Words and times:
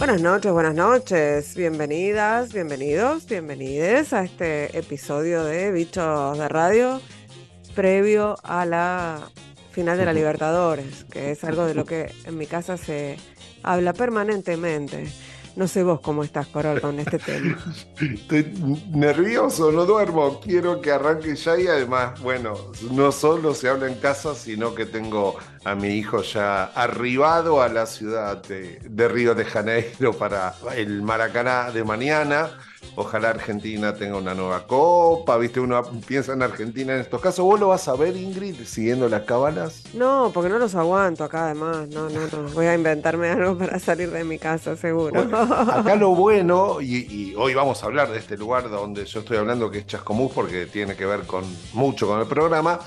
Buenas 0.00 0.22
noches, 0.22 0.50
buenas 0.50 0.74
noches, 0.74 1.54
bienvenidas, 1.54 2.54
bienvenidos, 2.54 3.26
bienvenides 3.26 4.14
a 4.14 4.24
este 4.24 4.74
episodio 4.78 5.44
de 5.44 5.70
Bichos 5.72 6.38
de 6.38 6.48
Radio 6.48 7.02
previo 7.74 8.34
a 8.42 8.64
la 8.64 9.20
final 9.72 9.98
de 9.98 10.06
la 10.06 10.14
Libertadores, 10.14 11.04
que 11.04 11.32
es 11.32 11.44
algo 11.44 11.66
de 11.66 11.74
lo 11.74 11.84
que 11.84 12.14
en 12.24 12.38
mi 12.38 12.46
casa 12.46 12.78
se 12.78 13.18
habla 13.62 13.92
permanentemente. 13.92 15.06
No 15.56 15.66
sé 15.68 15.82
vos 15.82 16.00
cómo 16.00 16.24
estás, 16.24 16.46
Corol, 16.46 16.80
con 16.80 16.98
este 17.00 17.18
tema. 17.18 17.58
Estoy 18.00 18.52
nervioso, 18.90 19.72
no 19.72 19.84
duermo. 19.84 20.40
Quiero 20.40 20.80
que 20.80 20.92
arranque 20.92 21.34
ya 21.36 21.58
y 21.58 21.66
además, 21.66 22.20
bueno, 22.20 22.54
no 22.92 23.12
solo 23.12 23.54
se 23.54 23.68
habla 23.68 23.88
en 23.88 23.96
casa, 23.96 24.34
sino 24.34 24.74
que 24.74 24.86
tengo 24.86 25.36
a 25.64 25.74
mi 25.74 25.88
hijo 25.88 26.22
ya 26.22 26.64
arribado 26.64 27.62
a 27.62 27.68
la 27.68 27.86
ciudad 27.86 28.42
de, 28.42 28.80
de 28.80 29.08
Río 29.08 29.34
de 29.34 29.44
Janeiro 29.44 30.12
para 30.12 30.54
el 30.76 31.02
Maracaná 31.02 31.70
de 31.70 31.84
mañana 31.84 32.50
Ojalá 32.96 33.30
Argentina 33.30 33.94
tenga 33.94 34.16
una 34.16 34.34
nueva 34.34 34.66
copa, 34.66 35.36
¿viste? 35.38 35.60
Uno 35.60 35.82
piensa 36.06 36.32
en 36.32 36.42
Argentina 36.42 36.94
en 36.94 37.00
estos 37.00 37.20
casos. 37.20 37.44
¿Vos 37.44 37.58
lo 37.60 37.68
vas 37.68 37.86
a 37.88 37.94
ver, 37.94 38.16
Ingrid, 38.16 38.64
siguiendo 38.64 39.08
las 39.08 39.22
cábalas? 39.22 39.84
No, 39.94 40.30
porque 40.34 40.48
no 40.50 40.58
los 40.58 40.74
aguanto 40.74 41.24
acá 41.24 41.46
además. 41.46 41.88
No, 41.88 42.08
no, 42.08 42.20
no. 42.26 42.48
Voy 42.50 42.66
a 42.66 42.74
inventarme 42.74 43.28
algo 43.28 43.56
para 43.56 43.78
salir 43.78 44.10
de 44.10 44.24
mi 44.24 44.38
casa, 44.38 44.76
seguro. 44.76 45.20
acá 45.20 45.94
lo 45.94 46.14
bueno, 46.14 46.80
y, 46.80 47.34
hoy 47.36 47.54
vamos 47.54 47.82
a 47.82 47.86
hablar 47.86 48.10
de 48.10 48.18
este 48.18 48.36
lugar 48.36 48.68
donde 48.68 49.04
yo 49.04 49.20
estoy 49.20 49.36
hablando, 49.36 49.70
que 49.70 49.78
es 49.78 49.86
Chascomús, 49.86 50.32
porque 50.32 50.66
tiene 50.66 50.96
que 50.96 51.06
ver 51.06 51.20
con 51.26 51.44
mucho 51.72 52.06
con 52.06 52.20
el 52.20 52.26
programa, 52.26 52.80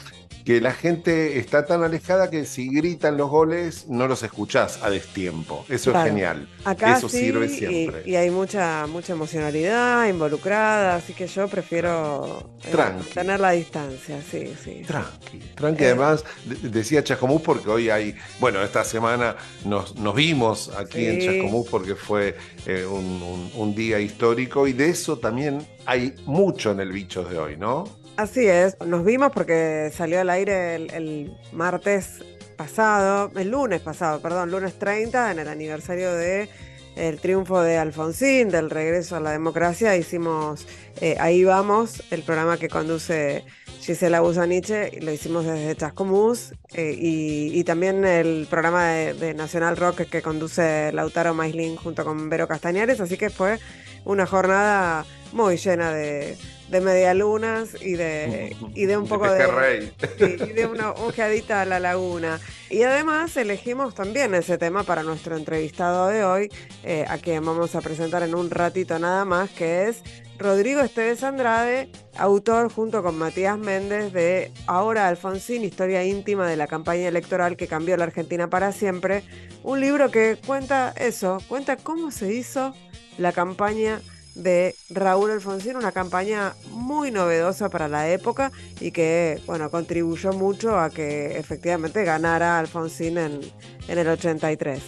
que 0.46 0.60
la 0.60 0.74
gente 0.74 1.40
está 1.40 1.66
tan 1.66 1.84
alejada 1.84 2.30
que 2.30 2.46
si 2.46 2.68
gritan 2.68 3.18
los 3.18 3.30
goles 3.30 3.88
no 3.88 4.08
los 4.08 4.24
escuchás 4.24 4.82
a 4.84 4.90
destiempo. 4.90 5.66
Eso 5.70 5.92
es 5.92 6.04
genial. 6.04 6.50
Acá 6.66 6.98
Eso 6.98 7.08
sirve 7.08 7.48
siempre. 7.50 8.04
Y, 8.06 8.16
hay 8.16 8.30
mucha, 8.30 8.86
mucha 8.88 9.14
emocionalidad 9.14 10.08
involucrada, 10.08 10.96
así 10.96 11.14
que 11.14 11.28
yo 11.28 11.48
prefiero 11.48 12.50
eh, 12.64 12.76
tener 13.14 13.40
la 13.40 13.52
distancia, 13.52 14.22
sí, 14.30 14.54
sí. 14.62 14.82
Tranqui, 14.86 15.40
tranqui. 15.56 15.84
Además, 15.86 16.26
decía 16.62 17.04
Chascomús 17.04 17.42
porque 17.42 17.70
hoy 17.70 17.90
hay, 17.90 18.16
bueno, 18.40 18.62
esta 18.62 18.84
semana 18.84 19.36
nos, 19.66 19.96
nos 19.96 20.16
vimos 20.16 20.72
aquí 20.78 21.06
en 21.06 21.22
Chascomús 21.22 21.68
porque 21.70 21.96
fue 21.96 22.36
eh, 22.66 22.86
un, 22.86 23.50
un 23.56 23.76
día 23.76 24.00
histórico 24.00 24.68
y 24.68 24.74
de 24.74 24.90
eso 24.90 25.18
también 25.18 25.66
hay 25.86 26.16
mucho 26.26 26.72
en 26.72 26.82
el 26.82 26.92
Bichos 26.92 27.30
de 27.30 27.38
hoy, 27.38 27.58
¿no? 27.58 28.03
Así 28.16 28.46
es, 28.46 28.78
nos 28.86 29.04
vimos 29.04 29.32
porque 29.34 29.92
salió 29.92 30.22
al 30.22 30.30
aire 30.30 30.76
el, 30.76 31.36
martes 31.52 32.24
pasado, 32.56 33.32
el 33.36 33.50
lunes 33.50 33.82
pasado, 33.82 34.22
perdón, 34.22 34.52
lunes 34.52 34.78
30, 34.78 35.32
en 35.32 35.40
el 35.40 35.48
aniversario 35.48 36.14
de 36.14 36.48
el 36.96 37.20
triunfo 37.20 37.60
de 37.64 37.80
Alfonsín, 37.80 38.50
del 38.50 38.70
regreso 38.70 39.16
a 39.16 39.20
la 39.20 39.32
democracia, 39.32 39.98
hicimos 39.98 40.68
eh, 41.02 41.18
Ahí 41.20 41.44
vamos, 41.44 42.04
el 42.12 42.22
programa 42.22 42.58
que 42.58 42.70
conduce 42.70 43.46
Gisela 43.80 44.22
Busaniche, 44.22 44.92
lo 45.02 45.12
hicimos 45.12 45.46
desde 45.46 45.76
Chascomús, 45.76 46.54
eh, 46.76 46.96
y, 46.96 47.64
también 47.64 48.06
el 48.06 48.46
programa 48.48 48.90
de, 48.90 49.34
Nacional 49.34 49.76
Rock 49.76 50.04
que 50.04 50.22
conduce 50.22 50.92
Lautaro 50.92 51.34
Maislin 51.34 51.78
junto 51.78 52.06
con 52.06 52.30
Vero 52.30 52.48
Castañares, 52.48 53.02
así 53.02 53.18
que 53.18 53.32
fue 53.32 53.58
una 54.06 54.28
jornada 54.28 55.04
muy 55.32 55.58
llena 55.58 55.92
de, 55.92 56.38
de 56.74 56.82
medialunas 56.82 57.82
y 57.82 57.94
de, 57.94 58.56
y 58.74 58.86
de 58.86 58.98
un 58.98 59.08
poco 59.08 59.32
de, 59.32 59.94
y 60.20 60.52
de 60.54 60.66
una 60.66 60.92
ojeadita 60.92 61.62
a 61.62 61.66
la 61.66 61.80
laguna. 61.80 62.40
Y 62.70 62.82
además 62.82 63.38
elegimos 63.38 63.94
también 63.94 64.34
ese 64.34 64.58
tema 64.58 64.84
para 64.84 65.04
nuestro 65.04 65.38
entrevistado 65.38 66.08
de 66.08 66.24
hoy, 66.26 66.52
eh, 66.84 67.06
a 67.08 67.20
quien 67.20 67.46
vamos 67.46 67.76
a 67.76 67.82
presentar 67.82 68.24
en 68.24 68.34
un 68.34 68.50
ratito 68.50 68.98
nada 68.98 69.24
más, 69.24 69.52
que 69.52 69.88
es 69.88 70.02
Rodrigo 70.40 70.82
Esteves 70.82 71.24
Andrade, 71.24 71.90
autor 72.18 72.72
junto 72.74 73.04
con 73.04 73.16
Matías 73.20 73.60
Méndez 73.60 74.12
de 74.12 74.52
Ahora 74.66 75.08
Alfonsín, 75.08 75.64
historia 75.64 76.04
íntima 76.04 76.48
de 76.48 76.58
la 76.58 76.66
campaña 76.66 77.08
electoral 77.08 77.56
que 77.56 77.68
cambió 77.68 77.96
la 77.98 78.06
Argentina 78.06 78.50
para 78.50 78.72
siempre. 78.72 79.24
Un 79.62 79.80
libro 79.80 80.10
que 80.10 80.40
cuenta 80.44 80.92
eso, 80.98 81.38
cuenta 81.48 81.78
cómo 81.78 82.10
se 82.10 82.34
hizo 82.34 82.74
la 83.20 83.32
campaña 83.32 84.02
de 84.36 84.76
Raúl 84.90 85.32
Alfonsín, 85.32 85.76
una 85.76 85.92
campaña 85.92 86.54
muy 86.72 87.12
novedosa 87.12 87.70
para 87.70 87.88
la 87.88 88.10
época 88.10 88.52
y 88.80 88.92
que, 88.92 89.42
bueno, 89.46 89.70
contribuyó 89.70 90.34
mucho 90.34 90.80
a 90.80 90.90
que 90.90 91.38
efectivamente 91.38 92.04
ganara 92.04 92.60
Alfonsín 92.60 93.18
en, 93.18 93.40
en 93.88 93.98
el 93.98 94.08
83. 94.08 94.82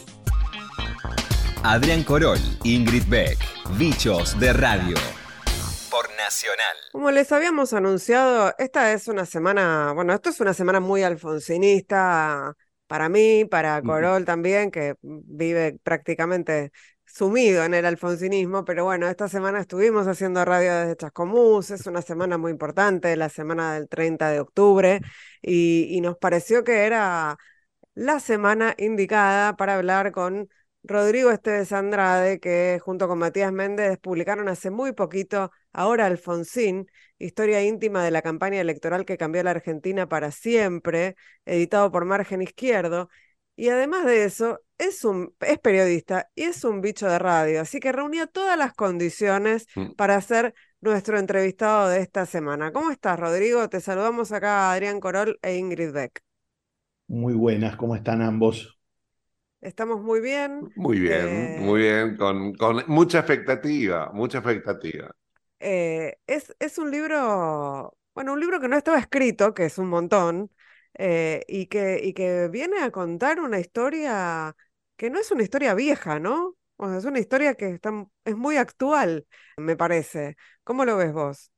Adrián 1.63 2.03
Corol, 2.03 2.37
Ingrid 2.63 3.03
Beck, 3.07 3.39
Bichos 3.77 4.39
de 4.39 4.53
Radio. 4.53 4.95
Por 5.89 6.07
Nacional. 6.15 6.75
Como 6.91 7.09
les 7.09 7.31
habíamos 7.31 7.73
anunciado, 7.73 8.53
esta 8.59 8.93
es 8.93 9.07
una 9.07 9.25
semana, 9.25 9.91
bueno, 9.93 10.13
esto 10.13 10.29
es 10.29 10.39
una 10.39 10.53
semana 10.53 10.79
muy 10.79 11.03
alfonsinista 11.03 12.55
para 12.87 13.09
mí, 13.09 13.45
para 13.45 13.81
Corol 13.81 14.25
también, 14.25 14.69
que 14.71 14.95
vive 15.01 15.79
prácticamente 15.83 16.71
sumido 17.15 17.63
en 17.63 17.73
el 17.73 17.85
alfonsinismo, 17.85 18.65
pero 18.65 18.83
bueno, 18.83 19.07
esta 19.07 19.29
semana 19.29 19.61
estuvimos 19.61 20.05
haciendo 20.07 20.43
radio 20.43 20.75
desde 20.75 20.97
Chascomús, 20.97 21.71
es 21.71 21.87
una 21.87 22.01
semana 22.01 22.37
muy 22.37 22.51
importante, 22.51 23.15
la 23.15 23.29
semana 23.29 23.73
del 23.75 23.87
30 23.87 24.29
de 24.31 24.41
octubre, 24.41 24.99
y, 25.41 26.01
nos 26.01 26.17
pareció 26.17 26.63
que 26.65 26.85
era 26.85 27.37
la 27.93 28.19
semana 28.19 28.75
indicada 28.77 29.55
para 29.55 29.75
hablar 29.75 30.11
con 30.11 30.49
Rodrigo 30.83 31.31
Esteves 31.31 31.71
Andrade, 31.71 32.39
que 32.39 32.79
junto 32.83 33.07
con 33.07 33.19
Matías 33.19 33.51
Méndez 33.53 33.97
publicaron 33.99 34.49
hace 34.49 34.69
muy 34.69 34.91
poquito 34.93 35.51
Ahora 35.71 36.05
Alfonsín, 36.07 36.87
historia 37.17 37.63
íntima 37.63 38.03
de 38.03 38.11
la 38.11 38.21
campaña 38.21 38.61
electoral 38.61 39.05
que 39.05 39.17
cambió 39.17 39.41
la 39.43 39.51
Argentina 39.51 40.07
para 40.07 40.31
siempre, 40.31 41.15
editado 41.45 41.91
por 41.91 42.05
Margen 42.05 42.41
Izquierdo. 42.41 43.09
Y 43.55 43.69
además 43.69 44.05
de 44.05 44.25
eso, 44.25 44.59
es, 44.77 45.05
un, 45.05 45.33
es 45.39 45.59
periodista 45.59 46.29
y 46.35 46.43
es 46.43 46.63
un 46.65 46.81
bicho 46.81 47.07
de 47.07 47.19
radio, 47.19 47.61
así 47.61 47.79
que 47.79 47.93
reunía 47.93 48.27
todas 48.27 48.57
las 48.57 48.73
condiciones 48.73 49.67
mm. 49.75 49.91
para 49.93 50.19
ser 50.19 50.53
nuestro 50.81 51.17
entrevistado 51.17 51.89
de 51.89 52.01
esta 52.01 52.25
semana. 52.25 52.71
¿Cómo 52.73 52.91
estás, 52.91 53.19
Rodrigo? 53.19 53.69
Te 53.69 53.79
saludamos 53.79 54.31
acá 54.31 54.71
Adrián 54.71 54.99
Corol 54.99 55.39
e 55.41 55.55
Ingrid 55.55 55.93
Beck. 55.93 56.21
Muy 57.07 57.33
buenas, 57.33 57.77
¿cómo 57.77 57.95
están 57.95 58.21
ambos? 58.21 58.77
Estamos 59.61 60.01
muy 60.01 60.19
bien. 60.19 60.69
Muy 60.75 60.99
bien, 60.99 61.27
eh, 61.27 61.57
muy 61.59 61.81
bien, 61.81 62.17
con, 62.17 62.53
con, 62.55 62.83
mucha 62.87 63.19
expectativa, 63.19 64.11
mucha 64.13 64.39
expectativa. 64.39 65.15
Eh, 65.59 66.17
es, 66.27 66.53
es 66.59 66.77
un 66.77 66.91
libro, 66.91 67.97
bueno, 68.13 68.33
un 68.33 68.39
libro 68.39 68.59
que 68.59 68.67
no 68.67 68.77
estaba 68.77 68.99
escrito, 68.99 69.53
que 69.53 69.65
es 69.65 69.77
un 69.77 69.87
montón, 69.87 70.51
eh, 70.97 71.43
y, 71.47 71.67
que, 71.67 71.99
y 72.03 72.13
que 72.13 72.47
viene 72.49 72.79
a 72.81 72.91
contar 72.91 73.39
una 73.39 73.59
historia 73.59 74.55
que 74.95 75.09
no 75.09 75.19
es 75.19 75.31
una 75.31 75.43
historia 75.43 75.73
vieja, 75.73 76.19
¿no? 76.19 76.55
O 76.77 76.87
sea, 76.87 76.97
es 76.97 77.05
una 77.05 77.19
historia 77.19 77.55
que 77.55 77.69
está, 77.69 78.07
es 78.23 78.35
muy 78.35 78.57
actual, 78.57 79.25
me 79.57 79.75
parece. 79.75 80.35
¿Cómo 80.63 80.85
lo 80.85 80.97
ves 80.97 81.13
vos? 81.13 81.51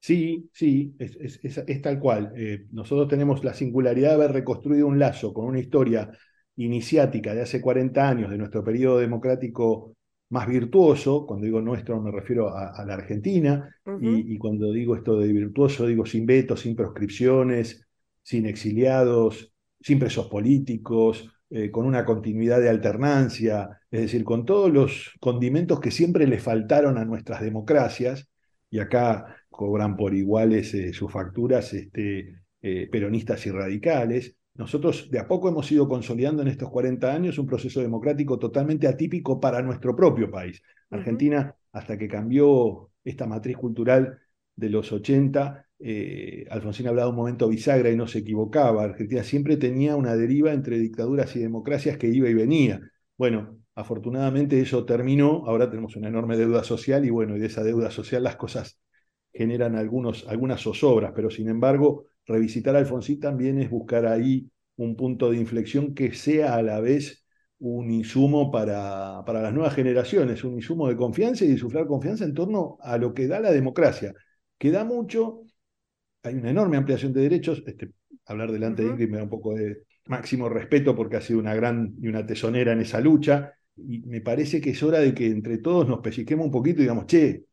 Sí, 0.00 0.50
sí, 0.52 0.94
es, 0.98 1.40
es, 1.42 1.82
tal 1.82 1.98
cual. 1.98 2.32
Eh, 2.36 2.66
nosotros 2.70 3.08
tenemos 3.08 3.42
la 3.42 3.54
singularidad 3.54 4.10
de 4.10 4.14
haber 4.14 4.32
reconstruido 4.32 4.86
un 4.86 4.98
lazo 4.98 5.32
con 5.32 5.46
una 5.46 5.58
historia 5.58 6.10
iniciática 6.56 7.34
de 7.34 7.42
hace 7.42 7.60
40 7.60 8.08
años 8.08 8.30
de 8.30 8.38
nuestro 8.38 8.62
periodo 8.62 8.98
democrático 8.98 9.96
más 10.28 10.46
virtuoso, 10.46 11.26
cuando 11.26 11.46
digo 11.46 11.60
nuestro 11.60 12.00
me 12.00 12.10
refiero 12.10 12.56
a, 12.56 12.84
la 12.84 12.94
Argentina, 12.94 13.68
y, 14.00 14.34
y, 14.34 14.38
cuando 14.38 14.72
digo 14.72 14.96
esto 14.96 15.18
de 15.18 15.32
virtuoso 15.32 15.86
digo 15.86 16.04
sin 16.04 16.26
vetos, 16.26 16.60
sin 16.60 16.74
proscripciones, 16.74 17.85
sin 18.26 18.44
exiliados, 18.46 19.52
sin 19.80 20.00
presos 20.00 20.26
políticos, 20.26 21.30
eh, 21.48 21.70
con 21.70 21.86
una 21.86 22.04
continuidad 22.04 22.60
de 22.60 22.68
alternancia, 22.68 23.80
es 23.88 24.00
decir, 24.00 24.24
con 24.24 24.44
todos 24.44 24.72
los 24.72 25.12
condimentos 25.20 25.78
que 25.78 25.92
siempre 25.92 26.26
le 26.26 26.40
faltaron 26.40 26.98
a 26.98 27.04
nuestras 27.04 27.40
democracias, 27.40 28.28
y 28.68 28.80
acá 28.80 29.36
cobran 29.48 29.96
por 29.96 30.12
iguales 30.12 30.74
eh, 30.74 30.92
sus 30.92 31.12
facturas 31.12 31.72
este, 31.72 32.42
eh, 32.62 32.88
peronistas 32.90 33.46
y 33.46 33.52
radicales. 33.52 34.34
Nosotros 34.54 35.08
de 35.08 35.20
a 35.20 35.28
poco 35.28 35.48
hemos 35.48 35.70
ido 35.70 35.88
consolidando 35.88 36.42
en 36.42 36.48
estos 36.48 36.68
40 36.68 37.12
años 37.14 37.38
un 37.38 37.46
proceso 37.46 37.80
democrático 37.80 38.40
totalmente 38.40 38.88
atípico 38.88 39.38
para 39.38 39.62
nuestro 39.62 39.94
propio 39.94 40.28
país. 40.32 40.60
Argentina, 40.90 41.54
hasta 41.70 41.96
que 41.96 42.08
cambió 42.08 42.90
esta 43.04 43.28
matriz 43.28 43.56
cultural 43.56 44.18
de 44.56 44.68
los 44.68 44.90
80, 44.90 45.65
eh, 45.78 46.46
Alfonsín 46.50 46.88
hablaba 46.88 47.10
un 47.10 47.16
momento 47.16 47.48
bisagra 47.48 47.90
y 47.90 47.96
no 47.96 48.06
se 48.06 48.18
equivocaba. 48.20 48.84
Argentina 48.84 49.22
siempre 49.22 49.56
tenía 49.56 49.96
una 49.96 50.16
deriva 50.16 50.52
entre 50.52 50.78
dictaduras 50.78 51.34
y 51.36 51.40
democracias 51.40 51.98
que 51.98 52.08
iba 52.08 52.28
y 52.28 52.34
venía. 52.34 52.80
Bueno, 53.16 53.58
afortunadamente 53.74 54.60
eso 54.60 54.84
terminó, 54.84 55.44
ahora 55.46 55.68
tenemos 55.70 55.96
una 55.96 56.08
enorme 56.08 56.36
deuda 56.36 56.64
social 56.64 57.04
y 57.04 57.10
bueno, 57.10 57.36
y 57.36 57.40
de 57.40 57.46
esa 57.46 57.62
deuda 57.62 57.90
social 57.90 58.22
las 58.22 58.36
cosas 58.36 58.80
generan 59.32 59.76
algunos, 59.76 60.26
algunas 60.28 60.62
zozobras, 60.62 61.12
pero 61.14 61.30
sin 61.30 61.48
embargo, 61.48 62.06
revisitar 62.26 62.74
a 62.74 62.78
Alfonsín 62.78 63.20
también 63.20 63.60
es 63.60 63.70
buscar 63.70 64.06
ahí 64.06 64.50
un 64.76 64.96
punto 64.96 65.30
de 65.30 65.38
inflexión 65.38 65.94
que 65.94 66.12
sea 66.14 66.54
a 66.54 66.62
la 66.62 66.80
vez 66.80 67.24
un 67.58 67.90
insumo 67.90 68.50
para, 68.50 69.22
para 69.24 69.42
las 69.42 69.52
nuevas 69.52 69.74
generaciones, 69.74 70.44
un 70.44 70.54
insumo 70.54 70.88
de 70.88 70.96
confianza 70.96 71.44
y 71.44 71.48
de 71.48 71.86
confianza 71.86 72.24
en 72.24 72.34
torno 72.34 72.76
a 72.80 72.98
lo 72.98 73.14
que 73.14 73.26
da 73.26 73.40
la 73.40 73.50
democracia, 73.50 74.14
que 74.58 74.70
da 74.70 74.84
mucho, 74.84 75.42
hay 76.26 76.34
una 76.34 76.50
enorme 76.50 76.76
ampliación 76.76 77.12
de 77.12 77.22
derechos, 77.22 77.62
este, 77.66 77.92
hablar 78.26 78.50
delante 78.50 78.82
de 78.82 78.88
Ingrid 78.88 79.08
me 79.08 79.18
da 79.18 79.22
un 79.22 79.28
poco 79.28 79.54
de 79.54 79.84
máximo 80.06 80.48
respeto 80.48 80.94
porque 80.94 81.16
ha 81.16 81.20
sido 81.20 81.38
una 81.38 81.54
gran 81.54 81.94
y 82.00 82.08
una 82.08 82.26
tesonera 82.26 82.72
en 82.72 82.80
esa 82.80 83.00
lucha, 83.00 83.52
y 83.76 84.00
me 84.00 84.20
parece 84.20 84.60
que 84.60 84.70
es 84.70 84.82
hora 84.82 84.98
de 84.98 85.14
que 85.14 85.26
entre 85.26 85.58
todos 85.58 85.86
nos 85.88 86.00
pellizquemos 86.00 86.46
un 86.46 86.50
poquito 86.50 86.80
y 86.80 86.82
digamos, 86.82 87.06
che, 87.06 87.44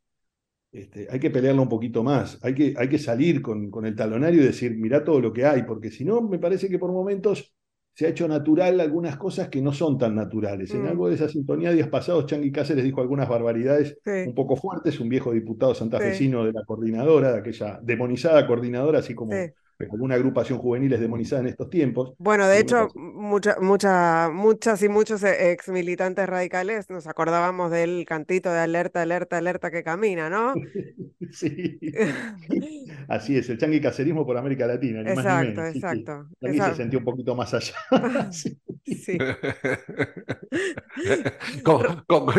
este, 0.72 1.08
hay 1.10 1.20
que 1.20 1.30
pelearlo 1.30 1.62
un 1.62 1.70
poquito 1.70 2.04
más, 2.04 2.40
hay 2.42 2.56
que, 2.56 2.74
hay 2.76 2.90
que 2.90 2.98
salir 2.98 3.42
con, 3.42 3.70
con, 3.70 3.86
el 3.86 3.96
talonario 3.96 4.42
y 4.42 4.46
decir, 4.46 4.76
mirá 4.76 5.04
todo 5.04 5.20
lo 5.22 5.32
que 5.32 5.46
hay, 5.46 5.64
porque 5.64 5.92
si 5.92 6.04
no, 6.04 6.22
me 6.22 6.40
parece 6.40 6.68
que 6.68 6.80
por 6.80 6.92
momentos 6.92 7.54
se 7.94 8.06
ha 8.06 8.10
hecho 8.10 8.28
natural 8.28 8.80
algunas 8.80 9.18
cosas 9.18 9.50
que 9.50 9.62
no 9.62 9.72
son 9.72 9.98
tan 9.98 10.16
naturales. 10.16 10.74
En 10.74 10.84
mm. 10.84 10.88
algo 10.88 11.10
de 11.10 11.16
esa 11.16 11.30
sintonía, 11.30 11.72
días 11.72 11.90
pasados, 11.90 12.26
Changi 12.26 12.52
Cáceres 12.52 12.84
dijo 12.84 13.02
algunas 13.02 13.30
barbaridades 13.30 13.98
un 14.06 14.34
poco 14.34 14.56
fuertes, 14.56 15.00
un 15.00 15.10
viejo 15.10 15.32
diputado 15.32 15.76
santafesino 15.76 16.44
de 16.46 16.54
la 16.54 16.64
coordinadora, 16.66 17.32
de 17.32 17.40
aquella 17.40 17.80
demonizada 17.84 18.48
coordinadora, 18.48 19.00
así 19.00 19.14
como 19.14 19.34
alguna 19.80 20.16
agrupación 20.16 20.60
juvenil 20.60 20.94
es 20.94 21.00
demonizada 21.00 21.42
en 21.42 21.48
estos 21.48 21.70
tiempos. 21.70 22.14
Bueno, 22.18 22.48
de 22.48 22.60
hecho, 22.60 22.88
mucha, 22.96 23.58
mucha, 23.60 24.30
muchas 24.32 24.82
y 24.84 24.90
muchos 24.90 25.24
e, 25.24 25.52
ex 25.52 25.70
militantes 25.70 26.28
radicales 26.28 26.90
nos 26.90 27.08
acordábamos 27.08 27.72
del 27.72 28.06
cantito 28.08 28.52
de 28.52 28.60
alerta, 28.60 29.02
alerta, 29.02 29.38
alerta 29.38 29.72
que 29.72 29.84
camina, 29.84 30.30
¿no? 30.30 30.54
sí. 31.32 31.80
Así 33.08 33.38
es, 33.38 33.50
el 33.50 33.58
changi 33.58 33.82
cacerismo 33.82 34.26
por 34.26 34.38
América 34.38 34.68
Latina. 34.68 35.04
Ni 35.04 35.12
exacto, 35.12 35.62
más 35.62 35.74
ni 35.74 35.80
exacto. 35.80 36.28
Sí, 36.42 36.58
se 36.60 36.76
sentía 36.76 37.00
un 37.00 37.06
poquito 37.06 37.36
más 37.36 37.54
allá. 37.54 37.76
sí. 38.32 38.58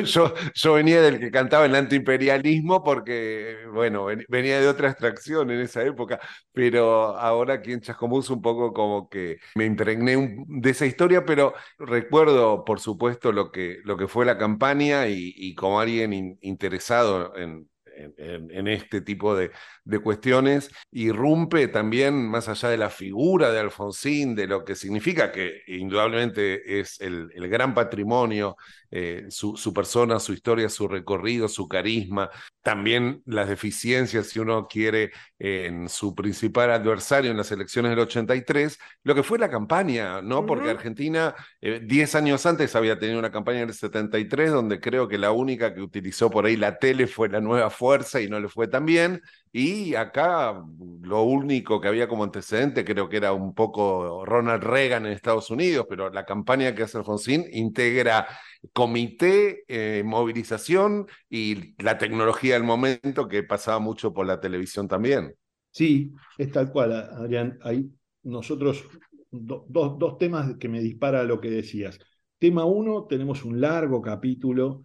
yo, 0.04 0.34
yo, 0.54 0.74
venía 0.74 1.02
del 1.02 1.18
que 1.18 1.30
cantaba 1.30 1.66
el 1.66 1.74
antiimperialismo 1.74 2.82
porque, 2.82 3.56
bueno, 3.72 4.06
venía 4.28 4.60
de 4.60 4.68
otra 4.68 4.90
extracción 4.90 5.50
en 5.50 5.60
esa 5.60 5.82
época, 5.82 6.20
pero 6.52 7.16
ahora 7.24 7.54
aquí 7.54 7.72
en 7.72 7.80
Chascomús 7.80 8.28
un 8.30 8.42
poco 8.42 8.72
como 8.72 9.08
que 9.08 9.38
me 9.54 9.64
impregné 9.64 10.44
de 10.46 10.70
esa 10.70 10.86
historia, 10.86 11.24
pero 11.24 11.54
recuerdo, 11.78 12.64
por 12.64 12.80
supuesto, 12.80 13.32
lo 13.32 13.50
que, 13.50 13.78
lo 13.84 13.96
que 13.96 14.08
fue 14.08 14.26
la 14.26 14.38
campaña 14.38 15.08
y, 15.08 15.54
como 15.54 15.80
alguien 15.80 16.38
interesado 16.42 17.36
en, 17.36 17.68
en, 17.96 18.68
este 18.68 19.00
tipo 19.00 19.34
de, 19.36 19.52
de, 19.84 19.98
cuestiones, 20.00 20.70
irrumpe 20.90 21.68
también 21.68 22.28
más 22.28 22.48
allá 22.48 22.68
de 22.68 22.76
la 22.76 22.90
figura 22.90 23.50
de 23.50 23.60
Alfonsín, 23.60 24.34
de 24.34 24.46
lo 24.46 24.64
que 24.64 24.74
significa, 24.74 25.32
que 25.32 25.62
indudablemente 25.66 26.80
es 26.80 27.00
el, 27.00 27.30
el 27.34 27.48
gran 27.48 27.72
patrimonio 27.74 28.56
eh, 28.96 29.26
su, 29.28 29.56
su, 29.56 29.72
persona, 29.74 30.20
su 30.20 30.32
historia, 30.32 30.68
su 30.68 30.86
recorrido, 30.86 31.48
su 31.48 31.66
carisma, 31.66 32.30
también 32.62 33.22
las 33.26 33.48
deficiencias, 33.48 34.28
si 34.28 34.38
uno 34.38 34.68
quiere, 34.68 35.10
en 35.40 35.88
su 35.88 36.14
principal 36.14 36.70
adversario 36.70 37.32
en 37.32 37.36
las 37.36 37.50
elecciones 37.50 37.90
del 37.90 37.98
83, 37.98 38.78
lo 39.02 39.16
que 39.16 39.24
fue 39.24 39.40
la 39.40 39.50
campaña, 39.50 40.22
¿no? 40.22 40.46
Porque 40.46 40.70
Argentina, 40.70 41.34
10 41.60 42.14
eh, 42.14 42.18
años 42.18 42.46
antes 42.46 42.76
había 42.76 42.96
tenido 42.96 43.18
una 43.18 43.32
campaña 43.32 43.62
en 43.62 43.68
el 43.70 43.74
73, 43.74 44.52
donde 44.52 44.78
creo 44.78 45.08
que 45.08 45.18
la 45.18 45.32
única 45.32 45.74
que 45.74 45.82
utilizó 45.82 46.30
por 46.30 46.46
ahí 46.46 46.56
la 46.56 46.78
tele 46.78 47.08
fue 47.08 47.28
la 47.28 47.40
nueva 47.40 47.70
fuerza 47.70 48.20
y 48.20 48.28
no 48.28 48.38
le 48.38 48.48
fue 48.48 48.68
tan 48.68 48.86
bien. 48.86 49.20
Y 49.56 49.94
acá 49.94 50.64
lo 51.02 51.22
único 51.22 51.80
que 51.80 51.86
había 51.86 52.08
como 52.08 52.24
antecedente 52.24 52.84
creo 52.84 53.08
que 53.08 53.18
era 53.18 53.32
un 53.32 53.54
poco 53.54 54.24
Ronald 54.24 54.64
Reagan 54.64 55.06
en 55.06 55.12
Estados 55.12 55.48
Unidos, 55.48 55.86
pero 55.88 56.10
la 56.10 56.24
campaña 56.24 56.74
que 56.74 56.82
hace 56.82 56.98
Alfonsín 56.98 57.44
integra 57.52 58.26
comité, 58.72 59.62
eh, 59.68 60.02
movilización 60.04 61.06
y 61.30 61.80
la 61.80 61.98
tecnología 61.98 62.54
del 62.54 62.64
momento 62.64 63.28
que 63.28 63.44
pasaba 63.44 63.78
mucho 63.78 64.12
por 64.12 64.26
la 64.26 64.40
televisión 64.40 64.88
también. 64.88 65.32
Sí, 65.70 66.10
es 66.36 66.50
tal 66.50 66.72
cual, 66.72 66.90
Adrián. 66.92 67.56
Hay 67.62 67.88
nosotros 68.24 68.84
dos 69.30 70.18
temas 70.18 70.56
que 70.58 70.68
me 70.68 70.80
dispara 70.80 71.22
lo 71.22 71.40
que 71.40 71.50
decías. 71.50 72.00
Tema 72.40 72.64
uno, 72.64 73.04
tenemos 73.04 73.44
un 73.44 73.60
largo 73.60 74.02
capítulo 74.02 74.84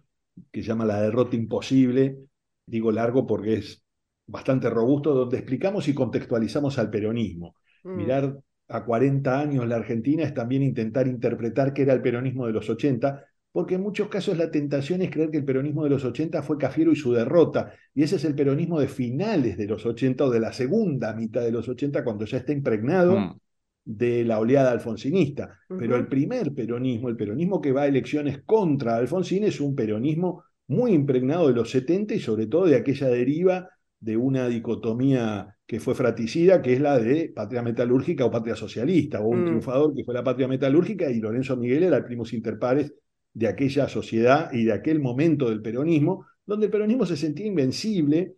que 0.52 0.62
se 0.62 0.68
llama 0.68 0.84
La 0.84 1.00
derrota 1.00 1.34
imposible. 1.34 2.18
Digo 2.66 2.92
largo 2.92 3.26
porque 3.26 3.54
es 3.54 3.82
bastante 4.30 4.70
robusto, 4.70 5.14
donde 5.14 5.38
explicamos 5.38 5.88
y 5.88 5.94
contextualizamos 5.94 6.78
al 6.78 6.90
peronismo. 6.90 7.56
Mm. 7.84 7.96
Mirar 7.96 8.38
a 8.68 8.84
40 8.84 9.40
años 9.40 9.66
la 9.66 9.76
Argentina 9.76 10.22
es 10.22 10.32
también 10.32 10.62
intentar 10.62 11.08
interpretar 11.08 11.72
qué 11.72 11.82
era 11.82 11.92
el 11.92 12.02
peronismo 12.02 12.46
de 12.46 12.52
los 12.52 12.70
80, 12.70 13.24
porque 13.52 13.74
en 13.74 13.82
muchos 13.82 14.08
casos 14.08 14.38
la 14.38 14.50
tentación 14.50 15.02
es 15.02 15.10
creer 15.10 15.30
que 15.30 15.38
el 15.38 15.44
peronismo 15.44 15.82
de 15.82 15.90
los 15.90 16.04
80 16.04 16.42
fue 16.42 16.56
Cafiero 16.56 16.92
y 16.92 16.96
su 16.96 17.12
derrota, 17.12 17.72
y 17.92 18.04
ese 18.04 18.16
es 18.16 18.24
el 18.24 18.36
peronismo 18.36 18.78
de 18.78 18.86
finales 18.86 19.56
de 19.56 19.66
los 19.66 19.84
80 19.84 20.24
o 20.24 20.30
de 20.30 20.40
la 20.40 20.52
segunda 20.52 21.12
mitad 21.14 21.42
de 21.42 21.50
los 21.50 21.68
80, 21.68 22.04
cuando 22.04 22.24
ya 22.24 22.38
está 22.38 22.52
impregnado 22.52 23.18
mm. 23.18 23.40
de 23.84 24.24
la 24.24 24.38
oleada 24.38 24.70
alfonsinista. 24.70 25.58
Pero 25.66 25.96
el 25.96 26.06
primer 26.06 26.54
peronismo, 26.54 27.08
el 27.08 27.16
peronismo 27.16 27.60
que 27.60 27.72
va 27.72 27.82
a 27.82 27.86
elecciones 27.88 28.42
contra 28.44 28.96
Alfonsín, 28.96 29.42
es 29.42 29.60
un 29.60 29.74
peronismo 29.74 30.44
muy 30.68 30.92
impregnado 30.92 31.48
de 31.48 31.54
los 31.54 31.70
70 31.70 32.14
y 32.14 32.20
sobre 32.20 32.46
todo 32.46 32.66
de 32.66 32.76
aquella 32.76 33.08
deriva 33.08 33.68
de 34.00 34.16
una 34.16 34.48
dicotomía 34.48 35.56
que 35.66 35.78
fue 35.78 35.94
fratricida, 35.94 36.62
que 36.62 36.72
es 36.72 36.80
la 36.80 36.98
de 36.98 37.32
patria 37.34 37.62
metalúrgica 37.62 38.24
o 38.24 38.30
patria 38.30 38.56
socialista, 38.56 39.20
o 39.20 39.28
un 39.28 39.42
mm. 39.42 39.44
triunfador 39.44 39.94
que 39.94 40.04
fue 40.04 40.14
la 40.14 40.24
patria 40.24 40.48
metalúrgica 40.48 41.10
y 41.10 41.20
Lorenzo 41.20 41.56
Miguel 41.56 41.84
era 41.84 41.98
el 41.98 42.04
primus 42.04 42.32
inter 42.32 42.58
pares 42.58 42.94
de 43.32 43.46
aquella 43.46 43.88
sociedad 43.88 44.50
y 44.52 44.64
de 44.64 44.72
aquel 44.72 45.00
momento 45.00 45.48
del 45.48 45.62
peronismo, 45.62 46.26
donde 46.44 46.66
el 46.66 46.72
peronismo 46.72 47.06
se 47.06 47.16
sentía 47.16 47.46
invencible 47.46 48.34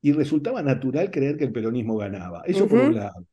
y 0.00 0.12
resultaba 0.12 0.62
natural 0.62 1.10
creer 1.10 1.36
que 1.36 1.44
el 1.44 1.52
peronismo 1.52 1.96
ganaba. 1.96 2.42
Eso 2.44 2.66
por 2.66 2.80
un 2.80 2.94
lado. 2.96 3.26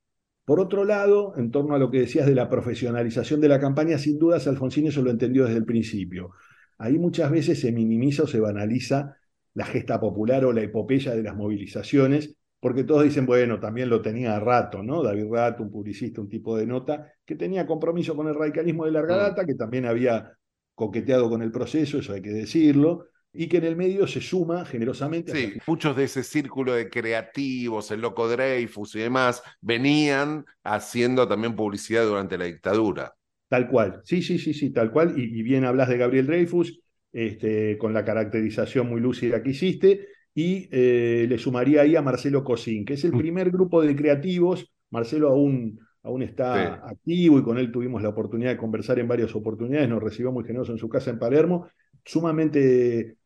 Por 0.45 0.59
otro 0.59 0.83
lado, 0.83 1.33
en 1.37 1.51
torno 1.51 1.75
a 1.75 1.79
lo 1.79 1.91
que 1.91 1.99
decías 1.99 2.25
de 2.25 2.35
la 2.35 2.49
profesionalización 2.49 3.39
de 3.39 3.49
la 3.49 3.59
campaña, 3.59 3.97
sin 3.97 4.17
dudas 4.17 4.47
Alfonsín 4.47 4.87
eso 4.87 5.01
lo 5.01 5.11
entendió 5.11 5.45
desde 5.45 5.57
el 5.57 5.65
principio. 5.65 6.31
Ahí 6.77 6.97
muchas 6.97 7.29
veces 7.31 7.59
se 7.59 7.71
minimiza 7.71 8.23
o 8.23 8.27
se 8.27 8.39
banaliza 8.39 9.15
la 9.53 9.65
gesta 9.65 9.99
popular 9.99 10.45
o 10.45 10.53
la 10.53 10.61
epopeya 10.61 11.15
de 11.15 11.23
las 11.23 11.35
movilizaciones, 11.35 12.35
porque 12.59 12.83
todos 12.83 13.03
dicen, 13.03 13.25
bueno, 13.25 13.59
también 13.59 13.89
lo 13.89 14.01
tenía 14.01 14.39
Rato, 14.39 14.83
¿no? 14.83 15.01
David 15.01 15.27
Rato, 15.31 15.63
un 15.63 15.71
publicista, 15.71 16.21
un 16.21 16.29
tipo 16.29 16.57
de 16.57 16.67
nota, 16.67 17.13
que 17.25 17.35
tenía 17.35 17.65
compromiso 17.65 18.15
con 18.15 18.27
el 18.27 18.35
radicalismo 18.35 18.85
de 18.85 18.91
larga 18.91 19.15
mm. 19.15 19.19
data, 19.19 19.45
que 19.45 19.55
también 19.55 19.85
había 19.85 20.33
coqueteado 20.75 21.29
con 21.29 21.41
el 21.41 21.51
proceso, 21.51 21.99
eso 21.99 22.13
hay 22.13 22.21
que 22.21 22.31
decirlo, 22.31 23.07
y 23.31 23.47
que 23.47 23.57
en 23.57 23.65
el 23.65 23.75
medio 23.75 24.07
se 24.07 24.21
suma 24.21 24.65
generosamente. 24.65 25.31
Sí, 25.31 25.53
muchos 25.67 25.95
de 25.95 26.05
ese 26.05 26.23
círculo 26.23 26.73
de 26.73 26.89
creativos, 26.89 27.91
el 27.91 28.01
Loco 28.01 28.27
Dreyfus 28.27 28.95
y 28.95 28.99
demás, 28.99 29.43
venían 29.61 30.45
haciendo 30.63 31.27
también 31.27 31.55
publicidad 31.55 32.05
durante 32.05 32.37
la 32.37 32.45
dictadura. 32.45 33.13
Tal 33.47 33.67
cual, 33.67 34.01
sí, 34.03 34.21
sí, 34.21 34.37
sí, 34.37 34.53
sí, 34.53 34.71
tal 34.71 34.91
cual. 34.91 35.17
Y, 35.17 35.41
bien 35.43 35.65
hablas 35.65 35.89
de 35.89 35.97
Gabriel 35.97 36.27
Dreyfus, 36.27 36.79
este, 37.11 37.77
con 37.77 37.93
la 37.93 38.05
caracterización 38.05 38.87
muy 38.87 39.01
lúcida 39.01 39.41
que 39.41 39.51
hiciste, 39.51 40.07
y 40.33 40.69
eh, 40.71 41.25
le 41.27 41.37
sumaría 41.37 41.81
ahí 41.81 41.95
a 41.95 42.01
Marcelo 42.01 42.43
Cosín, 42.43 42.85
que 42.85 42.93
es 42.93 43.03
el 43.03 43.13
mm. 43.13 43.17
primer 43.17 43.51
grupo 43.51 43.81
de 43.81 43.95
creativos. 43.95 44.71
Marcelo 44.91 45.29
aún, 45.29 45.79
aún 46.03 46.23
está 46.23 46.87
activo 46.87 47.39
y 47.39 47.43
con 47.43 47.57
él 47.57 47.71
tuvimos 47.71 48.01
la 48.01 48.09
oportunidad 48.09 48.51
de 48.51 48.57
conversar 48.57 48.99
en 48.99 49.07
varias 49.07 49.35
oportunidades, 49.35 49.89
nos 49.89 50.01
recibió 50.01 50.31
muy 50.31 50.43
generoso 50.43 50.71
en 50.71 50.77
su 50.77 50.89
casa 50.89 51.11
en 51.11 51.19
Palermo, 51.19 51.67
sumamente, 52.05 53.17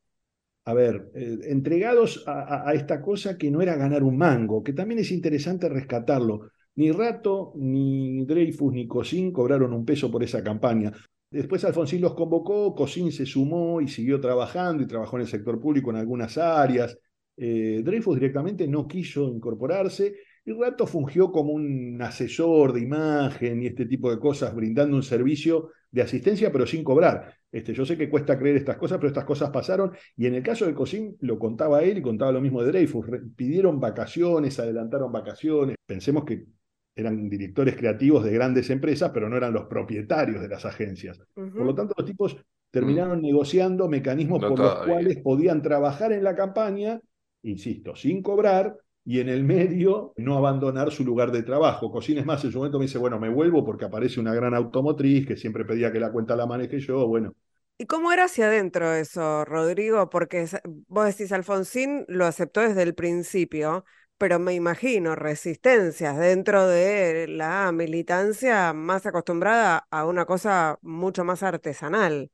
a 0.66 0.74
ver, 0.74 1.12
eh, 1.14 1.40
entregados 1.44 2.24
a, 2.28 2.68
a, 2.70 2.74
esta 2.74 3.02
cosa 3.02 3.38
que 3.38 3.52
no 3.52 3.62
era 3.62 3.76
ganar 3.76 4.04
un 4.04 4.18
mango, 4.18 4.64
que 4.64 4.74
también 4.74 5.00
es 5.00 5.12
interesante 5.12 5.70
rescatarlo. 5.70 6.50
Ni 6.76 6.92
Rato, 6.92 7.54
ni 7.56 8.26
Dreyfus, 8.26 8.74
ni 8.74 8.88
Cosín 8.88 9.32
cobraron 9.32 9.74
un 9.74 9.86
peso 9.86 10.10
por 10.10 10.24
esa 10.24 10.44
campaña. 10.44 10.92
Después 11.34 11.66
Alfonsín 11.66 12.00
los 12.00 12.14
convocó, 12.14 12.76
Cosín 12.76 13.12
se 13.12 13.26
sumó 13.26 13.82
y 13.82 13.88
siguió 13.88 14.22
trabajando 14.22 14.84
y 14.84 14.88
trabajó 14.88 15.18
en 15.18 15.24
el 15.24 15.28
sector 15.28 15.60
público 15.60 15.90
en 15.90 15.96
algunas 15.96 16.38
áreas. 16.38 16.96
Eh, 17.36 17.82
Dreyfus 17.84 18.14
directamente 18.14 18.68
no 18.68 18.88
quiso 18.88 19.28
incorporarse 19.30 20.14
y 20.46 20.52
Rato 20.52 20.86
fungió 20.86 21.32
como 21.32 21.54
un 21.54 22.00
asesor 22.04 22.72
de 22.72 22.82
imagen 22.82 23.64
y 23.64 23.66
este 23.66 23.88
tipo 23.88 24.12
de 24.12 24.20
cosas, 24.20 24.54
brindando 24.54 24.96
un 24.96 25.02
servicio 25.02 25.72
de 25.90 26.04
asistencia, 26.04 26.52
pero 26.52 26.68
sin 26.68 26.84
cobrar. 26.84 27.34
Este, 27.52 27.74
yo 27.74 27.84
sé 27.84 27.98
que 27.98 28.12
cuesta 28.12 28.38
creer 28.38 28.58
estas 28.58 28.78
cosas, 28.78 29.00
pero 29.00 29.08
estas 29.08 29.26
cosas 29.26 29.50
pasaron. 29.50 29.92
Y 30.16 30.28
en 30.28 30.36
el 30.36 30.44
caso 30.44 30.68
de 30.68 30.76
Cosín, 30.76 31.18
lo 31.22 31.40
contaba 31.40 31.82
él 31.82 31.98
y 31.98 32.02
contaba 32.04 32.32
lo 32.32 32.42
mismo 32.42 32.62
de 32.62 32.68
Dreyfus. 32.68 33.08
Pidieron 33.36 33.80
vacaciones, 33.80 34.60
adelantaron 34.60 35.12
vacaciones. 35.12 35.78
Pensemos 35.84 36.26
que 36.26 36.46
eran 36.96 37.30
directores 37.30 37.76
creativos 37.76 38.24
de 38.24 38.32
grandes 38.32 38.70
empresas, 38.70 39.12
pero 39.14 39.30
no 39.30 39.38
eran 39.38 39.54
los 39.54 39.66
propietarios 39.66 40.42
de 40.42 40.48
las 40.48 40.66
agencias. 40.66 41.20
Por 41.34 41.66
lo 41.66 41.74
tanto, 41.74 41.94
los 41.98 42.06
tipos 42.06 42.38
terminaron 42.70 43.20
mm. 43.20 43.24
negociando 43.24 43.88
mecanismos 43.88 44.44
por 44.44 44.60
los 44.60 44.86
cuales 44.86 45.18
podían 45.18 45.62
trabajar 45.62 46.12
en 46.12 46.24
la 46.24 46.36
campaña, 46.36 47.00
insisto, 47.42 47.96
sin 47.96 48.22
cobrar, 48.22 48.76
y 49.06 49.20
en 49.20 49.30
el 49.30 49.44
medio 49.44 50.14
no 50.18 50.38
abandonar 50.38 50.92
su 50.92 51.04
lugar 51.04 51.32
de 51.32 51.44
trabajo. 51.44 51.92
Cocines 51.92 52.26
más, 52.26 52.44
en 52.46 52.52
su 52.52 52.58
momento 52.58 52.80
me 52.80 52.86
dice, 52.86 52.98
bueno, 52.98 53.20
me 53.20 53.30
vuelvo 53.30 53.66
porque 53.66 53.86
aparece 53.86 54.20
una 54.20 54.34
gran 54.34 54.54
automotriz 54.54 55.28
que 55.28 55.36
siempre 55.36 55.66
pedía 55.66 55.92
que 55.92 56.00
la 56.00 56.12
cuenta 56.12 56.36
la 56.36 56.46
maneje 56.46 56.80
yo, 56.80 57.06
bueno. 57.08 57.34
¿Y 57.78 57.86
cómo 57.86 58.12
era 58.14 58.26
hacia 58.26 58.48
adentro 58.48 58.94
eso, 58.94 59.44
Rodrigo? 59.46 60.10
Porque 60.10 60.48
vos 60.88 61.06
decís, 61.06 61.32
Alfonsín 61.32 62.06
lo 62.08 62.26
aceptó 62.26 62.62
desde 62.62 62.84
el 62.84 62.94
principio, 62.94 63.84
pero 64.18 64.40
me 64.40 64.54
imagino 64.54 65.16
resistencias 65.16 66.18
dentro 66.18 66.68
de 66.68 67.28
la 67.28 67.72
militancia 67.72 68.74
más 68.74 69.06
acostumbrada 69.06 69.88
a 69.90 70.06
una 70.06 70.26
cosa 70.26 70.78
mucho 70.82 71.24
más 71.24 71.44
artesanal. 71.44 72.30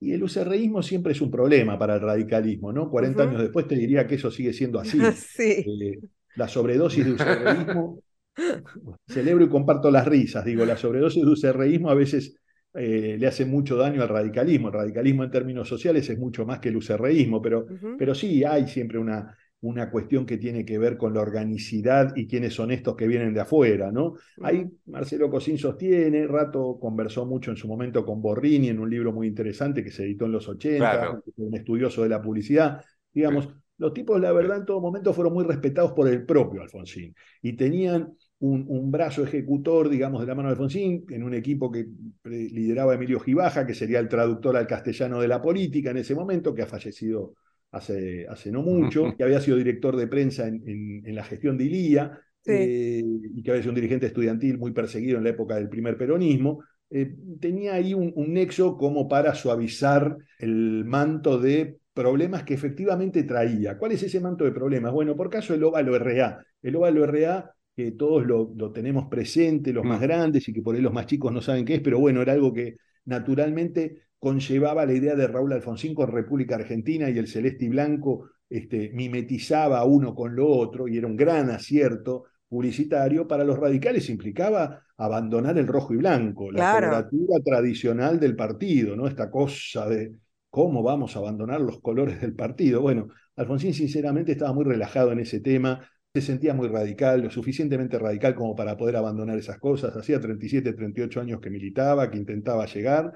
Y 0.00 0.12
el 0.12 0.22
userreísmo 0.22 0.82
siempre 0.82 1.12
es 1.12 1.20
un 1.20 1.30
problema 1.30 1.78
para 1.78 1.94
el 1.94 2.00
radicalismo, 2.00 2.72
¿no? 2.72 2.90
40 2.90 3.22
años 3.22 3.40
después 3.40 3.66
te 3.66 3.74
diría 3.74 4.06
que 4.06 4.16
eso 4.16 4.30
sigue 4.30 4.52
siendo 4.52 4.78
así. 4.80 5.00
sí. 5.12 5.64
Eh, 5.66 6.00
la 6.36 6.48
sobredosis 6.48 7.04
de 7.04 7.12
userreísmo, 7.12 8.00
celebro 9.06 9.44
y 9.44 9.48
comparto 9.48 9.90
las 9.90 10.06
risas, 10.06 10.44
digo, 10.44 10.64
la 10.64 10.76
sobredosis 10.76 11.24
de 11.24 11.30
userreísmo 11.30 11.90
a 11.90 11.94
veces 11.94 12.36
eh, 12.74 13.16
le 13.18 13.26
hace 13.26 13.44
mucho 13.44 13.76
daño 13.76 14.02
al 14.02 14.08
radicalismo. 14.08 14.68
El 14.68 14.74
radicalismo 14.74 15.24
en 15.24 15.30
términos 15.30 15.68
sociales 15.68 16.08
es 16.10 16.18
mucho 16.18 16.44
más 16.44 16.58
que 16.58 16.70
el 16.70 16.76
userreísmo, 16.76 17.40
pero, 17.40 17.66
pero 17.96 18.14
sí 18.14 18.42
hay 18.44 18.66
siempre 18.66 18.98
una, 18.98 19.36
una 19.64 19.90
cuestión 19.90 20.26
que 20.26 20.36
tiene 20.36 20.64
que 20.64 20.76
ver 20.76 20.98
con 20.98 21.14
la 21.14 21.22
organicidad 21.22 22.14
y 22.14 22.26
quiénes 22.26 22.52
son 22.52 22.70
estos 22.70 22.96
que 22.96 23.06
vienen 23.06 23.32
de 23.32 23.40
afuera, 23.40 23.90
¿no? 23.90 24.14
Ahí 24.42 24.66
Marcelo 24.86 25.30
Cosín 25.30 25.56
sostiene, 25.56 26.26
Rato 26.26 26.78
conversó 26.78 27.24
mucho 27.24 27.50
en 27.50 27.56
su 27.56 27.66
momento 27.66 28.04
con 28.04 28.20
Borrini 28.20 28.68
en 28.68 28.78
un 28.78 28.90
libro 28.90 29.10
muy 29.12 29.26
interesante 29.26 29.82
que 29.82 29.90
se 29.90 30.04
editó 30.04 30.26
en 30.26 30.32
los 30.32 30.46
80, 30.48 31.22
un 31.36 31.54
estudioso 31.54 32.02
de 32.02 32.10
la 32.10 32.20
publicidad, 32.20 32.84
digamos, 33.10 33.48
los 33.78 33.94
tipos, 33.94 34.20
la 34.20 34.32
verdad, 34.32 34.58
en 34.58 34.66
todo 34.66 34.80
momento 34.80 35.14
fueron 35.14 35.32
muy 35.32 35.44
respetados 35.44 35.92
por 35.92 36.08
el 36.08 36.26
propio 36.26 36.60
Alfonsín 36.60 37.14
y 37.40 37.54
tenían 37.54 38.14
un, 38.40 38.66
un, 38.68 38.90
brazo 38.90 39.24
ejecutor, 39.24 39.88
digamos, 39.88 40.20
de 40.20 40.26
la 40.26 40.34
mano 40.34 40.48
de 40.48 40.52
Alfonsín, 40.52 41.06
en 41.08 41.22
un 41.22 41.32
equipo 41.32 41.72
que 41.72 41.86
lideraba 42.24 42.94
Emilio 42.94 43.18
Gibaja, 43.18 43.66
que 43.66 43.74
sería 43.74 43.98
el 43.98 44.08
traductor 44.08 44.56
al 44.56 44.66
castellano 44.66 45.20
de 45.20 45.28
la 45.28 45.40
política 45.40 45.90
en 45.90 45.96
ese 45.96 46.14
momento, 46.14 46.54
que 46.54 46.62
ha 46.62 46.66
fallecido 46.66 47.34
hace, 47.74 48.26
hace 48.28 48.50
no 48.50 48.62
mucho, 48.62 49.14
que 49.16 49.24
había 49.24 49.40
sido 49.40 49.56
director 49.56 49.96
de 49.96 50.06
prensa 50.06 50.46
en, 50.46 50.62
en, 51.04 51.14
la 51.14 51.24
gestión 51.24 51.58
de 51.58 51.64
Ilía, 51.64 52.20
eh, 52.46 53.02
y 53.02 53.42
que 53.42 53.50
había 53.50 53.62
sido 53.62 53.72
un 53.72 53.76
dirigente 53.76 54.06
estudiantil 54.06 54.58
muy 54.58 54.72
perseguido 54.72 55.18
en 55.18 55.24
la 55.24 55.30
época 55.30 55.56
del 55.56 55.68
primer 55.68 55.96
peronismo, 55.96 56.62
eh, 56.90 57.14
tenía 57.40 57.74
ahí 57.74 57.94
un, 57.94 58.12
un, 58.14 58.32
nexo 58.32 58.76
como 58.76 59.08
para 59.08 59.34
suavizar 59.34 60.16
el 60.38 60.84
manto 60.84 61.38
de 61.38 61.78
problemas 61.92 62.44
que 62.44 62.54
efectivamente 62.54 63.24
traía. 63.24 63.78
¿Cuál 63.78 63.92
es 63.92 64.02
ese 64.02 64.20
manto 64.20 64.44
de 64.44 64.52
problemas? 64.52 64.92
Bueno, 64.92 65.16
por 65.16 65.30
caso 65.30 65.54
el 65.54 65.64
óvalo 65.64 65.98
RA. 65.98 66.44
El 66.62 66.76
óvalo 66.76 67.06
RA 67.06 67.54
que 67.74 67.92
todos 67.92 68.24
lo, 68.24 68.52
lo 68.56 68.72
tenemos 68.72 69.06
presente, 69.08 69.72
los 69.72 69.84
más 69.84 69.98
mm. 69.98 70.02
grandes 70.02 70.48
y 70.48 70.52
que 70.52 70.62
por 70.62 70.76
ahí 70.76 70.80
los 70.80 70.92
más 70.92 71.06
chicos 71.06 71.32
no 71.32 71.40
saben 71.40 71.64
qué 71.64 71.76
es, 71.76 71.80
pero 71.80 71.98
bueno, 71.98 72.22
era 72.22 72.32
algo 72.32 72.52
que 72.52 72.76
naturalmente 73.06 74.04
conllevaba 74.24 74.86
la 74.86 74.94
idea 74.94 75.14
de 75.14 75.26
Raúl 75.26 75.52
Alfonsín 75.52 75.94
con 75.94 76.10
República 76.10 76.54
Argentina 76.54 77.10
y 77.10 77.18
el 77.18 77.28
celeste 77.28 77.66
y 77.66 77.68
blanco 77.68 78.30
este, 78.48 78.90
mimetizaba 78.94 79.84
uno 79.84 80.14
con 80.14 80.34
lo 80.34 80.48
otro 80.48 80.88
y 80.88 80.96
era 80.96 81.06
un 81.06 81.14
gran 81.14 81.50
acierto 81.50 82.24
publicitario, 82.48 83.28
para 83.28 83.44
los 83.44 83.58
radicales 83.58 84.08
implicaba 84.08 84.80
abandonar 84.96 85.58
el 85.58 85.66
rojo 85.66 85.92
y 85.92 85.98
blanco, 85.98 86.50
la 86.50 86.72
coloratura 86.72 87.38
tradicional 87.44 88.18
del 88.18 88.34
partido, 88.34 88.96
¿no? 88.96 89.06
Esta 89.06 89.30
cosa 89.30 89.86
de 89.88 90.14
cómo 90.48 90.82
vamos 90.82 91.16
a 91.16 91.18
abandonar 91.18 91.60
los 91.60 91.80
colores 91.82 92.18
del 92.22 92.34
partido. 92.34 92.80
Bueno, 92.80 93.08
Alfonsín 93.36 93.74
sinceramente 93.74 94.32
estaba 94.32 94.54
muy 94.54 94.64
relajado 94.64 95.12
en 95.12 95.18
ese 95.18 95.40
tema, 95.40 95.86
se 96.14 96.22
sentía 96.22 96.54
muy 96.54 96.68
radical, 96.68 97.22
lo 97.22 97.30
suficientemente 97.30 97.98
radical 97.98 98.34
como 98.34 98.54
para 98.54 98.76
poder 98.76 98.96
abandonar 98.96 99.36
esas 99.36 99.58
cosas. 99.58 99.94
Hacía 99.94 100.18
37, 100.18 100.72
38 100.72 101.20
años 101.20 101.40
que 101.40 101.50
militaba, 101.50 102.10
que 102.10 102.16
intentaba 102.16 102.64
llegar, 102.66 103.12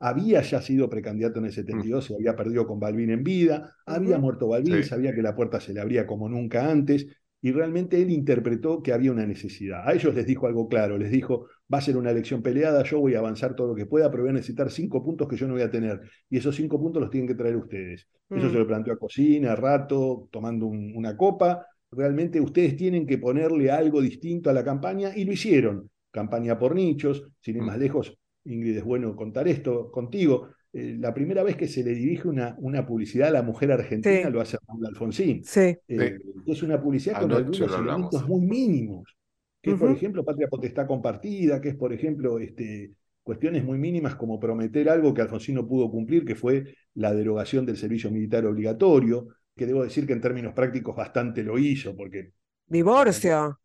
había 0.00 0.40
ya 0.40 0.62
sido 0.62 0.88
precandidato 0.88 1.38
en 1.38 1.44
el 1.44 1.52
72, 1.52 2.04
mm. 2.04 2.06
se 2.08 2.14
había 2.14 2.34
perdido 2.34 2.66
con 2.66 2.80
Balvin 2.80 3.10
en 3.10 3.22
vida, 3.22 3.76
había 3.84 4.18
muerto 4.18 4.48
Balvin, 4.48 4.82
sabía 4.82 5.14
que 5.14 5.22
la 5.22 5.36
puerta 5.36 5.60
se 5.60 5.74
le 5.74 5.80
abría 5.80 6.06
como 6.06 6.28
nunca 6.28 6.70
antes, 6.70 7.06
y 7.42 7.52
realmente 7.52 8.00
él 8.00 8.10
interpretó 8.10 8.82
que 8.82 8.92
había 8.92 9.12
una 9.12 9.26
necesidad. 9.26 9.86
A 9.86 9.92
ellos 9.92 10.14
les 10.14 10.26
dijo 10.26 10.46
algo 10.46 10.68
claro, 10.68 10.98
les 10.98 11.10
dijo, 11.10 11.46
va 11.72 11.78
a 11.78 11.82
ser 11.82 11.96
una 11.96 12.10
elección 12.10 12.42
peleada, 12.42 12.82
yo 12.82 12.98
voy 12.98 13.14
a 13.14 13.18
avanzar 13.18 13.54
todo 13.54 13.68
lo 13.68 13.74
que 13.74 13.86
pueda, 13.86 14.10
pero 14.10 14.22
voy 14.22 14.30
a 14.30 14.34
necesitar 14.34 14.70
cinco 14.70 15.04
puntos 15.04 15.28
que 15.28 15.36
yo 15.36 15.46
no 15.46 15.54
voy 15.54 15.62
a 15.62 15.70
tener, 15.70 16.00
y 16.30 16.38
esos 16.38 16.56
cinco 16.56 16.80
puntos 16.80 17.02
los 17.02 17.10
tienen 17.10 17.28
que 17.28 17.34
traer 17.34 17.56
ustedes. 17.56 18.08
Eso 18.30 18.48
se 18.48 18.56
mm. 18.56 18.58
lo 18.58 18.66
planteó 18.66 18.94
a 18.94 18.98
Cocina, 18.98 19.52
a 19.52 19.56
Rato, 19.56 20.28
tomando 20.30 20.66
una 20.66 21.16
copa. 21.16 21.66
Realmente 21.90 22.40
ustedes 22.40 22.76
tienen 22.76 23.06
que 23.06 23.18
ponerle 23.18 23.70
algo 23.70 24.00
distinto 24.00 24.48
a 24.48 24.54
la 24.54 24.64
campaña, 24.64 25.12
y 25.14 25.24
lo 25.24 25.32
hicieron. 25.32 25.90
Campaña 26.10 26.58
por 26.58 26.74
nichos, 26.74 27.28
sin 27.40 27.56
ir 27.56 27.62
mm. 27.62 27.66
más 27.66 27.78
lejos, 27.78 28.18
Ingrid, 28.50 28.76
es 28.76 28.84
bueno 28.84 29.14
contar 29.16 29.48
esto 29.48 29.90
contigo. 29.90 30.48
Eh, 30.72 30.96
la 30.98 31.12
primera 31.12 31.42
vez 31.42 31.56
que 31.56 31.66
se 31.66 31.82
le 31.82 31.92
dirige 31.94 32.28
una, 32.28 32.56
una 32.58 32.86
publicidad 32.86 33.28
a 33.28 33.32
la 33.32 33.42
mujer 33.42 33.72
argentina 33.72 34.30
lo 34.30 34.40
hace 34.40 34.56
Raúl 34.66 34.86
Alfonsín. 34.86 35.42
Sí. 35.44 35.76
Eh, 35.88 36.18
es 36.46 36.62
una 36.62 36.80
publicidad 36.80 37.20
con 37.20 37.32
algunos 37.32 37.60
elementos 37.60 38.28
muy 38.28 38.40
mínimos, 38.40 39.16
que 39.60 39.72
es, 39.72 39.78
por 39.78 39.90
ejemplo, 39.90 40.24
patria 40.24 40.48
potestad 40.48 40.86
compartida, 40.86 41.60
que 41.60 41.70
es, 41.70 41.76
por 41.76 41.92
ejemplo, 41.92 42.38
este, 42.38 42.92
cuestiones 43.22 43.64
muy 43.64 43.78
mínimas 43.78 44.14
como 44.14 44.38
prometer 44.38 44.88
algo 44.88 45.12
que 45.12 45.22
Alfonsín 45.22 45.56
no 45.56 45.66
pudo 45.66 45.90
cumplir, 45.90 46.24
que 46.24 46.36
fue 46.36 46.74
la 46.94 47.12
derogación 47.14 47.66
del 47.66 47.76
servicio 47.76 48.10
militar 48.10 48.46
obligatorio, 48.46 49.28
que 49.56 49.66
debo 49.66 49.82
decir 49.82 50.06
que 50.06 50.12
en 50.12 50.20
términos 50.20 50.54
prácticos 50.54 50.96
bastante 50.96 51.42
lo 51.42 51.58
hizo, 51.58 51.96
porque... 51.96 52.32
Divorcio. 52.66 53.58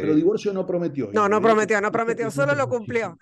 Pero 0.00 0.14
divorcio 0.14 0.52
no 0.52 0.66
prometió. 0.66 1.10
No, 1.12 1.28
no 1.28 1.40
prometió, 1.40 1.80
no 1.80 1.90
prometió, 1.90 2.30
solo 2.30 2.54
lo 2.54 2.68
cumplió. 2.68 3.18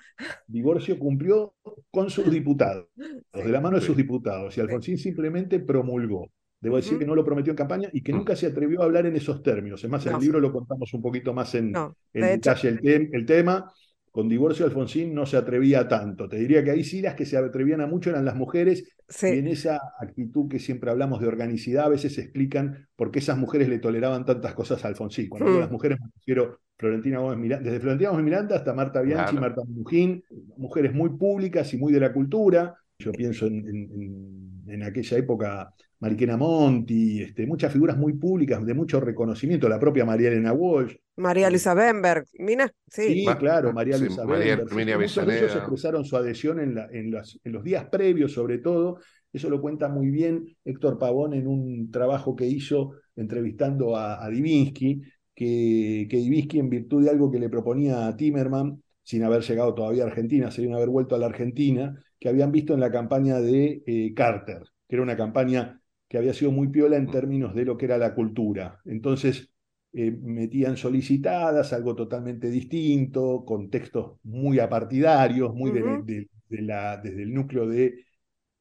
Divorcio 0.47 0.99
cumplió 0.99 1.55
con 1.91 2.11
sus 2.11 2.31
diputados, 2.31 2.87
de 2.97 3.49
la 3.49 3.61
mano 3.61 3.79
de 3.79 3.83
sus 3.83 3.97
diputados, 3.97 4.57
y 4.57 4.61
Alfonsín 4.61 4.99
simplemente 4.99 5.61
promulgó. 5.61 6.31
Debo 6.61 6.77
decir 6.77 6.99
que 6.99 7.05
no 7.05 7.15
lo 7.15 7.27
prometió 7.27 7.51
en 7.51 7.57
campaña 7.59 7.91
y 7.93 8.03
que 8.03 8.11
mm. 8.11 8.17
nunca 8.17 8.35
se 8.35 8.47
atrevió 8.47 8.81
a 8.81 8.85
hablar 8.87 9.05
en 9.05 9.15
esos 9.15 9.43
términos. 9.43 9.85
Es 9.85 9.91
más, 9.91 10.07
en 10.07 10.15
el 10.15 10.21
libro 10.21 10.41
lo 10.41 10.51
contamos 10.51 10.95
un 10.95 11.03
poquito 11.03 11.35
más 11.35 11.55
en, 11.55 11.75
detalle 12.11 12.81
el, 12.83 13.11
el, 13.13 13.27
tema. 13.27 13.71
Con 14.15 14.29
divorcio 14.29 14.65
Alfonsín 14.65 15.13
no 15.13 15.27
se 15.27 15.37
atrevía 15.37 15.89
tanto. 15.89 16.29
Te 16.29 16.37
diría 16.37 16.63
que 16.63 16.71
ahí 16.71 16.85
sí 16.85 17.03
las 17.03 17.17
que 17.17 17.27
se 17.27 17.37
atrevían 17.37 17.81
a 17.81 17.89
mucho 17.89 18.11
eran 18.11 18.25
las 18.25 18.37
mujeres 18.37 18.95
y 19.23 19.27
en 19.27 19.49
esa 19.49 19.81
actitud 19.99 20.49
que 20.49 20.61
siempre 20.61 20.89
hablamos 20.89 21.21
de 21.21 21.27
organicidad 21.27 21.87
a 21.87 21.89
veces 21.89 22.15
se 22.15 22.21
explican 22.21 22.87
por 22.95 23.11
qué 23.11 23.19
esas 23.19 23.37
mujeres 23.37 23.69
le 23.69 23.81
toleraban 23.81 24.25
tantas 24.25 24.55
cosas 24.55 24.85
a 24.85 24.87
Alfonsín. 24.87 25.29
Cuando 25.29 25.51
mm. 25.51 25.59
las 25.59 25.71
mujeres 25.73 25.99
me 26.01 26.07
refiero 26.15 26.61
Florentina 26.79 27.19
Gómez 27.19 27.39
Miranda, 27.39 27.65
desde 27.65 27.81
Florentina 27.81 28.11
Gómez 28.11 28.25
Miranda 28.25 28.55
hasta 28.55 28.73
Marta 28.73 29.01
Bianchi, 29.01 29.37
Marta 29.37 29.63
Mujín, 29.67 30.23
mujeres 30.59 30.95
muy 30.95 31.11
públicas 31.11 31.75
y 31.75 31.77
muy 31.77 31.93
de 31.93 31.99
la 31.99 32.13
cultura. 32.13 32.77
Yo 32.99 33.13
pienso 33.13 33.47
en, 33.47 34.55
en 34.67 34.83
aquella 34.83 35.19
época 35.19 35.75
Mariquena 36.01 36.37
Monti, 36.37 37.23
este, 37.23 37.47
muchas 37.47 37.73
figuras 37.73 37.97
muy 37.97 38.13
públicas 38.15 38.65
de 38.65 38.75
mucho 38.75 39.01
reconocimiento, 39.01 39.69
la 39.69 39.79
propia 39.81 40.05
María 40.05 40.29
Elena 40.29 40.53
Walsh. 40.53 40.95
María 41.17 41.49
Luisa 41.49 41.73
Bemberg, 41.73 42.27
¿mina? 42.39 42.71
Sí, 42.89 43.25
claro, 43.39 43.73
María 43.73 43.97
Luisa 43.97 44.27
Bemberg. 44.27 44.99
muchos 44.99 45.27
de 45.27 45.39
ellos 45.39 45.57
expresaron 45.57 46.05
su 46.05 46.17
adhesión 46.17 46.61
en, 46.61 46.77
en, 46.93 47.11
los, 47.11 47.65
días 47.65 47.87
previos, 47.87 48.33
sobre 48.33 48.59
todo. 48.59 48.99
Eso 49.33 49.49
lo 49.49 49.61
cuenta 49.61 49.89
muy 49.89 50.11
bien 50.11 50.45
Héctor 50.65 50.99
Pavón 50.99 51.33
en 51.33 51.47
un 51.47 51.91
trabajo 51.91 52.37
que 52.37 52.47
hizo 52.47 52.93
entrevistando 53.17 53.97
a, 53.97 54.23
a 54.23 54.29
Divinsky, 54.29 55.01
que, 55.35 56.07
que 56.09 56.17
Divinsky, 56.19 56.59
en 56.59 56.69
virtud 56.69 57.05
de 57.05 57.11
algo 57.11 57.31
que 57.31 57.39
le 57.39 57.49
proponía 57.49 58.07
a 58.07 58.17
Timerman, 58.17 58.83
sin 59.03 59.23
haber 59.23 59.43
llegado 59.43 59.75
todavía 59.75 60.05
a 60.05 60.09
Argentina, 60.09 60.51
sin 60.51 60.75
haber 60.75 60.89
vuelto 60.89 61.15
a 61.15 61.19
la 61.19 61.27
Argentina, 61.27 61.99
que 62.25 62.31
habían 62.31 62.53
visto 62.53 62.73
en 62.73 62.81
la 62.81 62.91
campaña 62.91 63.39
de 63.39 63.83
eh, 63.87 64.15
Carter, 64.15 64.63
que 64.89 64.97
era 64.97 65.03
una 65.03 65.15
campaña 65.15 65.79
que 66.09 66.17
había 66.17 66.33
sido 66.33 66.53
muy 66.53 66.69
piola 66.69 66.97
en 66.97 67.11
términos 67.11 67.55
de 67.55 67.67
lo 67.67 67.77
que 67.77 67.85
era 67.85 67.99
la 67.99 68.15
cultura. 68.15 68.81
Entonces, 68.87 69.51
eh, 69.93 70.11
metían 70.11 70.79
solicitadas, 70.79 71.75
algo 71.75 71.95
totalmente 71.95 72.49
distinto, 72.49 73.45
con 73.45 73.69
textos 73.69 74.21
muy 74.23 74.59
apartidarios, 74.59 75.55
muy 75.55 75.71
de, 75.71 76.27
la, 76.63 76.97
desde 76.97 77.25
el 77.25 77.35
núcleo 77.35 77.69
de 77.69 78.07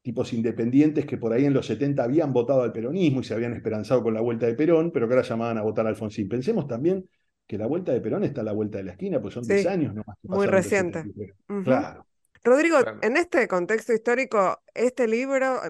tipos 0.02 0.34
independientes 0.34 1.06
que 1.06 1.16
por 1.16 1.32
ahí 1.32 1.46
en 1.46 1.54
los 1.54 1.64
70 1.64 2.04
habían 2.04 2.34
votado 2.34 2.60
al 2.64 2.72
peronismo 2.72 3.20
y 3.20 3.24
se 3.24 3.32
habían 3.32 3.54
esperanzado 3.54 4.02
con 4.02 4.12
la 4.12 4.20
vuelta 4.20 4.44
de 4.44 4.56
Perón, 4.56 4.90
pero 4.92 5.08
que 5.08 5.14
ahora 5.14 5.26
llamaban 5.26 5.56
a 5.56 5.62
votar 5.62 5.86
a 5.86 5.88
Alfonsín. 5.88 6.28
Pensemos 6.28 6.66
también 6.66 7.08
que 7.46 7.56
la 7.56 7.66
vuelta 7.66 7.92
de 7.92 8.02
Perón 8.02 8.24
está 8.24 8.42
a 8.42 8.44
la 8.44 8.52
vuelta 8.52 8.76
de 8.76 8.84
la 8.84 8.90
esquina, 8.90 9.22
pues 9.22 9.32
son 9.32 9.44
10 9.44 9.66
años 9.68 9.94
nomás. 9.94 10.18
muy 10.24 10.46
reciente. 10.46 11.02
Claro. 11.64 12.04
Rodrigo, 12.44 12.78
en 13.00 13.16
este 13.16 13.48
contexto 13.48 13.94
histórico, 13.94 14.62
este 14.74 15.08
libro, 15.08 15.60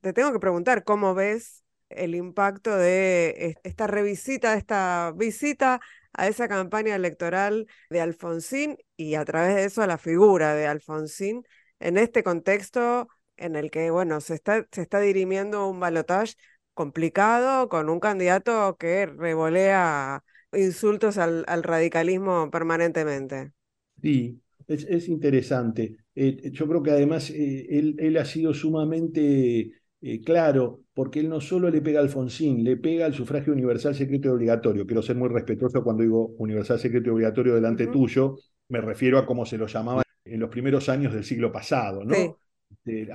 te 0.00 0.12
tengo 0.14 0.32
que 0.32 0.40
preguntar 0.40 0.82
cómo 0.82 1.14
ves 1.14 1.62
el 1.90 2.14
impacto 2.14 2.74
de 2.74 3.58
esta 3.64 3.86
revisita, 3.86 4.52
de 4.52 4.58
esta 4.58 5.12
visita 5.14 5.80
a 6.14 6.28
esa 6.28 6.48
campaña 6.48 6.94
electoral 6.94 7.66
de 7.90 8.00
Alfonsín 8.00 8.78
y 8.96 9.14
a 9.14 9.24
través 9.24 9.54
de 9.56 9.64
eso 9.64 9.82
a 9.82 9.86
la 9.86 9.98
figura 9.98 10.54
de 10.54 10.66
Alfonsín 10.66 11.44
en 11.80 11.98
este 11.98 12.22
contexto 12.22 13.08
en 13.36 13.56
el 13.56 13.70
que, 13.70 13.90
bueno, 13.90 14.20
se 14.20 14.34
está, 14.34 14.66
se 14.70 14.82
está 14.82 15.00
dirimiendo 15.00 15.66
un 15.68 15.80
balotaje 15.80 16.34
complicado 16.74 17.68
con 17.68 17.88
un 17.88 18.00
candidato 18.00 18.76
que 18.76 19.06
revolea 19.06 20.24
insultos 20.52 21.18
al, 21.18 21.44
radicalismo 21.62 22.50
permanentemente. 22.50 23.52
Sí, 24.00 24.41
es, 24.68 25.08
interesante. 25.08 25.96
Eh, 26.14 26.50
yo 26.52 26.68
creo 26.68 26.82
que 26.82 26.90
además 26.90 27.30
eh, 27.30 27.66
él, 27.70 28.16
ha 28.16 28.24
sido 28.24 28.54
sumamente 28.54 29.72
eh, 30.00 30.20
claro, 30.22 30.80
porque 30.94 31.20
él 31.20 31.28
no 31.28 31.40
solo 31.40 31.70
le 31.70 31.80
pega 31.80 32.00
a 32.00 32.02
Alfonsín, 32.02 32.64
le 32.64 32.76
pega 32.76 33.06
al 33.06 33.14
sufragio 33.14 33.52
universal 33.52 33.94
secreto 33.94 34.28
y 34.28 34.32
obligatorio. 34.32 34.86
Quiero 34.86 35.02
ser 35.02 35.16
muy 35.16 35.28
respetuoso 35.28 35.82
cuando 35.82 36.02
digo 36.02 36.34
universal 36.38 36.78
secreto 36.78 37.08
y 37.08 37.12
obligatorio 37.12 37.54
delante 37.54 37.86
tuyo, 37.86 38.36
me 38.68 38.80
refiero 38.80 39.18
a 39.18 39.26
cómo 39.26 39.46
se 39.46 39.58
lo 39.58 39.66
llamaba 39.66 40.02
en 40.24 40.40
los 40.40 40.50
primeros 40.50 40.88
años 40.88 41.12
del 41.12 41.24
siglo 41.24 41.52
pasado, 41.52 42.04
¿no? 42.04 42.38
le, 42.84 43.06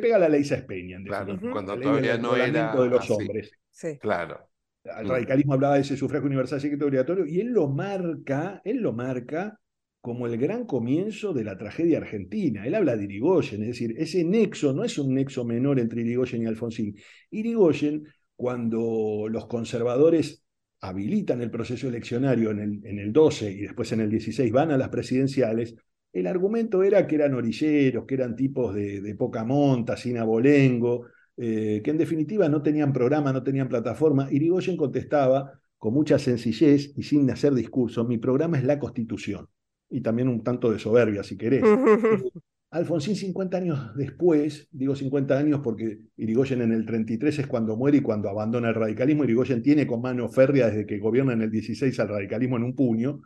pega 0.00 0.16
a 0.16 0.18
la 0.18 0.28
ley 0.28 0.44
Saspeña, 0.44 0.98
claro, 1.04 1.38
cuando 1.52 1.78
todavía 1.78 2.18
no 2.18 2.36
era 2.36 2.74
de 2.74 2.88
los 2.88 3.10
hombres. 3.10 3.52
Sí. 3.70 3.98
Claro. 3.98 4.48
El 4.84 5.08
radicalismo 5.08 5.54
hablaba 5.54 5.76
de 5.76 5.80
ese 5.80 5.96
sufragio 5.96 6.26
universal 6.26 6.60
secreto 6.60 6.84
obligatorio 6.84 7.26
y 7.26 7.40
él 7.40 7.48
lo 7.48 7.68
marca, 7.68 8.60
él 8.64 8.78
lo 8.78 8.92
marca 8.92 9.58
como 10.04 10.26
el 10.26 10.36
gran 10.36 10.66
comienzo 10.66 11.32
de 11.32 11.44
la 11.44 11.56
tragedia 11.56 11.96
argentina. 11.96 12.66
Él 12.66 12.74
habla 12.74 12.94
de 12.94 13.04
Irigoyen, 13.04 13.62
es 13.62 13.68
decir, 13.68 13.94
ese 13.96 14.22
nexo 14.22 14.74
no 14.74 14.84
es 14.84 14.98
un 14.98 15.14
nexo 15.14 15.46
menor 15.46 15.80
entre 15.80 16.02
Irigoyen 16.02 16.42
y 16.42 16.46
Alfonsín. 16.46 16.94
Irigoyen, 17.30 18.04
cuando 18.36 19.28
los 19.30 19.46
conservadores 19.46 20.44
habilitan 20.82 21.40
el 21.40 21.50
proceso 21.50 21.88
eleccionario 21.88 22.50
en 22.50 22.58
el, 22.58 22.80
en 22.84 22.98
el 22.98 23.14
12 23.14 23.50
y 23.50 23.62
después 23.62 23.92
en 23.92 24.00
el 24.00 24.10
16 24.10 24.52
van 24.52 24.72
a 24.72 24.76
las 24.76 24.90
presidenciales, 24.90 25.74
el 26.12 26.26
argumento 26.26 26.82
era 26.82 27.06
que 27.06 27.14
eran 27.14 27.32
orilleros, 27.32 28.04
que 28.04 28.14
eran 28.16 28.36
tipos 28.36 28.74
de, 28.74 29.00
de 29.00 29.14
poca 29.14 29.42
monta, 29.42 29.96
sin 29.96 30.18
abolengo, 30.18 31.06
eh, 31.38 31.80
que 31.82 31.90
en 31.90 31.96
definitiva 31.96 32.46
no 32.50 32.60
tenían 32.60 32.92
programa, 32.92 33.32
no 33.32 33.42
tenían 33.42 33.70
plataforma. 33.70 34.28
Irigoyen 34.30 34.76
contestaba 34.76 35.62
con 35.78 35.94
mucha 35.94 36.18
sencillez 36.18 36.92
y 36.94 37.04
sin 37.04 37.30
hacer 37.30 37.54
discurso, 37.54 38.04
mi 38.04 38.18
programa 38.18 38.58
es 38.58 38.64
la 38.64 38.78
Constitución. 38.78 39.48
Y 39.90 40.00
también 40.00 40.28
un 40.28 40.42
tanto 40.42 40.70
de 40.72 40.78
soberbia, 40.78 41.22
si 41.22 41.36
querés. 41.36 41.62
Alfonsín 42.74 43.14
50 43.14 43.56
años 43.56 43.94
después, 43.94 44.66
digo 44.72 44.96
50 44.96 45.38
años 45.38 45.60
porque 45.62 46.00
Irigoyen 46.16 46.60
en 46.60 46.72
el 46.72 46.84
33 46.84 47.38
es 47.38 47.46
cuando 47.46 47.76
muere 47.76 47.98
y 47.98 48.00
cuando 48.00 48.28
abandona 48.28 48.70
el 48.70 48.74
radicalismo, 48.74 49.22
Irigoyen 49.22 49.62
tiene 49.62 49.86
con 49.86 50.02
mano 50.02 50.28
férrea 50.28 50.66
desde 50.66 50.84
que 50.84 50.98
gobierna 50.98 51.34
en 51.34 51.42
el 51.42 51.52
16 51.52 52.00
al 52.00 52.08
radicalismo 52.08 52.56
en 52.56 52.64
un 52.64 52.74
puño. 52.74 53.20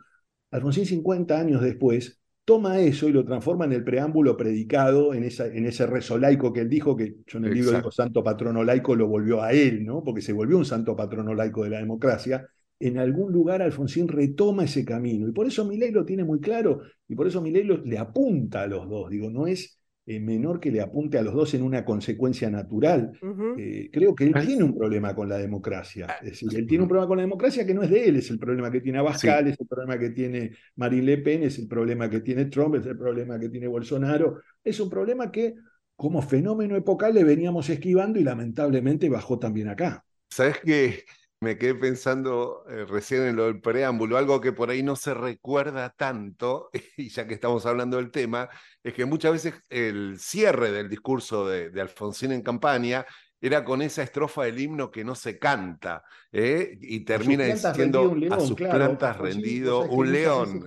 Alfonsín 0.51 0.85
50 0.85 1.39
años 1.39 1.61
después 1.63 2.19
toma 2.45 2.79
eso 2.79 3.07
y 3.07 3.11
lo 3.11 3.25
transforma 3.25 3.65
en 3.65 3.73
el 3.73 3.83
preámbulo 3.83 4.37
predicado, 4.37 5.13
en, 5.13 5.23
esa, 5.23 5.47
en 5.47 5.65
ese 5.65 5.85
rezo 5.85 6.17
laico 6.17 6.53
que 6.53 6.61
él 6.61 6.69
dijo, 6.69 6.95
que 6.95 7.17
yo 7.25 7.37
en 7.39 7.45
el 7.45 7.53
libro 7.53 7.71
digo 7.71 7.91
santo 7.91 8.23
patrono 8.23 8.63
laico, 8.63 8.95
lo 8.95 9.07
volvió 9.07 9.41
a 9.41 9.51
él, 9.51 9.85
¿no? 9.85 10.03
Porque 10.03 10.21
se 10.21 10.33
volvió 10.33 10.57
un 10.57 10.65
santo 10.65 10.95
patrono 10.95 11.33
laico 11.33 11.63
de 11.63 11.69
la 11.71 11.77
democracia. 11.77 12.47
En 12.79 12.97
algún 12.97 13.31
lugar 13.31 13.61
Alfonsín 13.61 14.07
retoma 14.07 14.63
ese 14.63 14.85
camino. 14.85 15.27
Y 15.27 15.31
por 15.31 15.47
eso 15.47 15.65
Milei 15.65 15.91
lo 15.91 16.05
tiene 16.05 16.23
muy 16.23 16.39
claro, 16.39 16.81
y 17.07 17.15
por 17.15 17.27
eso 17.27 17.41
Milei 17.41 17.63
le 17.63 17.97
apunta 17.97 18.61
a 18.61 18.67
los 18.67 18.89
dos. 18.89 19.09
Digo, 19.09 19.29
no 19.29 19.47
es 19.47 19.79
eh, 20.09 20.19
menor 20.19 20.59
que 20.59 20.71
le 20.71 20.81
apunte 20.81 21.19
a 21.19 21.21
los 21.21 21.35
dos 21.35 21.53
en 21.53 21.61
una 21.61 21.85
consecuencia 21.85 22.49
natural. 22.49 23.11
Eh, 23.59 23.91
creo 23.93 24.15
que 24.15 24.23
él 24.23 24.33
tiene 24.43 24.63
un 24.63 24.75
problema 24.75 25.13
con 25.13 25.29
la 25.29 25.37
democracia. 25.37 26.07
Ah, 26.09 26.15
es 26.23 26.31
decir, 26.31 26.49
él 26.55 26.65
tiene 26.65 26.81
un 26.81 26.87
problema 26.87 27.07
con 27.07 27.17
la 27.17 27.23
democracia 27.23 27.63
que 27.63 27.75
no 27.75 27.83
es 27.83 27.91
de 27.91 28.09
él, 28.09 28.15
es 28.15 28.31
el 28.31 28.39
problema 28.39 28.71
que 28.71 28.81
tiene 28.81 28.97
Abascal, 28.97 29.49
es 29.49 29.59
el 29.59 29.67
problema 29.67 29.99
que 29.99 30.09
tiene 30.09 30.53
Marine 30.77 31.03
Le 31.03 31.17
Pen, 31.19 31.43
es 31.43 31.59
el 31.59 31.67
problema 31.67 32.09
que 32.09 32.21
tiene 32.21 32.45
Trump, 32.45 32.73
es 32.73 32.87
el 32.87 32.97
problema 32.97 33.39
que 33.39 33.49
tiene 33.49 33.67
Bolsonaro. 33.67 34.41
Es 34.63 34.79
un 34.79 34.89
problema 34.89 35.31
que 35.31 35.53
como 35.95 36.23
fenómeno 36.23 36.75
epocal 36.75 37.13
le 37.13 37.23
veníamos 37.23 37.69
esquivando 37.69 38.19
y 38.19 38.23
lamentablemente 38.23 39.09
bajó 39.09 39.37
también 39.37 39.67
acá. 39.67 40.03
¿Sabes 40.31 40.57
qué? 40.63 41.03
Me 41.41 41.57
quedé 41.57 41.75
pensando 41.75 42.65
eh, 42.69 42.85
recién 42.85 43.23
en 43.23 43.35
lo 43.35 43.45
del 43.45 43.61
preámbulo, 43.61 44.17
algo 44.17 44.41
que 44.41 44.51
por 44.51 44.69
ahí 44.69 44.83
no 44.83 44.95
se 44.95 45.13
recuerda 45.13 45.93
tanto, 45.95 46.69
y 46.97 47.09
ya 47.09 47.27
que 47.27 47.33
estamos 47.33 47.65
hablando 47.65 47.97
del 47.97 48.11
tema, 48.11 48.49
es 48.83 48.93
que 48.93 49.05
muchas 49.05 49.31
veces 49.31 49.53
el 49.69 50.19
cierre 50.19 50.71
del 50.71 50.89
discurso 50.89 51.47
de, 51.47 51.71
Alfonsín 51.79 52.33
en 52.33 52.41
campaña 52.41 53.05
era 53.41 53.63
con 53.63 53.81
esa 53.81 54.03
estrofa 54.03 54.43
del 54.43 54.59
himno 54.59 54.91
que 54.91 55.05
no 55.05 55.15
se 55.15 55.39
canta, 55.39 56.03
¿eh? 56.29 56.77
y 56.81 57.05
termina 57.05 57.45
diciendo 57.45 58.13
a 58.31 58.39
sus 58.41 58.57
plantas 58.57 59.17
rendido 59.17 59.83
un 59.83 60.11
león. 60.11 60.65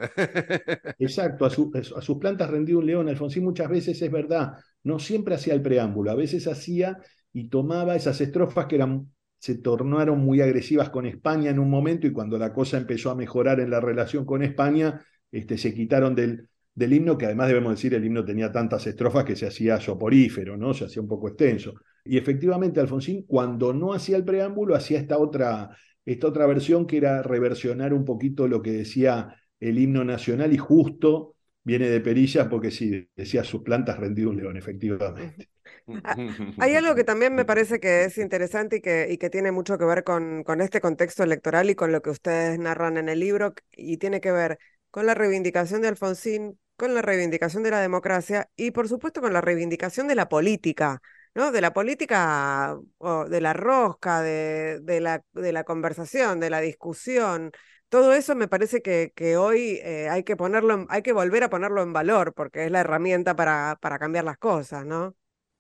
Exacto, 0.98 1.44
a, 1.44 1.48
a 1.48 2.00
sus 2.00 2.18
plantas 2.18 2.48
rendido 2.48 2.78
un 2.78 2.86
león. 2.86 3.08
Alfonsín 3.10 3.44
muchas 3.44 3.68
veces 3.68 4.00
es 4.00 4.10
verdad, 4.10 4.54
no 4.84 4.98
siempre 4.98 5.34
hacía 5.34 5.52
el 5.52 5.60
preámbulo, 5.60 6.12
a 6.12 6.14
veces 6.14 6.46
hacía 6.46 6.96
y 7.30 7.50
tomaba 7.50 7.94
esas 7.94 8.18
estrofas 8.22 8.64
que 8.64 8.76
eran 8.76 9.12
se 9.42 9.56
tornaron 9.56 10.20
muy 10.20 10.40
agresivas 10.40 10.90
con 10.90 11.04
España 11.04 11.50
en 11.50 11.58
un 11.58 11.68
momento 11.68 12.06
y 12.06 12.12
cuando 12.12 12.38
la 12.38 12.52
cosa 12.52 12.76
empezó 12.76 13.10
a 13.10 13.16
mejorar 13.16 13.58
en 13.58 13.70
la 13.70 13.80
relación 13.80 14.24
con 14.24 14.40
España, 14.44 15.04
este, 15.32 15.58
se 15.58 15.74
quitaron 15.74 16.14
del, 16.14 16.48
del 16.72 16.92
himno, 16.92 17.18
que 17.18 17.26
además 17.26 17.48
debemos 17.48 17.72
decir, 17.72 17.92
el 17.92 18.04
himno 18.04 18.24
tenía 18.24 18.52
tantas 18.52 18.86
estrofas 18.86 19.24
que 19.24 19.34
se 19.34 19.48
hacía 19.48 19.80
soporífero, 19.80 20.56
¿no? 20.56 20.72
Se 20.72 20.84
hacía 20.84 21.02
un 21.02 21.08
poco 21.08 21.26
extenso. 21.26 21.74
Y 22.04 22.18
efectivamente, 22.18 22.78
Alfonsín, 22.78 23.24
cuando 23.26 23.74
no 23.74 23.92
hacía 23.92 24.16
el 24.16 24.24
preámbulo, 24.24 24.76
hacía 24.76 25.00
esta 25.00 25.18
otra, 25.18 25.70
esta 26.04 26.28
otra 26.28 26.46
versión 26.46 26.86
que 26.86 26.98
era 26.98 27.20
reversionar 27.20 27.92
un 27.94 28.04
poquito 28.04 28.46
lo 28.46 28.62
que 28.62 28.70
decía 28.70 29.34
el 29.58 29.76
himno 29.76 30.04
nacional 30.04 30.52
y 30.52 30.58
justo 30.58 31.34
viene 31.64 31.88
de 31.88 32.00
Perilla 32.00 32.48
porque 32.48 32.70
sí, 32.70 33.08
decía 33.16 33.42
sus 33.42 33.62
plantas 33.62 33.98
rendido 33.98 34.30
un 34.30 34.36
león, 34.36 34.56
efectivamente. 34.56 35.48
Hay 36.58 36.74
algo 36.74 36.94
que 36.94 37.04
también 37.04 37.34
me 37.34 37.44
parece 37.46 37.80
que 37.80 38.04
es 38.04 38.18
interesante 38.18 38.76
y 38.76 38.80
que, 38.80 39.08
y 39.10 39.18
que 39.18 39.30
tiene 39.30 39.52
mucho 39.52 39.78
que 39.78 39.84
ver 39.84 40.04
con, 40.04 40.44
con 40.44 40.60
este 40.60 40.80
contexto 40.80 41.22
electoral 41.22 41.70
y 41.70 41.74
con 41.74 41.92
lo 41.92 42.02
que 42.02 42.10
ustedes 42.10 42.58
narran 42.58 42.96
en 42.96 43.08
el 43.08 43.20
libro 43.20 43.54
y 43.72 43.96
tiene 43.98 44.20
que 44.20 44.32
ver 44.32 44.58
con 44.90 45.06
la 45.06 45.14
reivindicación 45.14 45.82
de 45.82 45.88
Alfonsín, 45.88 46.58
con 46.76 46.94
la 46.94 47.02
reivindicación 47.02 47.62
de 47.62 47.70
la 47.70 47.80
democracia 47.80 48.48
y 48.56 48.70
por 48.70 48.88
supuesto 48.88 49.20
con 49.20 49.32
la 49.32 49.40
reivindicación 49.40 50.08
de 50.08 50.14
la 50.14 50.28
política. 50.28 51.00
¿no? 51.34 51.50
De 51.50 51.62
la 51.62 51.72
política, 51.72 52.76
o 52.98 53.24
de 53.24 53.40
la 53.40 53.54
rosca, 53.54 54.20
de, 54.20 54.80
de, 54.82 55.00
la, 55.00 55.24
de 55.32 55.52
la 55.52 55.64
conversación, 55.64 56.40
de 56.40 56.50
la 56.50 56.60
discusión, 56.60 57.52
todo 57.88 58.12
eso 58.14 58.34
me 58.34 58.48
parece 58.48 58.82
que, 58.82 59.12
que 59.14 59.36
hoy 59.36 59.78
eh, 59.82 60.08
hay 60.10 60.24
que 60.24 60.36
ponerlo, 60.36 60.86
hay 60.88 61.02
que 61.02 61.12
volver 61.12 61.44
a 61.44 61.50
ponerlo 61.50 61.82
en 61.82 61.92
valor, 61.92 62.32
porque 62.34 62.64
es 62.64 62.70
la 62.70 62.80
herramienta 62.80 63.36
para, 63.36 63.76
para 63.80 63.98
cambiar 63.98 64.24
las 64.24 64.38
cosas, 64.38 64.86
¿no? 64.86 65.14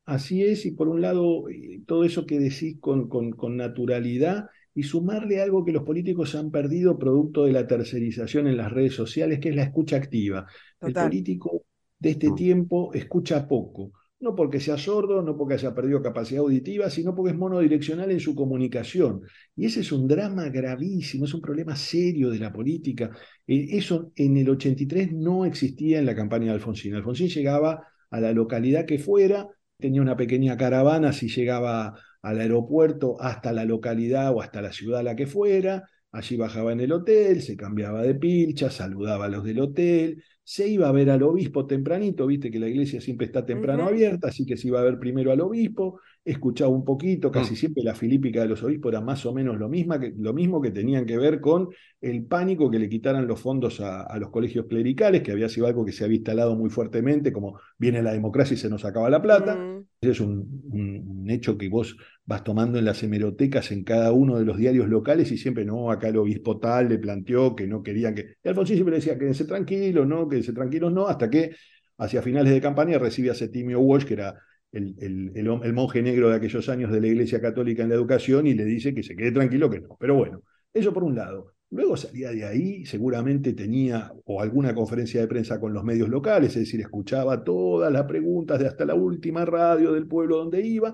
Así 0.04 0.42
es, 0.42 0.66
y 0.66 0.72
por 0.72 0.88
un 0.88 1.00
lado, 1.00 1.48
eh, 1.48 1.80
todo 1.86 2.04
eso 2.04 2.26
que 2.26 2.40
decís 2.40 2.78
con, 2.80 3.08
con, 3.08 3.56
naturalidad 3.56 4.46
y 4.74 4.82
sumarle 4.82 5.40
algo 5.40 5.64
que 5.64 5.72
los 5.72 5.84
políticos 5.84 6.34
han 6.34 6.50
perdido 6.50 6.98
producto 6.98 7.44
de 7.44 7.52
la 7.52 7.66
tercerización 7.66 8.48
en 8.48 8.56
las 8.56 8.72
redes 8.72 8.94
sociales, 8.94 9.38
que 9.38 9.50
es 9.50 9.56
la 9.56 9.62
escucha 9.62 9.96
activa. 9.96 10.46
El 10.80 10.92
político 10.92 11.64
de 11.98 12.10
este 12.10 12.30
mm. 12.30 12.34
tiempo 12.34 12.90
escucha 12.94 13.46
poco, 13.46 13.92
no 14.18 14.34
porque 14.34 14.58
sea 14.58 14.76
sordo, 14.76 15.22
no 15.22 15.36
porque 15.36 15.54
haya 15.54 15.72
perdido 15.72 16.02
capacidad 16.02 16.42
auditiva, 16.42 16.90
sino 16.90 17.14
porque 17.14 17.32
es 17.32 17.38
monodireccional 17.38 18.10
en 18.10 18.20
su 18.20 18.34
comunicación. 18.34 19.20
Y 19.54 19.66
ese 19.66 19.80
es 19.80 19.92
un 19.92 20.08
drama 20.08 20.48
gravísimo, 20.48 21.26
es 21.26 21.34
un 21.34 21.40
problema 21.42 21.76
serio 21.76 22.30
de 22.30 22.40
la 22.40 22.52
política. 22.52 23.10
Eh, 23.46 23.66
eso 23.70 24.10
en 24.16 24.36
el 24.36 24.48
83 24.48 25.12
no 25.12 25.44
existía 25.44 26.00
en 26.00 26.06
la 26.06 26.16
campaña 26.16 26.46
de 26.46 26.52
Alfonsín. 26.52 26.94
Alfonsín 26.94 27.28
llegaba 27.28 27.86
a 28.10 28.20
la 28.20 28.32
localidad 28.32 28.84
que 28.84 28.98
fuera, 28.98 29.48
tenía 29.82 30.00
una 30.00 30.16
pequeña 30.16 30.56
caravana 30.56 31.12
si 31.12 31.28
llegaba 31.28 31.94
al 32.22 32.40
aeropuerto 32.40 33.20
hasta 33.20 33.52
la 33.52 33.66
localidad 33.66 34.32
o 34.34 34.40
hasta 34.40 34.62
la 34.62 34.72
ciudad 34.72 35.00
a 35.00 35.02
la 35.02 35.16
que 35.16 35.26
fuera, 35.26 35.84
allí 36.12 36.36
bajaba 36.36 36.72
en 36.72 36.80
el 36.80 36.92
hotel, 36.92 37.42
se 37.42 37.56
cambiaba 37.56 38.02
de 38.02 38.14
pilcha, 38.14 38.70
saludaba 38.70 39.26
a 39.26 39.28
los 39.28 39.44
del 39.44 39.60
hotel, 39.60 40.22
se 40.44 40.68
iba 40.68 40.88
a 40.88 40.92
ver 40.92 41.10
al 41.10 41.22
obispo 41.22 41.66
tempranito, 41.66 42.26
viste 42.26 42.50
que 42.50 42.58
la 42.58 42.68
iglesia 42.68 43.00
siempre 43.00 43.26
está 43.26 43.44
temprano 43.44 43.84
abierta, 43.84 44.28
así 44.28 44.46
que 44.46 44.56
se 44.56 44.68
iba 44.68 44.80
a 44.80 44.84
ver 44.84 44.98
primero 44.98 45.32
al 45.32 45.40
obispo, 45.40 46.00
escuchaba 46.24 46.70
un 46.70 46.84
poquito, 46.84 47.32
casi 47.32 47.54
mm. 47.54 47.56
siempre 47.56 47.82
la 47.82 47.94
filípica 47.94 48.42
de 48.42 48.48
los 48.48 48.62
obispos 48.62 48.92
era 48.92 49.00
más 49.00 49.26
o 49.26 49.34
menos 49.34 49.58
lo, 49.58 49.68
misma 49.68 49.98
que, 49.98 50.12
lo 50.16 50.32
mismo 50.32 50.60
que 50.60 50.70
tenían 50.70 51.04
que 51.04 51.16
ver 51.16 51.40
con 51.40 51.70
el 52.00 52.24
pánico 52.24 52.70
que 52.70 52.78
le 52.78 52.88
quitaran 52.88 53.26
los 53.26 53.40
fondos 53.40 53.80
a, 53.80 54.16
los 54.18 54.30
colegios 54.30 54.66
clericales, 54.66 55.22
que 55.22 55.32
había 55.32 55.48
sido 55.48 55.66
algo 55.66 55.84
que 55.84 55.92
se 55.92 56.04
había 56.04 56.16
instalado 56.16 56.54
muy 56.54 56.70
fuertemente, 56.70 57.32
como 57.32 57.58
viene 57.76 58.02
la 58.02 58.12
democracia 58.12 58.54
y 58.54 58.56
se 58.56 58.68
nos 58.68 58.84
acaba 58.84 59.10
la 59.10 59.20
plata. 59.20 59.56
Mm. 59.56 59.84
es 60.00 60.20
un, 60.20 61.26
hecho 61.28 61.56
que 61.56 61.68
vos 61.68 61.96
vas 62.24 62.44
tomando 62.44 62.78
en 62.78 62.84
las 62.84 63.02
hemerotecas 63.02 63.72
en 63.72 63.84
cada 63.84 64.12
uno 64.12 64.38
de 64.38 64.44
los 64.44 64.58
diarios 64.58 64.88
locales 64.88 65.32
y 65.32 65.38
siempre, 65.38 65.64
no, 65.64 65.90
acá 65.90 66.08
el 66.08 66.18
obispo 66.18 66.58
tal 66.58 66.88
le 66.88 66.98
planteó 66.98 67.56
que 67.56 67.66
no 67.66 67.82
querían 67.82 68.14
que... 68.14 68.36
Y 68.44 68.48
Alfonsín 68.48 68.76
siempre 68.76 68.96
decía, 68.96 69.18
quédense 69.18 69.44
tranquilos, 69.44 70.06
no, 70.06 70.28
quédense 70.28 70.52
tranquilos, 70.52 70.92
no, 70.92 71.06
hasta 71.08 71.30
que 71.30 71.52
hacia 71.98 72.22
finales 72.22 72.52
de 72.52 72.60
campaña 72.60 72.98
recibe 72.98 73.30
a 73.30 73.34
Septimio 73.34 73.80
Walsh, 73.80 74.04
que 74.04 74.14
era 74.14 74.36
el, 74.72 75.32
el, 75.34 75.72
monje 75.74 76.02
negro 76.02 76.30
de 76.30 76.36
aquellos 76.36 76.68
años 76.68 76.90
de 76.90 77.00
la 77.00 77.06
Iglesia 77.06 77.40
Católica 77.40 77.82
en 77.82 77.90
la 77.90 77.94
educación, 77.94 78.46
y 78.46 78.54
le 78.54 78.64
dice 78.64 78.94
que 78.94 79.02
se 79.02 79.14
quede 79.14 79.32
tranquilo, 79.32 79.70
que 79.70 79.80
no. 79.80 79.96
Pero 79.98 80.14
bueno, 80.16 80.42
eso 80.72 80.92
por 80.92 81.04
un 81.04 81.14
lado. 81.14 81.54
Luego 81.70 81.96
salía 81.96 82.30
de 82.30 82.44
ahí, 82.44 82.84
seguramente 82.84 83.54
tenía 83.54 84.12
o 84.26 84.42
alguna 84.42 84.74
conferencia 84.74 85.20
de 85.22 85.28
prensa 85.28 85.58
con 85.58 85.72
los 85.72 85.84
medios 85.84 86.08
locales, 86.08 86.50
es 86.50 86.64
decir, 86.64 86.80
escuchaba 86.80 87.42
todas 87.42 87.90
las 87.90 88.04
preguntas 88.04 88.58
de 88.58 88.66
hasta 88.66 88.84
la 88.84 88.94
última 88.94 89.44
radio 89.46 89.92
del 89.92 90.06
pueblo 90.06 90.36
donde 90.36 90.60
iba, 90.60 90.92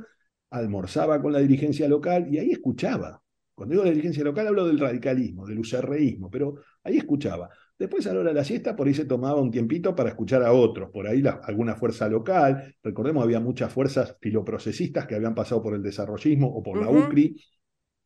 almorzaba 0.51 1.21
con 1.21 1.33
la 1.33 1.41
dirigencia 1.41 1.89
local 1.89 2.33
y 2.33 2.39
ahí 2.39 2.53
escuchaba 2.53 3.23
Cuando 3.55 3.73
digo 3.73 3.85
la 3.85 3.91
dirigencia 3.91 4.23
local 4.25 4.47
hablo 4.47 4.67
del 4.67 4.79
radicalismo, 4.79 5.47
del 5.47 5.59
userreísmo, 5.59 6.31
pero 6.31 6.55
ahí 6.85 6.97
escuchaba. 6.99 7.51
Después 7.79 8.07
a 8.09 8.13
la 8.13 8.21
hora 8.21 8.31
de 8.31 8.35
la 8.35 8.45
siesta 8.45 8.75
por 8.75 8.89
ahí 8.89 8.95
se 8.95 9.05
tomaba 9.05 9.41
un 9.41 9.53
tiempito 9.53 9.95
para 9.95 10.09
escuchar 10.09 10.43
a 10.43 10.53
otros, 10.53 10.91
por 10.91 11.07
ahí 11.07 11.23
alguna 11.45 11.77
fuerza 11.77 12.09
local, 12.09 12.75
recordemos 12.83 13.23
había 13.23 13.39
muchas 13.39 13.73
fuerzas 13.73 14.17
filoprocesistas 14.21 15.07
que 15.07 15.15
habían 15.15 15.35
pasado 15.35 15.63
por 15.63 15.75
el 15.75 15.83
desarrollismo 15.83 16.49
o 16.49 16.63
por 16.63 16.81
la 16.81 16.91
UCRI, 16.91 17.37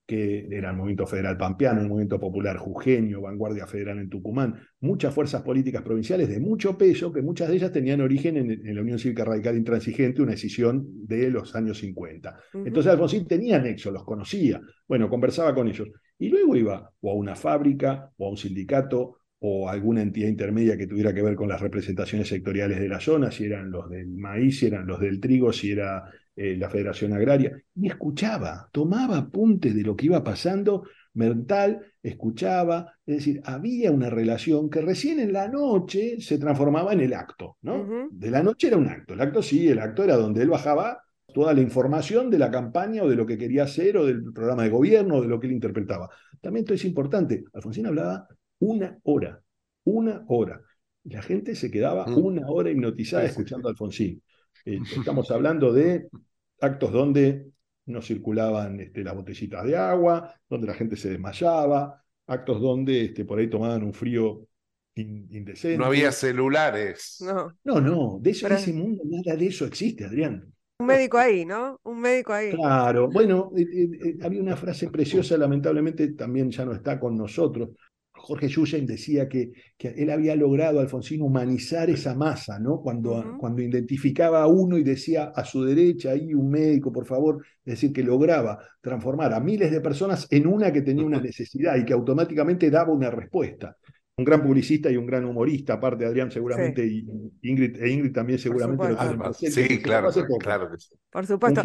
que 0.05 0.47
era 0.51 0.71
el 0.71 0.77
movimiento 0.77 1.07
federal 1.07 1.39
pampeano, 1.39 1.81
el 1.81 1.89
movimiento 1.89 2.21
popular 2.21 2.59
jujeño, 2.59 3.23
vanguardia 3.23 3.67
federal 3.67 3.99
en 3.99 4.11
Tucumán, 4.11 4.61
muchas 4.81 5.15
fuerzas 5.15 5.41
políticas 5.41 5.81
provinciales 5.81 6.29
de 6.29 6.39
mucho 6.39 6.77
peso, 6.77 7.11
que 7.11 7.23
muchas 7.23 7.49
de 7.49 7.55
ellas 7.55 7.73
tenían 7.73 8.03
origen 8.03 8.37
en, 8.37 8.75
la 8.75 8.83
Unión 8.83 8.99
Cívica 8.99 9.25
Radical 9.25 9.57
Intransigente, 9.57 10.21
una 10.21 10.33
decisión 10.33 10.85
de 11.07 11.31
los 11.31 11.55
años 11.55 11.79
50. 11.79 12.37
Entonces 12.53 12.93
Alfonsín 12.93 13.27
tenía 13.27 13.59
nexo, 13.59 13.91
los 13.91 14.05
conocía, 14.05 14.61
bueno, 14.87 15.09
conversaba 15.09 15.55
con 15.55 15.69
ellos. 15.69 15.89
Y 16.19 16.29
luego 16.29 16.57
iba 16.57 16.93
o 17.01 17.11
a 17.11 17.15
una 17.15 17.35
fábrica, 17.35 18.11
o 18.19 18.27
a 18.27 18.31
un 18.31 18.37
sindicato, 18.37 19.22
o 19.44 19.68
alguna 19.68 20.02
entidad 20.02 20.28
intermedia 20.28 20.76
que 20.76 20.87
tuviera 20.87 21.12
que 21.12 21.20
ver 21.20 21.35
con 21.35 21.48
las 21.48 21.61
representaciones 21.61 22.28
sectoriales 22.28 22.78
de 22.78 22.88
la 22.88 23.00
zona, 23.00 23.33
si 23.33 23.44
eran 23.44 23.72
los 23.72 23.90
del 23.90 24.07
maíz, 24.07 24.61
si 24.61 24.66
eran 24.66 24.87
los 24.87 25.00
del 25.00 25.18
trigo, 25.18 25.52
si 25.52 25.72
era 25.72 26.05
eh, 26.37 26.57
la 26.57 26.70
Federación 26.70 27.12
Agraria, 27.12 27.61
y 27.74 27.88
escuchaba, 27.88 28.68
tomaba 28.70 29.18
apuntes 29.18 29.74
de 29.74 29.83
lo 29.83 29.96
que 29.96 30.07
iba 30.07 30.22
pasando 30.22 30.85
mental, 31.14 31.81
escuchaba, 32.00 32.94
es 33.05 33.16
decir, 33.16 33.40
había 33.44 33.90
una 33.90 34.11
relación 34.11 34.70
que 34.70 34.81
recién 34.81 35.18
en 35.18 35.33
la 35.33 35.48
noche 35.48 36.20
se 36.20 36.38
transformaba 36.38 36.92
en 36.92 37.00
el 37.00 37.12
acto, 37.12 37.57
¿no? 37.62 38.09
De 38.12 38.31
la 38.31 38.44
noche 38.44 38.68
era 38.68 38.76
un 38.76 38.87
acto, 38.87 39.14
el 39.14 39.20
acto 39.20 39.42
sí, 39.42 39.66
el 39.66 39.81
acto 39.81 40.05
era 40.05 40.16
donde 40.16 40.42
él 40.42 40.50
bajaba 40.50 41.02
toda 41.35 41.52
la 41.52 41.62
información 41.62 42.31
de 42.31 42.38
la 42.38 42.50
campaña 42.50 43.02
o 43.02 43.09
de 43.09 43.16
lo 43.16 43.26
que 43.26 43.37
quería 43.37 43.64
hacer 43.64 43.96
o 43.96 44.07
del 44.07 44.33
programa 44.33 44.62
de 44.62 44.70
gobierno 44.70 45.16
o 45.16 45.22
de 45.22 45.28
lo 45.28 45.40
que 45.40 45.48
él 45.48 45.52
interpretaba. 45.52 46.09
También 46.40 46.62
esto 46.62 46.74
es 46.74 46.85
importante, 46.85 47.44
Alfonsín 47.52 47.87
hablaba 47.87 48.28
una 48.62 48.96
hora, 49.03 49.42
una 49.85 50.25
hora. 50.29 50.62
La 51.05 51.20
gente 51.20 51.57
se 51.57 51.70
quedaba 51.70 52.07
mm. 52.07 52.16
una 52.16 52.48
hora 52.48 52.70
hipnotizada 52.70 53.25
escuchando 53.25 53.68
a 53.68 53.72
Alfonsín. 53.72 54.22
Eh, 54.64 54.79
estamos 54.96 55.31
hablando 55.33 55.72
de 55.72 56.09
actos 56.61 56.92
donde 56.92 57.46
no 57.87 58.01
circulaban 58.01 58.79
este, 58.81 59.03
las 59.03 59.14
botellitas 59.14 59.64
de 59.64 59.77
agua, 59.77 60.33
donde 60.48 60.68
la 60.68 60.75
gente 60.75 60.96
se 60.96 61.11
desmayaba, 61.11 62.01
actos 62.29 62.61
donde 62.61 63.07
este, 63.07 63.25
por 63.25 63.40
ahí 63.40 63.51
tomaban 63.51 63.83
un 63.83 63.92
frío 63.92 64.46
indecente. 64.94 65.79
No 65.79 65.87
había 65.87 66.12
celulares. 66.12 67.16
No, 67.20 67.57
no, 67.64 67.81
no 67.81 68.18
de 68.20 68.31
eso, 68.31 68.46
ese 68.46 68.72
mundo 68.72 69.03
nada 69.05 69.37
de 69.37 69.46
eso 69.46 69.66
existe, 69.66 70.05
Adrián. 70.05 70.53
Un 70.79 70.87
médico 70.87 71.18
ahí, 71.18 71.44
¿no? 71.44 71.81
Un 71.83 72.01
médico 72.01 72.33
ahí. 72.33 72.53
Claro, 72.53 73.09
bueno, 73.09 73.51
eh, 73.57 73.62
eh, 73.62 74.16
había 74.22 74.40
una 74.40 74.57
frase 74.57 74.88
preciosa, 74.88 75.37
lamentablemente 75.37 76.12
también 76.12 76.51
ya 76.51 76.64
no 76.64 76.72
está 76.72 77.01
con 77.01 77.16
nosotros, 77.16 77.70
Jorge 78.23 78.49
Yuyen 78.49 78.87
decía 78.87 79.29
que, 79.29 79.53
que, 79.77 79.89
él 79.89 80.09
había 80.09 80.37
logrado, 80.37 80.79
Alfonsín, 80.79 81.23
humanizar 81.23 81.91
esa 81.91 82.15
masa, 82.15 82.61
¿no? 82.61 82.81
Cuando, 82.81 83.37
cuando 83.37 83.63
identificaba 83.63 84.43
a 84.43 84.47
uno 84.47 84.79
y 84.79 84.85
decía 84.85 85.33
a 85.35 85.45
su 85.45 85.65
derecha, 85.65 86.13
ahí 86.13 86.33
un 86.33 86.49
médico, 86.49 86.93
por 86.93 87.05
favor, 87.05 87.45
es 87.65 87.75
decir, 87.75 87.93
que 87.93 88.05
lograba 88.05 88.59
transformar 88.81 89.33
a 89.33 89.41
miles 89.41 89.73
de 89.73 89.81
personas 89.81 90.29
en 90.31 90.47
una 90.47 90.73
que 90.73 90.83
tenía 90.83 91.05
una 91.05 91.21
necesidad 91.21 91.77
y 91.77 91.85
que 91.85 91.93
automáticamente 91.93 92.71
daba 92.71 92.93
una 92.93 93.11
respuesta. 93.11 93.77
Un 94.15 94.25
gran 94.25 94.43
publicista 94.43 94.89
y 94.89 94.97
un 94.97 95.07
gran 95.07 95.25
humorista, 95.25 95.75
aparte 95.75 96.05
de 96.05 96.11
Adrián 96.11 96.31
seguramente, 96.31 96.87
y 96.87 97.05
Ingrid, 97.43 97.83
e 97.83 97.91
Ingrid 97.91 98.13
también 98.13 98.39
seguramente 98.39 98.89
lo 98.89 99.33
Sí, 99.33 99.83
claro, 99.83 100.11
claro 100.39 100.71
que 100.71 100.79
sí. 100.79 100.95
Por 101.11 101.27
supuesto. 101.27 101.63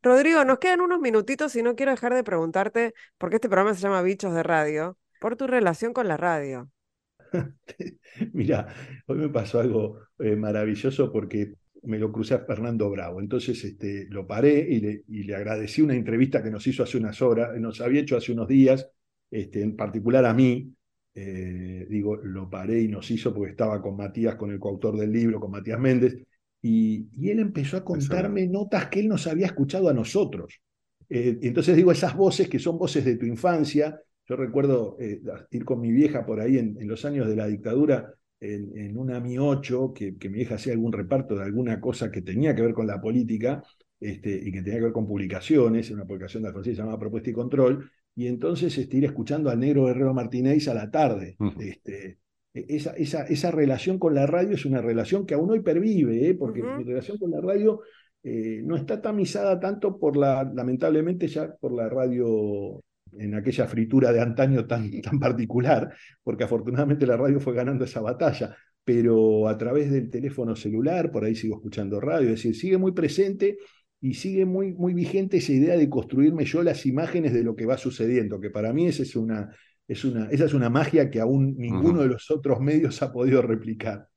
Rodrigo, 0.00 0.44
nos 0.44 0.58
quedan 0.58 0.80
unos 0.80 1.00
minutitos 1.00 1.56
y 1.56 1.62
no 1.62 1.74
quiero 1.74 1.90
dejar 1.90 2.14
de 2.14 2.22
preguntarte, 2.22 2.94
porque 3.16 3.36
este 3.36 3.48
programa 3.48 3.74
se 3.74 3.80
llama 3.80 4.02
Bichos 4.02 4.32
de 4.32 4.44
Radio 4.44 4.96
por 5.20 5.36
tu 5.36 5.46
relación 5.46 5.92
con 5.92 6.08
la 6.08 6.16
radio. 6.16 6.70
Mira, 8.32 8.74
hoy 9.06 9.18
me 9.18 9.28
pasó 9.28 9.60
algo 9.60 10.00
eh, 10.18 10.36
maravilloso 10.36 11.12
porque 11.12 11.54
me 11.82 11.98
lo 11.98 12.10
crucé 12.10 12.34
a 12.34 12.40
Fernando 12.40 12.90
Bravo. 12.90 13.20
Entonces 13.20 13.62
este, 13.64 14.06
lo 14.10 14.26
paré 14.26 14.66
y 14.68 14.80
le, 14.80 15.04
y 15.08 15.24
le, 15.24 15.34
agradecí 15.34 15.82
una 15.82 15.94
entrevista 15.94 16.42
que 16.42 16.50
nos 16.50 16.66
hizo 16.66 16.82
hace 16.82 16.96
unas 16.96 17.20
horas, 17.22 17.58
nos 17.58 17.80
había 17.80 18.00
hecho 18.00 18.16
hace 18.16 18.32
unos 18.32 18.48
días, 18.48 18.88
este, 19.30 19.62
en 19.62 19.76
particular 19.76 20.24
a 20.24 20.34
mí. 20.34 20.72
Eh, 21.14 21.86
digo, 21.88 22.16
lo 22.16 22.48
paré 22.48 22.80
y 22.82 22.88
nos 22.88 23.10
hizo 23.10 23.34
porque 23.34 23.50
estaba 23.50 23.82
con 23.82 23.96
Matías, 23.96 24.36
con 24.36 24.52
el 24.52 24.58
coautor 24.58 24.96
del 24.96 25.12
libro, 25.12 25.40
con 25.40 25.50
Matías 25.50 25.80
Méndez, 25.80 26.16
y, 26.62 27.08
y 27.16 27.30
él 27.30 27.40
empezó 27.40 27.76
a 27.76 27.84
contarme 27.84 28.46
notas 28.46 28.86
que 28.86 29.00
él 29.00 29.08
nos 29.08 29.26
había 29.26 29.46
escuchado 29.46 29.88
a 29.88 29.94
nosotros. 29.94 30.60
Eh, 31.08 31.38
entonces 31.42 31.76
digo, 31.76 31.90
esas 31.90 32.14
voces 32.14 32.48
que 32.48 32.58
son 32.58 32.78
voces 32.78 33.04
de 33.04 33.16
tu 33.16 33.26
infancia, 33.26 34.00
yo 34.28 34.36
recuerdo 34.36 34.96
eh, 35.00 35.20
ir 35.50 35.64
con 35.64 35.80
mi 35.80 35.90
vieja 35.90 36.26
por 36.26 36.40
ahí 36.40 36.58
en, 36.58 36.76
los 36.86 37.04
años 37.04 37.26
de 37.26 37.36
la 37.36 37.46
dictadura, 37.46 38.12
en, 38.40 38.96
una 38.96 39.18
Mi 39.20 39.38
8, 39.38 39.92
que, 39.94 40.12
mi 40.12 40.28
vieja 40.28 40.56
hacía 40.56 40.72
algún 40.72 40.92
reparto 40.92 41.34
de 41.36 41.44
alguna 41.44 41.80
cosa 41.80 42.10
que 42.10 42.22
tenía 42.22 42.54
que 42.54 42.62
ver 42.62 42.74
con 42.74 42.86
la 42.86 43.00
política 43.00 43.62
este, 43.98 44.30
y 44.30 44.52
que 44.52 44.62
tenía 44.62 44.78
que 44.78 44.84
ver 44.84 44.92
con 44.92 45.06
publicaciones, 45.06 45.90
una 45.90 46.04
publicación 46.04 46.42
de 46.42 46.50
Alfonsín 46.50 46.74
llamada 46.74 46.98
Propuesta 46.98 47.30
y 47.30 47.32
Control, 47.32 47.90
y 48.14 48.26
entonces 48.26 48.76
este, 48.76 48.98
ir 48.98 49.06
escuchando 49.06 49.50
al 49.50 49.58
negro 49.58 49.88
Herrero 49.88 50.12
Martínez 50.14 50.68
a 50.68 50.74
la 50.74 50.90
tarde. 50.90 51.36
este, 51.58 52.18
e, 52.52 52.66
esa, 52.68 52.92
esa, 52.92 53.22
esa, 53.24 53.50
relación 53.50 53.98
con 53.98 54.14
la 54.14 54.26
radio 54.26 54.54
es 54.54 54.64
una 54.66 54.82
relación 54.82 55.24
que 55.24 55.34
aún 55.34 55.50
hoy 55.50 55.60
pervive, 55.60 56.28
¿eh? 56.28 56.34
porque 56.34 56.62
mi 56.62 56.84
relación 56.84 57.18
con 57.18 57.30
la 57.30 57.40
radio 57.40 57.80
eh, 58.22 58.60
no 58.64 58.76
está 58.76 59.00
tamizada 59.00 59.58
tanto 59.58 59.98
por 59.98 60.16
la, 60.16 60.44
lamentablemente 60.54 61.28
ya 61.28 61.54
por 61.56 61.72
la 61.72 61.88
radio 61.88 62.82
en 63.18 63.34
aquella 63.34 63.66
fritura 63.66 64.12
de 64.12 64.20
antaño 64.20 64.66
tan, 64.66 64.90
tan 65.02 65.18
particular, 65.18 65.94
porque 66.22 66.44
afortunadamente 66.44 67.06
la 67.06 67.16
radio 67.16 67.40
fue 67.40 67.54
ganando 67.54 67.84
esa 67.84 68.00
batalla, 68.00 68.56
pero 68.84 69.48
a 69.48 69.58
través 69.58 69.90
del 69.90 70.10
teléfono 70.10 70.56
celular, 70.56 71.10
por 71.10 71.24
ahí 71.24 71.34
sigo 71.34 71.56
escuchando 71.56 72.00
radio, 72.00 72.28
es 72.28 72.36
decir, 72.36 72.56
sigue 72.56 72.78
muy 72.78 72.92
presente 72.92 73.58
y 74.00 74.14
sigue 74.14 74.44
muy, 74.44 74.72
muy 74.72 74.94
vigente 74.94 75.38
esa 75.38 75.52
idea 75.52 75.76
de 75.76 75.90
construirme 75.90 76.44
yo 76.44 76.62
las 76.62 76.86
imágenes 76.86 77.32
de 77.32 77.42
lo 77.42 77.56
que 77.56 77.66
va 77.66 77.76
sucediendo, 77.76 78.40
que 78.40 78.50
para 78.50 78.72
mí 78.72 78.86
esa 78.86 79.02
es 79.02 79.16
una, 79.16 79.50
es 79.86 80.04
una, 80.04 80.28
esa 80.30 80.44
es 80.44 80.54
una 80.54 80.70
magia 80.70 81.10
que 81.10 81.20
aún 81.20 81.56
ninguno 81.56 82.02
de 82.02 82.08
los 82.08 82.30
otros 82.30 82.60
medios 82.60 83.02
ha 83.02 83.12
podido 83.12 83.42
replicar. 83.42 84.08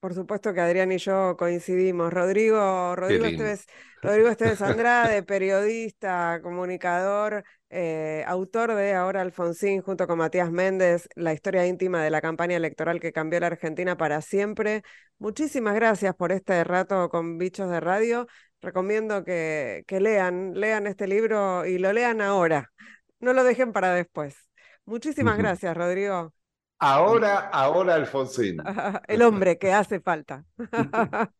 Por 0.00 0.14
supuesto 0.14 0.54
que 0.54 0.60
Adrián 0.60 0.92
y 0.92 0.98
yo 0.98 1.36
coincidimos. 1.36 2.12
Rodrigo, 2.12 2.94
Rodrigo 2.94 3.24
Esteves, 3.24 3.66
Rodrigo 4.02 4.28
Esteves 4.28 4.62
Andrade, 4.62 5.22
periodista, 5.22 6.38
comunicador, 6.42 7.42
eh, 7.70 8.24
autor 8.26 8.74
de 8.74 8.94
Ahora 8.94 9.22
Alfonsín, 9.22 9.82
junto 9.82 10.06
con 10.06 10.18
Matías 10.18 10.50
Méndez, 10.50 11.08
la 11.14 11.32
historia 11.32 11.66
íntima 11.66 12.02
de 12.02 12.10
la 12.10 12.20
campaña 12.20 12.56
electoral 12.56 13.00
que 13.00 13.12
cambió 13.12 13.40
la 13.40 13.48
Argentina 13.48 13.96
para 13.96 14.20
siempre. 14.22 14.82
Muchísimas 15.18 15.74
gracias 15.74 16.14
por 16.14 16.32
este 16.32 16.62
rato 16.64 17.08
con 17.08 17.38
Bichos 17.38 17.70
de 17.70 17.80
Radio. 17.80 18.26
Recomiendo 18.60 19.24
que, 19.24 19.84
que 19.86 20.00
lean, 20.00 20.54
lean 20.54 20.86
este 20.86 21.06
libro 21.06 21.66
y 21.66 21.78
lo 21.78 21.92
lean 21.92 22.20
ahora. 22.20 22.72
No 23.20 23.32
lo 23.32 23.44
dejen 23.44 23.72
para 23.72 23.94
después. 23.94 24.36
Muchísimas 24.84 25.36
gracias, 25.38 25.76
Rodrigo. 25.76 26.32
Ahora, 26.78 27.38
ahora 27.48 27.94
Alfonsín. 27.94 28.58
El 29.08 29.22
hombre 29.22 29.58
que 29.58 29.72
hace 29.72 30.00
falta. 30.00 30.44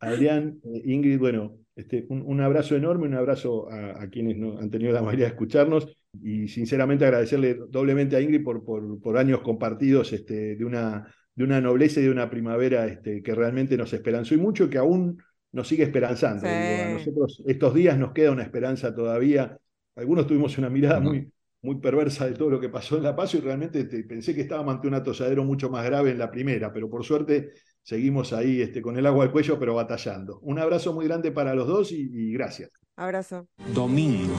Adrián, 0.00 0.60
eh, 0.64 0.82
Ingrid, 0.84 1.18
bueno, 1.18 1.58
este, 1.76 2.06
un, 2.08 2.40
abrazo 2.40 2.76
enorme, 2.76 3.06
un 3.08 3.14
abrazo 3.14 3.68
a, 3.70 4.06
quienes 4.08 4.36
no, 4.36 4.58
han 4.58 4.70
tenido 4.70 4.92
la 4.92 5.02
mayoría 5.02 5.26
de 5.26 5.32
escucharnos 5.32 5.88
y 6.22 6.46
sinceramente 6.46 7.04
agradecerle 7.04 7.58
doblemente 7.68 8.14
a 8.14 8.20
Ingrid 8.20 8.44
por, 8.44 8.64
por, 8.64 9.18
años 9.18 9.40
compartidos 9.40 10.12
este, 10.12 10.54
de, 10.54 10.64
una, 10.64 11.12
de 11.34 11.44
una 11.44 11.60
nobleza 11.60 12.00
y 12.00 12.04
de 12.04 12.10
una 12.10 12.30
primavera 12.30 12.86
este, 12.86 13.22
que 13.22 13.34
realmente 13.34 13.76
nos 13.76 13.92
esperanzó 13.92 14.34
y 14.34 14.38
mucho 14.38 14.70
que 14.70 14.78
aún 14.78 15.20
nos 15.50 15.66
sigue 15.66 15.82
esperanzando. 15.82 16.46
a 16.46 16.92
nosotros 16.92 17.42
estos 17.46 17.74
días 17.74 17.98
nos 17.98 18.12
queda 18.12 18.30
una 18.30 18.42
esperanza 18.42 18.94
todavía. 18.94 19.58
Algunos 19.96 20.26
tuvimos 20.26 20.56
una 20.58 20.70
mirada 20.70 21.00
muy, 21.00 21.32
muy 21.62 21.80
perversa 21.80 22.26
de 22.26 22.34
todo 22.34 22.50
lo 22.50 22.60
que 22.60 22.68
pasó 22.68 22.98
en 22.98 23.02
La 23.02 23.16
Paz 23.16 23.34
y 23.34 23.40
realmente 23.40 23.84
pensé 24.04 24.34
que 24.34 24.42
estaba 24.42 24.70
ante 24.70 24.86
un 24.86 24.94
atosadero 24.94 25.44
mucho 25.44 25.70
más 25.70 25.84
grave 25.84 26.10
en 26.10 26.18
la 26.18 26.30
primera, 26.30 26.72
pero 26.72 26.90
por 26.90 27.04
suerte 27.04 27.52
seguimos 27.84 28.32
ahí 28.32 28.62
este, 28.62 28.82
con 28.82 28.98
el 28.98 29.06
agua 29.06 29.22
al 29.24 29.30
cuello, 29.30 29.56
pero 29.58 29.74
batallando. 29.74 30.40
Un 30.42 30.58
abrazo 30.58 30.92
muy 30.92 31.06
grande 31.06 31.30
para 31.30 31.54
los 31.54 31.68
dos 31.68 31.92
y, 31.92 32.32
gracias. 32.32 32.72
Abrazo. 32.96 33.46
Domingo, 33.72 34.34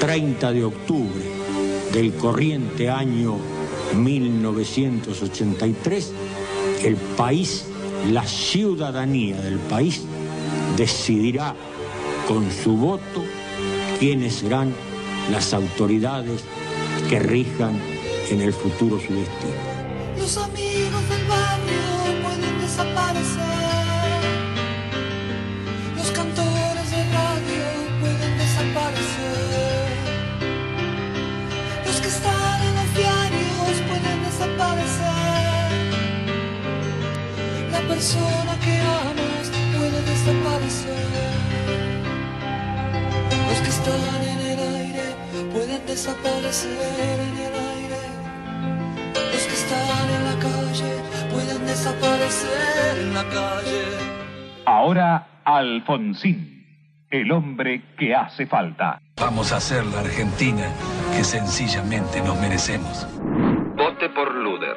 30 0.00 0.52
de 0.52 0.64
octubre 0.64 1.24
del 1.92 2.14
corriente 2.14 2.88
año 2.88 3.36
1983, 3.96 6.14
el 6.84 6.96
país, 7.16 7.66
la 8.10 8.24
ciudadanía 8.24 9.40
del 9.40 9.58
país, 9.58 10.04
decidirá 10.76 11.54
con 12.28 12.48
su 12.50 12.76
voto 12.76 13.24
quiénes 13.98 14.34
serán 14.34 14.74
las 15.32 15.54
autoridades 15.54 16.44
que 17.08 17.18
rijan 17.18 17.80
en 18.30 18.42
el 18.42 18.52
futuro 18.52 19.00
su 19.00 19.14
destino. 19.14 19.54
Los 20.18 20.36
amigos 20.36 20.87
desaparecer 45.98 47.18
en 47.20 47.36
el 47.46 47.54
aire. 47.74 48.02
Los 49.32 49.46
que 49.48 49.54
están 49.54 50.06
en 50.16 50.24
la 50.30 50.36
calle 50.38 50.92
pueden 51.32 51.66
desaparecer 51.66 52.98
en 53.00 53.14
la 53.14 53.24
calle. 53.24 53.82
Ahora 54.64 55.26
Alfonsín, 55.44 56.64
el 57.10 57.32
hombre 57.32 57.82
que 57.98 58.14
hace 58.14 58.46
falta. 58.46 59.00
Vamos 59.16 59.52
a 59.52 59.56
hacer 59.56 59.84
la 59.86 59.98
Argentina 59.98 60.68
que 61.16 61.24
sencillamente 61.24 62.20
nos 62.20 62.40
merecemos. 62.40 63.04
Vote 63.76 64.08
por 64.10 64.32
Luder. 64.36 64.76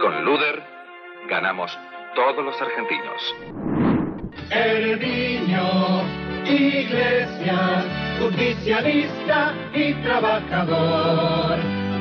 Con 0.00 0.24
Luder 0.24 0.62
ganamos 1.28 1.78
todos 2.14 2.42
los 2.42 2.56
argentinos. 2.62 3.20
El 4.50 5.00
niño, 5.00 6.15
iglesia, 6.52 7.84
justicialista 8.20 9.52
y 9.74 9.94
trabajador. 10.02 11.58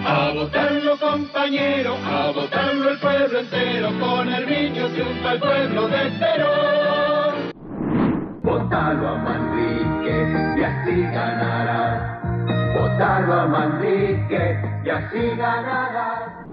A 0.07 0.31
votarlo 0.33 0.97
compañero, 0.99 1.95
a 2.05 2.31
votarlo 2.31 2.91
el 2.91 2.99
pueblo 2.99 3.39
entero, 3.39 3.89
con 3.99 4.29
el 4.29 4.45
niño 4.45 4.87
triunfa 4.89 5.33
el 5.33 5.39
pueblo 5.39 5.87
de 5.87 6.11
Perón. 6.19 7.51
Votalo 8.43 9.07
a 9.09 9.17
Manrique 9.17 10.59
y 10.59 10.63
así 10.63 11.01
ganarás. 11.01 12.23
Votalo 12.75 13.33
a 13.33 13.47
Manrique 13.47 14.59
y 14.85 14.89
así 14.89 15.29
ganarás. 15.35 16.45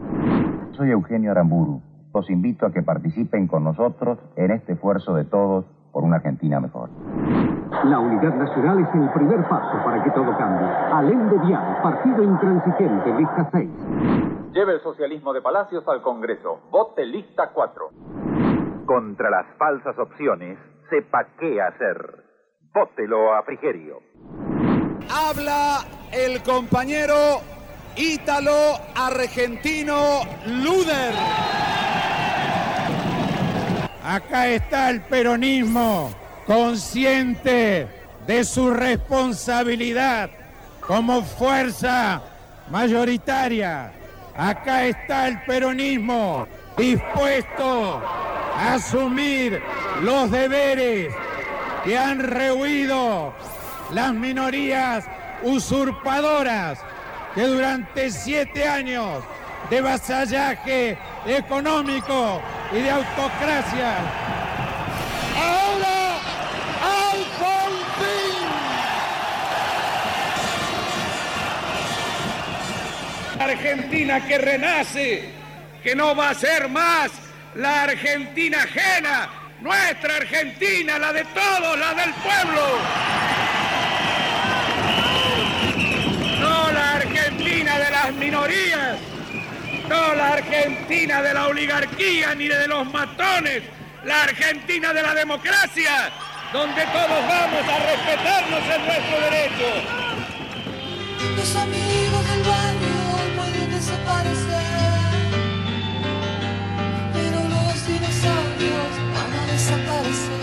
Soy 0.76 0.90
Eugenio 0.90 1.32
Aramburu. 1.32 1.82
Los 2.14 2.30
invito 2.30 2.66
a 2.66 2.72
que 2.72 2.82
participen 2.82 3.46
con 3.46 3.64
nosotros 3.64 4.18
en 4.36 4.50
este 4.50 4.72
esfuerzo 4.72 5.14
de 5.14 5.24
todos 5.24 5.66
por 5.92 6.04
una 6.04 6.16
Argentina 6.16 6.58
mejor. 6.58 6.90
La 7.84 7.98
unidad 7.98 8.34
nacional 8.34 8.80
es 8.80 8.94
el 8.94 9.10
primer 9.10 9.42
paso 9.48 9.84
para 9.84 10.02
que 10.02 10.10
todo 10.10 10.36
cambie. 10.36 10.68
Alén 10.92 11.28
de 11.30 11.38
Vial, 11.38 11.82
partido 11.82 12.22
intransigente, 12.22 13.14
lista 13.14 13.48
6. 13.52 13.70
Lleve 14.52 14.74
el 14.74 14.82
socialismo 14.82 15.32
de 15.32 15.42
Palacios 15.42 15.86
al 15.88 16.02
Congreso. 16.02 16.60
Vote 16.70 17.04
lista 17.04 17.50
4. 17.52 17.90
Contra 18.86 19.30
las 19.30 19.46
falsas 19.58 19.98
opciones, 19.98 20.58
sepa 20.90 21.26
qué 21.38 21.60
hacer. 21.62 22.24
Vótelo 22.74 23.34
a 23.34 23.42
Frigerio. 23.42 24.00
Habla 25.10 25.80
el 26.12 26.42
compañero 26.42 27.14
ítalo 27.96 28.78
argentino 28.94 30.20
Luder. 30.46 31.14
Acá 34.04 34.48
está 34.48 34.90
el 34.90 35.00
peronismo 35.02 36.12
consciente 36.44 37.86
de 38.26 38.44
su 38.44 38.70
responsabilidad 38.70 40.28
como 40.80 41.22
fuerza 41.22 42.20
mayoritaria. 42.68 43.92
Acá 44.36 44.86
está 44.86 45.28
el 45.28 45.40
peronismo 45.42 46.48
dispuesto 46.76 48.02
a 48.56 48.74
asumir 48.74 49.62
los 50.02 50.30
deberes 50.32 51.14
que 51.84 51.96
han 51.96 52.20
rehuido 52.20 53.32
las 53.92 54.12
minorías 54.14 55.04
usurpadoras 55.44 56.78
que 57.36 57.42
durante 57.42 58.10
siete 58.10 58.66
años 58.66 59.22
de 59.70 59.80
vasallaje 59.80 60.98
económico 61.26 62.42
y 62.72 62.80
de 62.80 62.90
autocracia. 62.90 63.96
Ahora, 65.36 66.18
Alfonsín. 67.10 68.48
Argentina 73.38 74.26
que 74.26 74.38
renace, 74.38 75.30
que 75.82 75.94
no 75.94 76.14
va 76.14 76.30
a 76.30 76.34
ser 76.34 76.68
más 76.68 77.10
la 77.54 77.82
Argentina 77.82 78.58
ajena, 78.62 79.28
nuestra 79.60 80.16
Argentina, 80.16 80.98
la 80.98 81.12
de 81.12 81.24
todos, 81.24 81.78
la 81.78 81.94
del 81.94 82.12
pueblo. 82.14 83.01
No 89.92 90.14
la 90.14 90.28
Argentina 90.32 91.20
de 91.20 91.34
la 91.34 91.48
oligarquía 91.48 92.34
ni 92.34 92.48
de 92.48 92.66
los 92.66 92.90
matones, 92.90 93.62
la 94.04 94.22
Argentina 94.22 94.92
de 94.92 95.02
la 95.02 95.14
democracia, 95.14 96.10
donde 96.52 96.82
todos 96.86 97.20
vamos 97.28 97.64
a 97.74 97.78
respetarnos 97.90 98.62
en 98.74 98.86
nuestro 98.86 99.20
derecho. 99.26 99.68
Los 101.36 101.56
amigos 101.56 102.22
del 102.30 102.42
barrio 102.42 103.00
pueden 103.36 103.70
desaparecer, 103.70 104.64
pero 107.12 107.38
los 107.54 107.86
dinosaurios 107.86 108.92
van 109.14 109.32
a 109.40 109.46
desaparecer. 109.52 110.42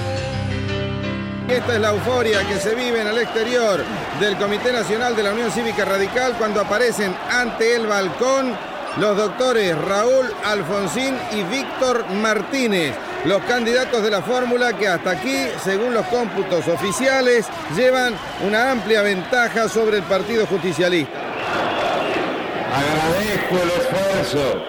Esta 1.50 1.74
es 1.74 1.82
la 1.82 1.90
euforia 1.90 2.48
que 2.48 2.58
se 2.58 2.76
vive 2.76 3.02
en 3.02 3.08
el 3.08 3.18
exterior 3.18 3.84
del 4.20 4.38
Comité 4.38 4.72
Nacional 4.72 5.16
de 5.16 5.24
la 5.24 5.32
Unión 5.32 5.52
Cívica 5.52 5.86
Radical 5.86 6.36
cuando 6.38 6.62
aparecen 6.62 7.16
ante 7.32 7.76
el 7.76 7.88
balcón 7.88 8.56
los 8.97 9.17
doctores 9.17 9.78
Raúl 9.78 10.25
Alfonsín 10.45 11.15
y 11.32 11.43
Víctor 11.43 12.10
Martínez, 12.10 12.93
los 13.25 13.41
candidatos 13.43 14.04
de 14.04 14.10
la 14.10 14.21
fórmula 14.21 14.73
que 14.73 14.88
hasta 14.88 15.12
aquí, 15.12 15.47
según 15.63 15.93
los 15.93 16.06
cómputos 16.08 16.67
oficiales, 16.67 17.47
llevan 17.75 18.13
una 18.45 18.71
amplia 18.71 19.02
ventaja 19.02 19.69
sobre 19.69 19.97
el 19.97 20.04
Partido 20.04 20.45
Justicialista. 20.47 21.19
Agradezco 22.73 23.56
el 23.63 23.69
esfuerzo 23.82 24.63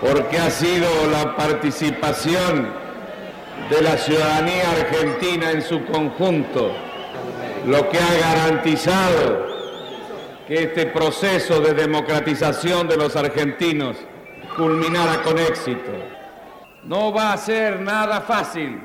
porque 0.00 0.38
ha 0.38 0.50
sido 0.50 0.88
la 1.12 1.36
participación 1.36 2.72
de 3.70 3.82
la 3.82 3.96
ciudadanía 3.98 4.70
argentina 4.70 5.50
en 5.50 5.62
su 5.62 5.84
conjunto 5.84 6.72
lo 7.66 7.88
que 7.90 7.98
ha 7.98 8.34
garantizado 8.34 9.49
que 10.50 10.64
este 10.64 10.86
proceso 10.86 11.60
de 11.60 11.74
democratización 11.74 12.88
de 12.88 12.96
los 12.96 13.14
argentinos 13.14 13.96
culminara 14.56 15.22
con 15.22 15.38
éxito. 15.38 15.92
No 16.82 17.12
va 17.12 17.32
a 17.32 17.36
ser 17.36 17.80
nada 17.80 18.20
fácil, 18.22 18.80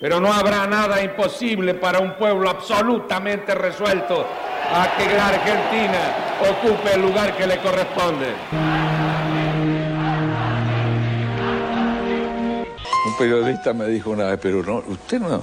pero 0.00 0.20
no 0.20 0.32
habrá 0.32 0.68
nada 0.68 1.02
imposible 1.02 1.74
para 1.74 1.98
un 1.98 2.14
pueblo 2.14 2.48
absolutamente 2.48 3.52
resuelto 3.52 4.24
a 4.72 4.96
que 4.96 5.12
la 5.12 5.26
Argentina 5.26 6.36
ocupe 6.40 6.94
el 6.94 7.02
lugar 7.02 7.36
que 7.36 7.48
le 7.48 7.58
corresponde. 7.58 8.28
Un 13.08 13.18
periodista 13.18 13.72
me 13.72 13.86
dijo 13.86 14.10
una 14.10 14.26
vez, 14.26 14.38
pero 14.40 14.62
no, 14.62 14.84
usted 14.86 15.18
no, 15.18 15.42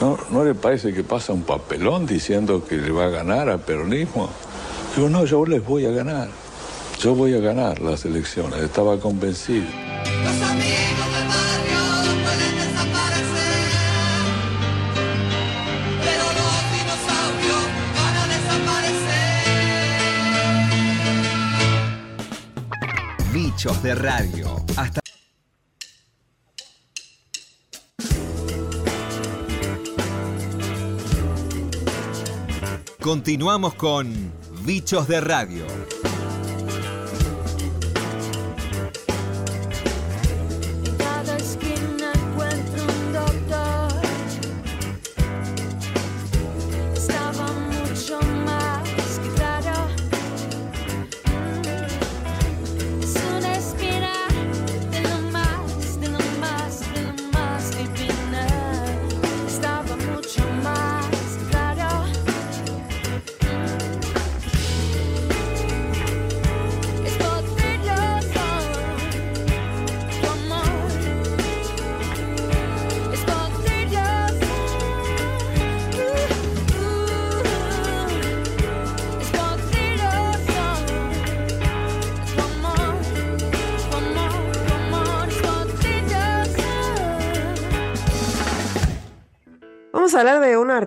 no, 0.00 0.18
no 0.30 0.44
le 0.44 0.56
parece 0.56 0.92
que 0.92 1.04
pasa 1.04 1.32
un 1.32 1.44
papelón 1.44 2.06
diciendo 2.06 2.64
que 2.68 2.76
le 2.76 2.90
va 2.90 3.04
a 3.04 3.10
ganar 3.10 3.48
al 3.48 3.60
peronismo. 3.60 4.28
Digo, 4.94 5.08
no, 5.08 5.24
yo 5.24 5.46
les 5.46 5.64
voy 5.64 5.86
a 5.86 5.90
ganar. 5.90 6.28
Yo 6.98 7.14
voy 7.14 7.34
a 7.34 7.38
ganar 7.40 7.80
las 7.80 8.04
elecciones. 8.04 8.62
Estaba 8.62 9.00
convencido. 9.00 9.64
Los 9.64 10.42
amigos 10.42 11.08
del 11.14 11.28
barrio 11.28 11.80
pueden 12.22 12.54
desaparecer, 12.56 13.70
pero 16.04 16.24
los 16.38 16.56
dinosaurios 16.76 17.64
van 17.96 18.16
a 18.16 18.24
desaparecer. 18.28 19.32
Bichos 23.32 23.82
de 23.82 23.94
radio. 23.94 24.62
Hasta 24.76 25.00
Continuamos 33.00 33.74
con 33.74 34.32
Bichos 34.64 35.08
de 35.08 35.20
Radio. 35.20 36.11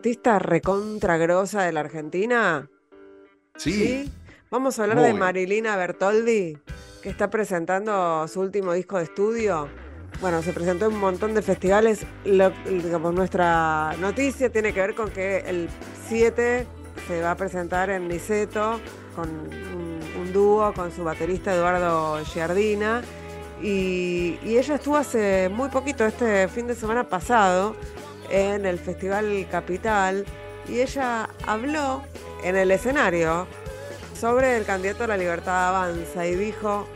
Artista 0.05 0.37
recontra 0.37 1.17
grosa 1.17 1.63
de 1.63 1.71
la 1.71 1.79
Argentina. 1.79 2.69
Sí. 3.57 4.07
Vamos 4.51 4.77
a 4.77 4.83
hablar 4.83 4.97
Muy. 4.99 5.07
de 5.07 5.13
Marilina 5.15 5.75
Bertoldi, 5.77 6.59
que 7.01 7.09
está 7.09 7.31
presentando 7.31 8.27
su 8.27 8.39
último 8.41 8.73
disco 8.73 8.99
de 8.99 9.05
estudio. 9.05 9.67
Bueno, 10.21 10.43
se 10.43 10.53
presentó 10.53 10.85
en 10.85 10.93
un 10.93 10.99
montón 10.99 11.33
de 11.33 11.41
festivales. 11.41 12.05
Lo- 12.23 12.51
digamos, 12.69 13.15
nuestra 13.15 13.95
noticia 13.99 14.51
tiene 14.51 14.73
que 14.75 14.81
ver 14.81 14.93
con 14.93 15.09
que 15.09 15.37
el 15.39 15.69
7 16.07 16.67
se 17.07 17.21
va 17.23 17.31
a 17.31 17.35
presentar 17.35 17.89
en 17.89 18.07
Niceto 18.07 18.79
con 19.15 19.27
un, 19.27 19.99
un 20.21 20.33
dúo 20.33 20.71
con 20.75 20.91
su 20.91 21.03
baterista 21.03 21.51
Eduardo 21.55 22.23
Giardina. 22.25 23.01
Y, 23.59 24.37
y 24.43 24.57
ella 24.59 24.75
estuvo 24.75 24.97
hace 24.97 25.49
muy 25.49 25.69
poquito, 25.69 26.05
este 26.05 26.47
fin 26.49 26.67
de 26.67 26.75
semana 26.75 27.05
pasado, 27.09 27.75
en 28.29 28.65
el 28.65 28.79
Festival 28.79 29.47
Capital. 29.49 30.25
Y 30.67 30.81
ella 30.81 31.29
habló 31.45 32.03
en 32.43 32.55
el 32.55 32.71
escenario 32.71 33.47
sobre 34.19 34.57
el 34.57 34.65
candidato 34.65 35.03
a 35.03 35.07
la 35.07 35.17
libertad 35.17 35.69
avanza 35.69 36.25
y 36.25 36.35
dijo, 36.35 36.87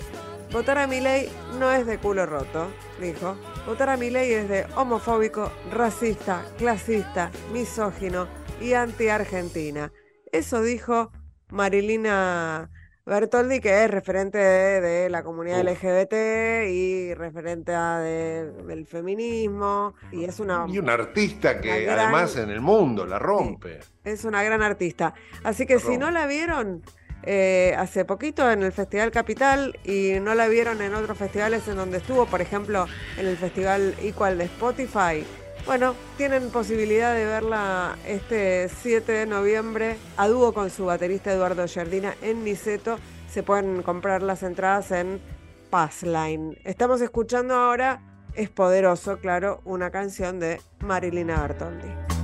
votar 0.51 0.77
a 0.77 0.87
Milei 0.87 1.29
no 1.59 1.71
es 1.71 1.85
de 1.85 1.97
culo 1.97 2.25
roto, 2.25 2.71
dijo. 2.99 3.35
Votar 3.65 3.89
a 3.89 3.97
Milei 3.97 4.33
es 4.33 4.49
de 4.49 4.65
homofóbico, 4.75 5.51
racista, 5.71 6.43
clasista, 6.57 7.29
misógino 7.51 8.27
y 8.61 8.73
anti-argentina. 8.73 9.91
Eso 10.31 10.61
dijo 10.61 11.11
Marilina 11.49 12.69
Bertoldi, 13.05 13.59
que 13.59 13.83
es 13.85 13.89
referente 13.91 14.37
de, 14.37 14.81
de 14.81 15.09
la 15.09 15.23
comunidad 15.23 15.61
LGBT 15.67 16.67
y 16.69 17.13
referente 17.15 17.73
a 17.73 17.97
de- 17.99 18.51
del 18.67 18.85
feminismo. 18.85 19.95
Y 20.11 20.25
es 20.25 20.39
una, 20.39 20.65
Y 20.67 20.77
un 20.79 20.89
artista 20.89 21.59
que 21.59 21.85
gran- 21.85 21.99
además 21.99 22.35
en 22.37 22.49
el 22.49 22.61
mundo 22.61 23.05
la 23.05 23.17
rompe. 23.17 23.79
es 24.03 24.25
una 24.25 24.43
gran 24.43 24.61
artista. 24.61 25.13
Así 25.43 25.65
que 25.65 25.79
si 25.79 25.97
no 25.97 26.11
la 26.11 26.25
vieron 26.27 26.83
eh, 27.23 27.75
hace 27.77 28.05
poquito 28.05 28.49
en 28.49 28.63
el 28.63 28.71
Festival 28.71 29.11
Capital 29.11 29.77
y 29.83 30.13
no 30.21 30.35
la 30.35 30.47
vieron 30.47 30.81
en 30.81 30.93
otros 30.95 31.17
festivales 31.17 31.67
en 31.67 31.75
donde 31.75 31.97
estuvo, 31.97 32.25
por 32.27 32.39
ejemplo, 32.41 32.85
en 33.17 33.27
el 33.27 33.35
Festival 33.35 33.93
Equal 34.01 34.37
de 34.37 34.45
Spotify, 34.45 35.25
bueno, 35.69 35.93
tienen 36.17 36.49
posibilidad 36.49 37.13
de 37.13 37.25
verla 37.25 37.95
este 38.03 38.69
7 38.69 39.11
de 39.11 39.25
noviembre 39.27 39.97
a 40.17 40.27
dúo 40.27 40.51
con 40.51 40.71
su 40.71 40.85
baterista 40.85 41.31
Eduardo 41.31 41.67
Giardina 41.67 42.15
en 42.23 42.43
Niceto. 42.43 42.97
Se 43.29 43.43
pueden 43.43 43.83
comprar 43.83 44.23
las 44.23 44.41
entradas 44.41 44.89
en 44.89 45.21
Passline. 45.69 46.57
Estamos 46.63 47.01
escuchando 47.01 47.53
ahora, 47.53 48.01
es 48.33 48.49
poderoso, 48.49 49.19
claro, 49.19 49.61
una 49.63 49.91
canción 49.91 50.39
de 50.39 50.59
Marilina 50.79 51.39
Bertoldi. 51.39 52.18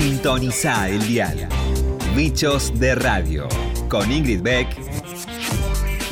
Sintoniza 0.00 0.88
el 0.88 1.04
dial. 1.08 1.48
Bichos 2.14 2.78
de 2.78 2.94
Radio. 2.94 3.48
Con 3.88 4.12
Ingrid 4.12 4.40
Beck 4.42 4.68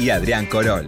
y 0.01 0.11
Adrián 0.11 0.47
Corol. 0.47 0.87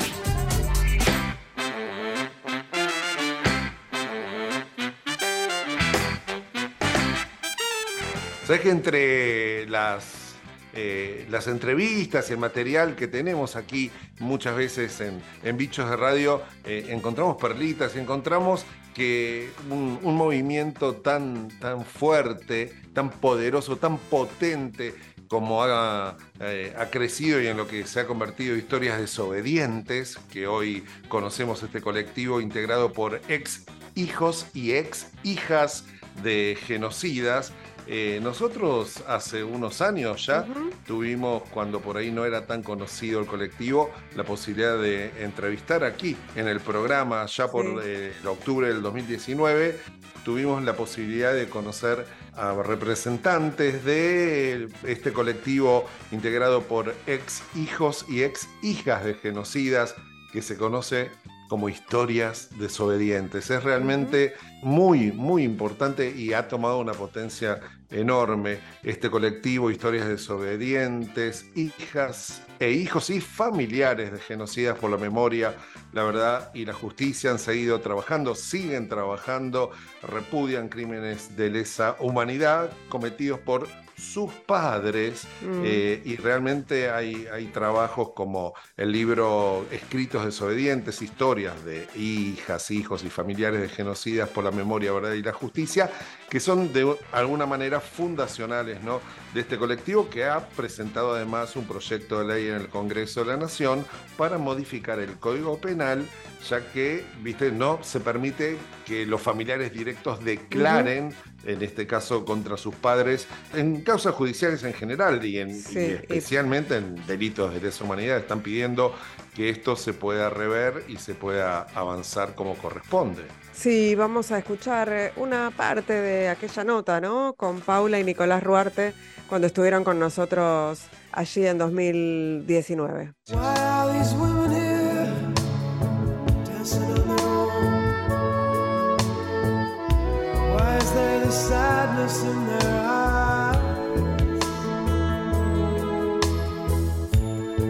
Sabes 8.45 8.61
que 8.63 8.71
entre 8.71 9.69
las, 9.69 10.35
eh, 10.75 11.25
las 11.31 11.47
entrevistas 11.47 12.29
y 12.31 12.33
el 12.33 12.41
material 12.41 12.97
que 12.97 13.07
tenemos 13.07 13.55
aquí 13.55 13.93
muchas 14.19 14.57
veces 14.57 15.01
en, 15.01 15.23
en 15.45 15.57
Bichos 15.57 15.89
de 15.89 15.97
Radio, 15.97 16.43
eh, 16.65 16.87
encontramos 16.89 17.37
perlitas 17.37 17.95
y 17.95 18.01
encontramos 18.01 18.67
que 18.99 19.49
un, 19.71 20.17
movimiento 20.17 20.97
tan, 20.97 21.49
tan 21.61 21.85
fuerte, 21.85 22.75
tan 22.93 23.11
poderoso, 23.11 23.77
tan 23.77 23.97
potente 23.97 24.93
como 25.29 25.63
ha, 25.63 26.17
eh, 26.41 26.75
ha 26.77 26.87
crecido 26.87 27.41
y 27.41 27.47
en 27.47 27.57
lo 27.57 27.69
que 27.69 27.87
se 27.87 28.01
ha 28.01 28.07
convertido 28.09 28.57
Historias 28.57 28.99
Desobedientes, 28.99 30.19
que 30.33 30.49
hoy 30.49 30.85
conocemos 31.09 31.63
este 31.63 31.81
colectivo 31.81 32.41
integrado 32.41 32.93
por 32.93 33.21
ex 33.29 33.67
hijos 33.95 34.47
y 34.53 34.73
ex 34.73 35.07
hijas 35.23 35.85
de 36.25 36.59
genocidas. 36.67 37.53
Eh, 37.90 38.20
nosotros 38.22 39.03
hace 39.07 39.42
unos 39.42 39.81
años 39.81 40.27
ya 40.27 40.44
tuvimos, 40.87 41.42
cuando 41.51 41.81
por 41.81 41.96
ahí 41.96 42.11
no 42.11 42.27
era 42.27 42.46
tan 42.46 42.62
conocido 42.62 43.18
el 43.18 43.27
colectivo, 43.27 43.90
la 44.14 44.24
posibilidad 44.24 44.77
de 44.77 45.11
entrevistar 45.24 45.83
aquí 45.85 46.14
en 46.37 46.48
el 46.48 46.61
programa, 46.61 47.24
ya 47.24 47.51
por 47.51 47.64
Sí. 47.64 47.74
eh, 47.83 48.12
el 48.20 48.29
octubre 48.29 48.68
del 48.68 48.83
2019, 48.83 49.81
tuvimos 50.22 50.62
la 50.64 50.77
posibilidad 50.77 51.33
de 51.33 51.48
conocer 51.48 52.07
a 52.35 52.53
representantes 52.62 53.83
de 53.85 54.68
este 54.85 55.12
colectivo 55.14 55.87
integrado 56.12 56.62
por 56.64 56.94
ex 57.07 57.42
hijos 57.57 58.05
y 58.09 58.22
ex 58.22 58.48
hijas 58.62 59.03
de 59.05 59.14
genocidas 59.14 59.94
que 60.33 60.42
se 60.42 60.59
conoce 60.59 61.11
como 61.49 61.69
historias 61.69 62.51
desobedientes. 62.59 63.51
Es 63.51 63.65
realmente 63.65 64.35
muy, 64.63 65.13
muy 65.13 65.43
importante 65.43 66.15
y 66.15 66.33
ha 66.33 66.47
tomado 66.47 66.79
una 66.79 66.93
potencia 66.93 67.61
enorme 67.91 68.59
este 68.83 69.11
colectivo, 69.11 69.71
historias 69.71 70.07
desobedientes, 70.07 71.47
hijas 71.55 72.43
e 72.61 72.71
hijos 72.71 73.09
y 73.11 73.21
familiares 73.21 74.13
de 74.13 74.19
genocidas 74.19 74.79
por 74.79 74.91
la 74.91 74.99
memoria, 74.99 75.55
la 75.93 76.03
verdad 76.03 76.51
y 76.55 76.65
la 76.65 76.75
justicia 76.75 77.31
han 77.31 77.39
seguido 77.39 77.81
trabajando, 77.81 78.35
siguen 78.35 78.89
trabajando, 78.89 79.71
repudian 80.03 80.69
crímenes 80.69 81.37
de 81.37 81.51
lesa 81.51 81.97
humanidad 81.99 82.71
cometidos 82.89 83.41
por 83.41 83.69
sus 83.99 84.33
padres 84.33 85.27
Mm. 85.41 85.63
eh, 85.65 86.03
y 86.05 86.17
realmente 86.17 86.91
hay, 86.91 87.27
hay 87.33 87.47
trabajos 87.47 88.11
como 88.15 88.55
el 88.77 88.93
libro 88.93 89.67
Escritos 89.71 90.25
desobedientes, 90.25 91.03
historias 91.03 91.65
de 91.65 91.89
hijas, 91.97 92.71
hijos 92.71 93.05
y 93.05 93.11
familiares 93.11 93.61
de 93.61 93.69
genocidas 93.69 94.29
por 94.29 94.45
la 94.45 94.51
memoria, 94.51 94.93
verdad 94.93 95.13
y 95.13 95.23
la 95.23 95.33
justicia, 95.33 95.91
que 96.29 96.41
son 96.41 96.73
de 96.73 96.95
alguna 97.12 97.47
manera 97.47 97.81
fundacionales 97.81 98.83
¿no? 98.83 99.01
de 99.33 99.41
este 99.41 99.57
colectivo 99.57 100.11
que 100.11 100.25
ha 100.27 100.47
presentado 100.51 101.14
además 101.14 101.57
un 101.57 101.67
proyecto 101.67 102.19
de 102.21 102.27
ley 102.35 102.49
en 102.49 102.55
el 102.57 102.69
Congreso 102.69 103.21
de 103.21 103.27
la 103.27 103.37
Nación 103.37 103.87
para 104.17 104.37
modificar 104.38 104.99
el 104.99 105.12
Código 105.19 105.59
Penal, 105.59 106.05
ya 106.49 106.61
que, 106.73 107.05
viste, 107.23 107.51
no 107.51 107.79
se 107.83 108.01
permite 108.01 108.59
que 108.85 109.07
los 109.07 109.23
familiares 109.23 109.73
directos 109.73 110.23
declaren, 110.25 111.14
en 111.45 111.62
este 111.62 111.87
caso 111.87 112.25
contra 112.25 112.57
sus 112.57 112.75
padres, 112.75 113.27
en 113.55 113.81
causas 113.83 114.14
judiciales 114.14 114.62
en 114.64 114.75
general 114.75 115.25
y, 115.25 115.38
en, 115.38 115.55
Sí, 115.55 115.79
y 115.79 115.83
y- 115.83 115.93
especialmente 115.95 116.77
en 116.77 117.07
delitos 117.07 117.55
de 117.55 117.61
lesa 117.61 117.85
humanidad, 117.85 118.19
están 118.19 118.40
pidiendo 118.42 118.94
que 119.35 119.48
esto 119.50 119.77
se 119.77 119.94
pueda 119.94 120.29
rever 120.31 120.85
y 120.88 120.96
se 120.96 121.15
pueda 121.15 121.63
avanzar 121.75 122.35
como 122.35 122.55
corresponde. 122.57 123.23
Sí, 123.59 123.96
vamos 123.96 124.31
a 124.31 124.38
escuchar 124.38 124.88
eh, 124.92 125.13
una 125.17 125.50
parte 125.50 125.92
de 125.92 126.29
aquella 126.29 126.63
nota, 126.63 127.00
¿no? 127.00 127.35
Con 127.37 127.61
Paula 127.61 127.98
y 127.98 128.04
Nicolás 128.04 128.40
Ruarte 128.40 128.94
cuando 129.29 129.48
estuvieron 129.48 129.83
con 129.83 129.98
nosotros 129.98 130.83
allí 131.11 131.44
en 131.44 131.59
2019. 131.59 133.15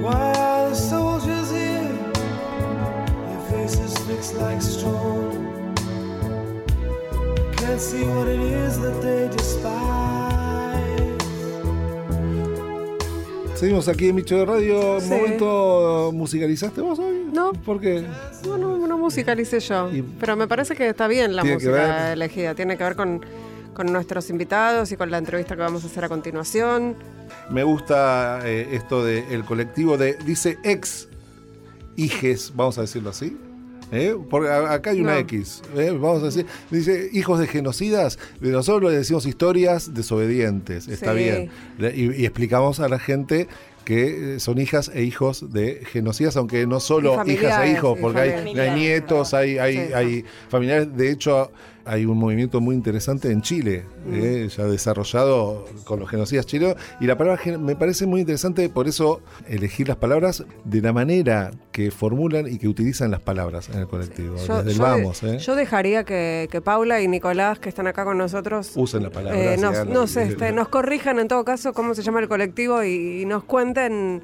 Why 0.02 0.32
are 0.36 0.68
the 0.68 0.74
soldiers 0.74 1.50
here? 1.50 1.88
Their 3.26 3.40
faces 3.50 3.98
fixed 4.06 4.34
like 4.36 4.62
stone. 4.62 5.27
Can't 7.78 7.90
see 7.90 8.02
what 8.02 8.26
it 8.26 8.40
is 8.40 8.76
that 8.80 9.00
they 9.02 9.28
despise. 9.28 9.68
Seguimos 13.54 13.86
aquí 13.86 14.08
en 14.08 14.16
Micho 14.16 14.36
de 14.36 14.44
Radio. 14.46 14.94
¿Un 14.96 15.00
Sí. 15.00 15.10
momento 15.10 16.10
musicalizaste 16.12 16.80
vos 16.80 16.98
hoy? 16.98 17.28
No. 17.32 17.52
¿Por 17.52 17.80
qué? 17.80 18.04
No, 18.44 18.58
no, 18.58 18.84
no 18.84 18.98
musicalicé 18.98 19.60
yo, 19.60 19.90
pero 20.18 20.34
me 20.34 20.48
parece 20.48 20.74
que 20.74 20.88
está 20.88 21.06
bien 21.06 21.36
la 21.36 21.44
música 21.44 22.12
elegida. 22.14 22.56
Tiene 22.56 22.76
que 22.76 22.82
ver 22.82 22.96
con, 22.96 23.24
con 23.74 23.92
nuestros 23.92 24.28
invitados 24.28 24.90
y 24.90 24.96
con 24.96 25.12
la 25.12 25.18
entrevista 25.18 25.54
que 25.54 25.62
vamos 25.62 25.84
a 25.84 25.86
hacer 25.86 26.04
a 26.04 26.08
continuación. 26.08 26.96
Me 27.48 27.62
gusta 27.62 28.40
eh, 28.44 28.70
esto 28.72 29.04
del 29.04 29.44
colectivo 29.44 29.96
de, 29.96 30.14
dice 30.26 30.58
ex 30.64 31.06
hijes, 31.94 32.52
vamos 32.56 32.76
a 32.78 32.80
decirlo 32.80 33.10
así, 33.10 33.36
¿eh? 33.92 34.16
Porque 34.30 34.48
acá 34.50 34.90
hay 34.90 35.00
una 35.00 35.14
No. 35.14 35.18
X. 35.20 35.62
¿eh? 35.76 35.90
Vamos 35.92 36.22
a 36.22 36.26
decir, 36.26 36.46
dice 36.70 37.08
hijos 37.12 37.38
de 37.40 37.46
genocidas. 37.46 38.18
Nosotros 38.40 38.90
le 38.92 38.98
decimos 38.98 39.26
historias 39.26 39.94
desobedientes. 39.94 40.88
Está 40.88 41.12
Sí. 41.12 41.18
bien. 41.18 41.50
Y, 41.94 42.22
y 42.22 42.24
explicamos 42.26 42.80
a 42.80 42.88
la 42.88 42.98
gente 42.98 43.48
que 43.84 44.34
eh, 44.34 44.40
son 44.40 44.58
hijas 44.58 44.90
e 44.94 45.02
hijos 45.02 45.50
de 45.52 45.80
genocidas, 45.90 46.36
aunque 46.36 46.66
no 46.66 46.78
solo 46.78 47.22
hijas 47.26 47.64
e 47.64 47.72
hijos, 47.72 47.98
porque 47.98 48.20
hay, 48.20 48.70
nietos, 48.74 49.32
hay, 49.32 49.56
hay, 49.58 49.76
Sí. 49.76 49.92
hay 49.94 50.24
familiares. 50.50 50.94
De 50.94 51.10
hecho, 51.10 51.50
hay 51.88 52.04
un 52.04 52.18
movimiento 52.18 52.60
muy 52.60 52.74
interesante 52.74 53.32
en 53.32 53.42
Chile, 53.42 53.84
Mm. 54.06 54.14
eh, 54.14 54.48
ya 54.56 54.64
desarrollado 54.64 55.64
con 55.84 56.00
los 56.00 56.08
genocidas 56.08 56.46
chilenos. 56.46 56.76
Y 57.00 57.06
la 57.06 57.16
palabra 57.18 57.40
me 57.58 57.74
parece 57.76 58.06
muy 58.06 58.20
interesante, 58.20 58.68
por 58.68 58.86
eso 58.88 59.20
elegir 59.48 59.88
las 59.88 59.96
palabras 59.96 60.44
de 60.64 60.80
la 60.80 60.92
manera 60.92 61.50
que 61.72 61.90
formulan 61.90 62.46
y 62.46 62.58
que 62.58 62.68
utilizan 62.68 63.10
las 63.10 63.20
palabras 63.20 63.68
en 63.68 63.78
el 63.80 63.88
colectivo. 63.88 64.36
Yo, 64.46 64.58
Desde 64.58 64.70
el 64.72 64.76
yo 64.76 64.82
vamos, 64.82 65.22
¿eh? 65.22 65.38
yo 65.38 65.56
dejaría 65.56 66.04
que, 66.04 66.48
que 66.50 66.60
Paula 66.60 67.00
y 67.00 67.08
Nicolás, 67.08 67.58
que 67.58 67.68
están 67.68 67.86
acá 67.86 68.04
con 68.04 68.18
nosotros, 68.18 68.72
Usen 68.76 69.02
la 69.02 69.10
palabra. 69.10 69.54
eh, 69.54 69.56
nos, 69.58 69.86
nos, 69.86 70.16
este, 70.16 70.52
nos 70.52 70.68
corrijan 70.68 71.18
en 71.18 71.28
todo 71.28 71.44
caso 71.44 71.72
cómo 71.72 71.94
se 71.94 72.02
llama 72.02 72.20
el 72.20 72.28
colectivo 72.28 72.82
y, 72.84 73.22
y 73.22 73.24
nos 73.24 73.44
cuenten. 73.44 74.22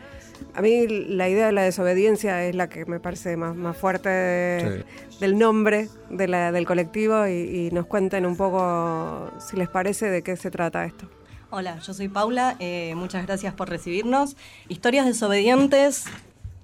A 0.55 0.62
mí 0.62 0.87
la 0.89 1.28
idea 1.28 1.47
de 1.47 1.53
la 1.53 1.62
desobediencia 1.62 2.45
es 2.45 2.55
la 2.55 2.68
que 2.68 2.85
me 2.87 3.01
parece 3.01 3.37
más, 3.37 3.55
más 3.57 3.76
fuerte 3.76 4.09
de- 4.09 4.85
del 5.20 5.39
nombre 5.39 5.89
de 6.11 6.28
la- 6.28 6.53
del 6.53 6.66
colectivo 6.66 7.26
y, 7.26 7.32
y 7.32 7.70
nos 7.72 7.87
cuenten 7.87 8.26
un 8.26 8.37
poco, 8.37 9.30
si 9.39 9.57
les 9.57 9.68
parece, 9.68 10.11
de 10.11 10.22
qué 10.22 10.37
se 10.37 10.51
trata 10.51 10.85
esto. 10.85 11.09
Hola, 11.51 11.78
yo 11.78 11.95
soy 11.95 12.09
Paula, 12.09 12.57
eh, 12.59 12.95
muchas 12.97 13.24
gracias 13.26 13.55
por 13.55 13.68
recibirnos. 13.68 14.37
Historias 14.68 15.07
Desobedientes 15.07 16.05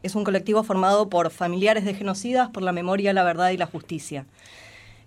es 0.03 0.15
un 0.15 0.25
colectivo 0.25 0.65
formado 0.65 1.09
por 1.09 1.31
familiares 1.31 1.85
de 1.85 1.95
genocidas 1.95 2.49
por 2.51 2.63
la 2.63 2.73
memoria, 2.73 3.13
la 3.13 3.23
verdad 3.23 3.51
y 3.51 3.57
la 3.57 3.67
justicia. 3.67 4.27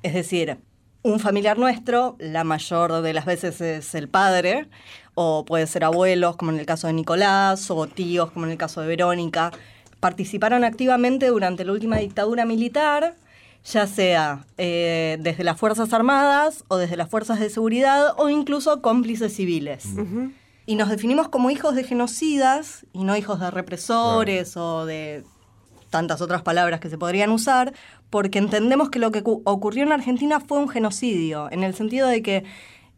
Es 0.03 0.13
decir, 0.13 0.57
un 1.01 1.19
familiar 1.19 1.57
nuestro, 1.57 2.15
la 2.19 2.45
mayor 2.45 3.01
de 3.01 3.11
las 3.13 3.25
veces 3.25 3.59
es 3.59 3.93
el 3.95 4.07
padre, 4.07 4.67
o 5.15 5.45
puede 5.45 5.67
ser 5.67 5.83
abuelos, 5.83 6.35
como 6.37 6.51
en 6.51 6.59
el 6.59 6.65
caso 6.65 6.87
de 6.87 6.93
Nicolás, 6.93 7.69
o 7.71 7.87
tíos, 7.87 8.31
como 8.31 8.45
en 8.45 8.51
el 8.51 8.57
caso 8.57 8.81
de 8.81 8.87
Verónica, 8.87 9.51
participaron 9.99 10.63
activamente 10.63 11.27
durante 11.27 11.63
la 11.65 11.71
última 11.71 11.97
dictadura 11.97 12.45
militar, 12.45 13.15
ya 13.65 13.87
sea 13.87 14.45
eh, 14.57 15.17
desde 15.21 15.43
las 15.45 15.57
Fuerzas 15.57 15.93
Armadas 15.93 16.65
o 16.67 16.77
desde 16.77 16.97
las 16.97 17.09
Fuerzas 17.09 17.39
de 17.39 17.49
Seguridad 17.49 18.13
o 18.17 18.27
incluso 18.29 18.81
cómplices 18.81 19.33
civiles. 19.35 19.85
Y 20.65 20.75
nos 20.75 20.89
definimos 20.89 21.29
como 21.29 21.49
hijos 21.49 21.75
de 21.75 21.83
genocidas 21.83 22.85
y 22.93 23.03
no 23.03 23.15
hijos 23.15 23.39
de 23.39 23.51
represores 23.51 24.55
o 24.57 24.85
de 24.85 25.23
tantas 25.89 26.21
otras 26.21 26.41
palabras 26.41 26.79
que 26.79 26.89
se 26.89 26.97
podrían 26.97 27.29
usar, 27.31 27.73
porque 28.09 28.39
entendemos 28.39 28.89
que 28.89 28.99
lo 28.99 29.11
que 29.11 29.23
cu- 29.23 29.41
ocurrió 29.45 29.83
en 29.83 29.91
Argentina 29.91 30.39
fue 30.39 30.57
un 30.59 30.67
genocidio, 30.69 31.49
en 31.51 31.63
el 31.63 31.75
sentido 31.75 32.07
de 32.07 32.21
que 32.23 32.43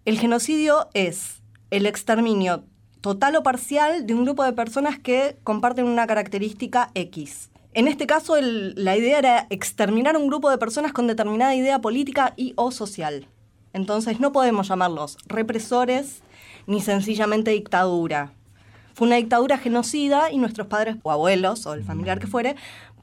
el 0.05 0.17
genocidio 0.19 0.87
es 0.93 1.34
el 1.75 1.87
exterminio 1.87 2.63
total 3.01 3.35
o 3.35 3.43
parcial 3.43 4.07
de 4.07 4.13
un 4.13 4.23
grupo 4.23 4.45
de 4.45 4.53
personas 4.53 4.97
que 4.97 5.35
comparten 5.43 5.85
una 5.85 6.07
característica 6.07 6.89
X. 6.95 7.49
En 7.73 7.89
este 7.89 8.07
caso, 8.07 8.37
la 8.39 8.95
idea 8.95 9.19
era 9.19 9.47
exterminar 9.49 10.15
un 10.15 10.27
grupo 10.27 10.49
de 10.49 10.57
personas 10.57 10.93
con 10.93 11.05
determinada 11.05 11.53
idea 11.53 11.79
política 11.79 12.33
y 12.37 12.53
o 12.55 12.71
social. 12.71 13.27
Entonces 13.73 14.21
no 14.21 14.31
podemos 14.31 14.69
llamarlos 14.69 15.17
represores 15.27 16.21
ni 16.65 16.79
sencillamente 16.79 17.51
dictadura. 17.51 18.31
Fue 18.93 19.07
una 19.07 19.17
dictadura 19.17 19.57
genocida 19.57 20.31
y 20.31 20.37
nuestros 20.37 20.67
padres 20.67 20.95
o 21.03 21.11
abuelos 21.11 21.65
o 21.65 21.73
el 21.73 21.83
familiar 21.83 22.19
que 22.19 22.27
fuere 22.27 22.55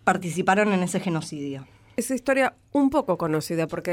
participaron 0.03 0.73
en 0.73 0.83
ese 0.83 0.99
genocidio. 0.99 1.67
Esa 1.97 2.15
historia 2.15 2.55
un 2.73 2.89
poco 2.89 3.19
conocida, 3.19 3.67
porque 3.67 3.91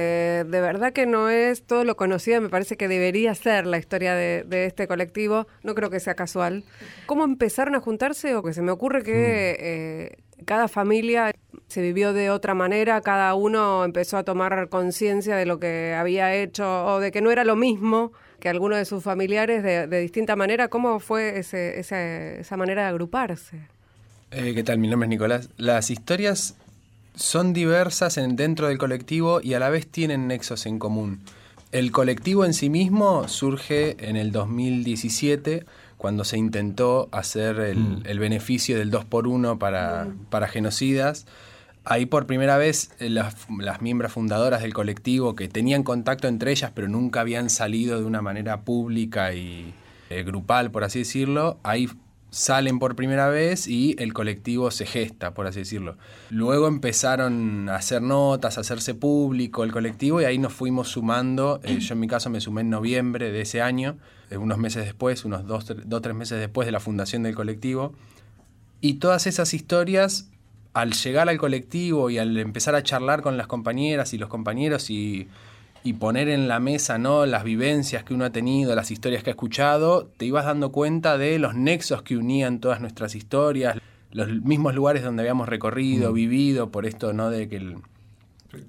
de 0.47 0.61
verdad 0.61 0.93
que 0.93 1.05
no 1.05 1.29
es 1.29 1.63
todo 1.63 1.83
lo 1.83 1.97
conocida, 1.97 2.39
me 2.39 2.47
parece 2.47 2.77
que 2.77 2.87
debería 2.87 3.35
ser 3.35 3.65
la 3.67 3.77
historia 3.77 4.15
de, 4.15 4.45
de 4.47 4.65
este 4.65 4.87
colectivo, 4.87 5.47
no 5.63 5.75
creo 5.75 5.89
que 5.89 5.99
sea 5.99 6.15
casual. 6.15 6.63
¿Cómo 7.07 7.25
empezaron 7.25 7.75
a 7.75 7.81
juntarse? 7.81 8.35
O 8.35 8.43
que 8.43 8.53
se 8.53 8.61
me 8.61 8.71
ocurre 8.71 9.03
que 9.03 9.57
eh, 9.59 10.17
cada 10.45 10.69
familia 10.69 11.33
se 11.67 11.81
vivió 11.81 12.13
de 12.13 12.29
otra 12.29 12.53
manera, 12.53 13.01
cada 13.01 13.35
uno 13.35 13.83
empezó 13.83 14.15
a 14.15 14.23
tomar 14.23 14.69
conciencia 14.69 15.35
de 15.35 15.45
lo 15.45 15.59
que 15.59 15.93
había 15.93 16.33
hecho 16.33 16.85
o 16.85 16.99
de 17.01 17.11
que 17.11 17.21
no 17.21 17.31
era 17.31 17.43
lo 17.43 17.57
mismo 17.57 18.13
que 18.39 18.47
alguno 18.47 18.77
de 18.77 18.85
sus 18.85 19.03
familiares 19.03 19.61
de, 19.61 19.87
de 19.87 19.99
distinta 19.99 20.37
manera. 20.37 20.69
¿Cómo 20.69 21.01
fue 21.01 21.37
ese, 21.37 21.77
ese- 21.81 22.39
esa 22.39 22.55
manera 22.55 22.83
de 22.83 22.87
agruparse? 22.87 23.57
Eh, 24.31 24.53
¿Qué 24.55 24.63
tal? 24.63 24.77
Mi 24.79 24.87
nombre 24.87 25.07
es 25.07 25.09
Nicolás. 25.09 25.49
Las 25.57 25.91
historias 25.91 26.55
son 27.15 27.53
diversas 27.53 28.17
en- 28.17 28.35
dentro 28.35 28.67
del 28.67 28.77
colectivo 28.77 29.41
y 29.41 29.53
a 29.53 29.59
la 29.59 29.69
vez 29.69 29.87
tienen 29.87 30.27
nexos 30.27 30.65
en 30.65 30.79
común. 30.79 31.19
El 31.71 31.91
colectivo 31.91 32.45
en 32.45 32.53
sí 32.53 32.69
mismo 32.69 33.27
surge 33.27 33.95
en 34.07 34.15
el 34.15 34.31
2017 34.31 35.65
cuando 35.97 36.23
se 36.23 36.37
intentó 36.37 37.09
hacer 37.11 37.59
el, 37.59 38.01
el 38.05 38.19
beneficio 38.19 38.77
del 38.77 38.89
2 38.89 39.05
por 39.05 39.27
1 39.27 39.59
para, 39.59 40.07
para 40.29 40.47
genocidas. 40.47 41.25
Ahí 41.83 42.05
por 42.05 42.25
primera 42.25 42.57
vez 42.57 42.91
eh, 42.99 43.09
las, 43.09 43.35
las 43.59 43.81
miembros 43.81 44.11
fundadoras 44.13 44.61
del 44.61 44.73
colectivo 44.73 45.35
que 45.35 45.47
tenían 45.47 45.83
contacto 45.83 46.27
entre 46.27 46.51
ellas 46.51 46.71
pero 46.73 46.87
nunca 46.87 47.21
habían 47.21 47.49
salido 47.49 47.99
de 47.99 48.05
una 48.05 48.21
manera 48.21 48.61
pública 48.61 49.33
y 49.33 49.73
eh, 50.09 50.23
grupal, 50.23 50.71
por 50.71 50.83
así 50.83 50.99
decirlo, 50.99 51.57
ahí 51.63 51.89
salen 52.31 52.79
por 52.79 52.95
primera 52.95 53.29
vez 53.29 53.67
y 53.67 53.95
el 53.97 54.13
colectivo 54.13 54.69
se 54.71 54.85
gesta, 54.85 55.33
por 55.33 55.47
así 55.47 55.59
decirlo. 55.59 55.97
Luego 56.29 56.67
empezaron 56.67 57.69
a 57.69 57.75
hacer 57.75 58.01
notas, 58.01 58.57
a 58.57 58.61
hacerse 58.61 58.93
público 58.93 59.63
el 59.63 59.71
colectivo 59.71 60.21
y 60.21 60.25
ahí 60.25 60.37
nos 60.37 60.53
fuimos 60.53 60.89
sumando. 60.89 61.59
Eh, 61.63 61.79
yo 61.79 61.93
en 61.93 61.99
mi 61.99 62.07
caso 62.07 62.29
me 62.29 62.39
sumé 62.39 62.61
en 62.61 62.69
noviembre 62.69 63.31
de 63.31 63.41
ese 63.41 63.61
año, 63.61 63.97
eh, 64.29 64.37
unos 64.37 64.57
meses 64.57 64.85
después, 64.85 65.25
unos 65.25 65.47
dos, 65.47 65.65
o 65.69 66.01
tres 66.01 66.15
meses 66.15 66.39
después 66.39 66.65
de 66.65 66.71
la 66.71 66.79
fundación 66.79 67.23
del 67.23 67.35
colectivo. 67.35 67.93
Y 68.81 68.95
todas 68.95 69.27
esas 69.27 69.53
historias, 69.53 70.29
al 70.73 70.93
llegar 70.93 71.29
al 71.29 71.37
colectivo 71.37 72.09
y 72.09 72.19
al 72.19 72.37
empezar 72.37 72.75
a 72.75 72.83
charlar 72.83 73.21
con 73.21 73.37
las 73.37 73.47
compañeras 73.47 74.13
y 74.13 74.17
los 74.17 74.29
compañeros 74.29 74.89
y, 74.89 75.27
y 75.83 75.93
poner 75.93 76.29
en 76.29 76.47
la 76.47 76.59
mesa 76.59 76.97
¿no? 76.97 77.25
las 77.25 77.43
vivencias 77.43 78.03
que 78.03 78.13
uno 78.13 78.25
ha 78.25 78.29
tenido, 78.31 78.75
las 78.75 78.91
historias 78.91 79.23
que 79.23 79.29
ha 79.29 79.33
escuchado, 79.33 80.09
te 80.17 80.25
ibas 80.25 80.45
dando 80.45 80.71
cuenta 80.71 81.17
de 81.17 81.39
los 81.39 81.55
nexos 81.55 82.01
que 82.01 82.17
unían 82.17 82.59
todas 82.59 82.81
nuestras 82.81 83.15
historias, 83.15 83.77
los 84.11 84.27
mismos 84.29 84.73
lugares 84.75 85.03
donde 85.03 85.21
habíamos 85.21 85.47
recorrido, 85.49 86.11
vivido, 86.13 86.69
por 86.69 86.85
esto 86.85 87.13
¿no? 87.13 87.29
de 87.29 87.47
que 87.47 87.57
el- 87.57 87.77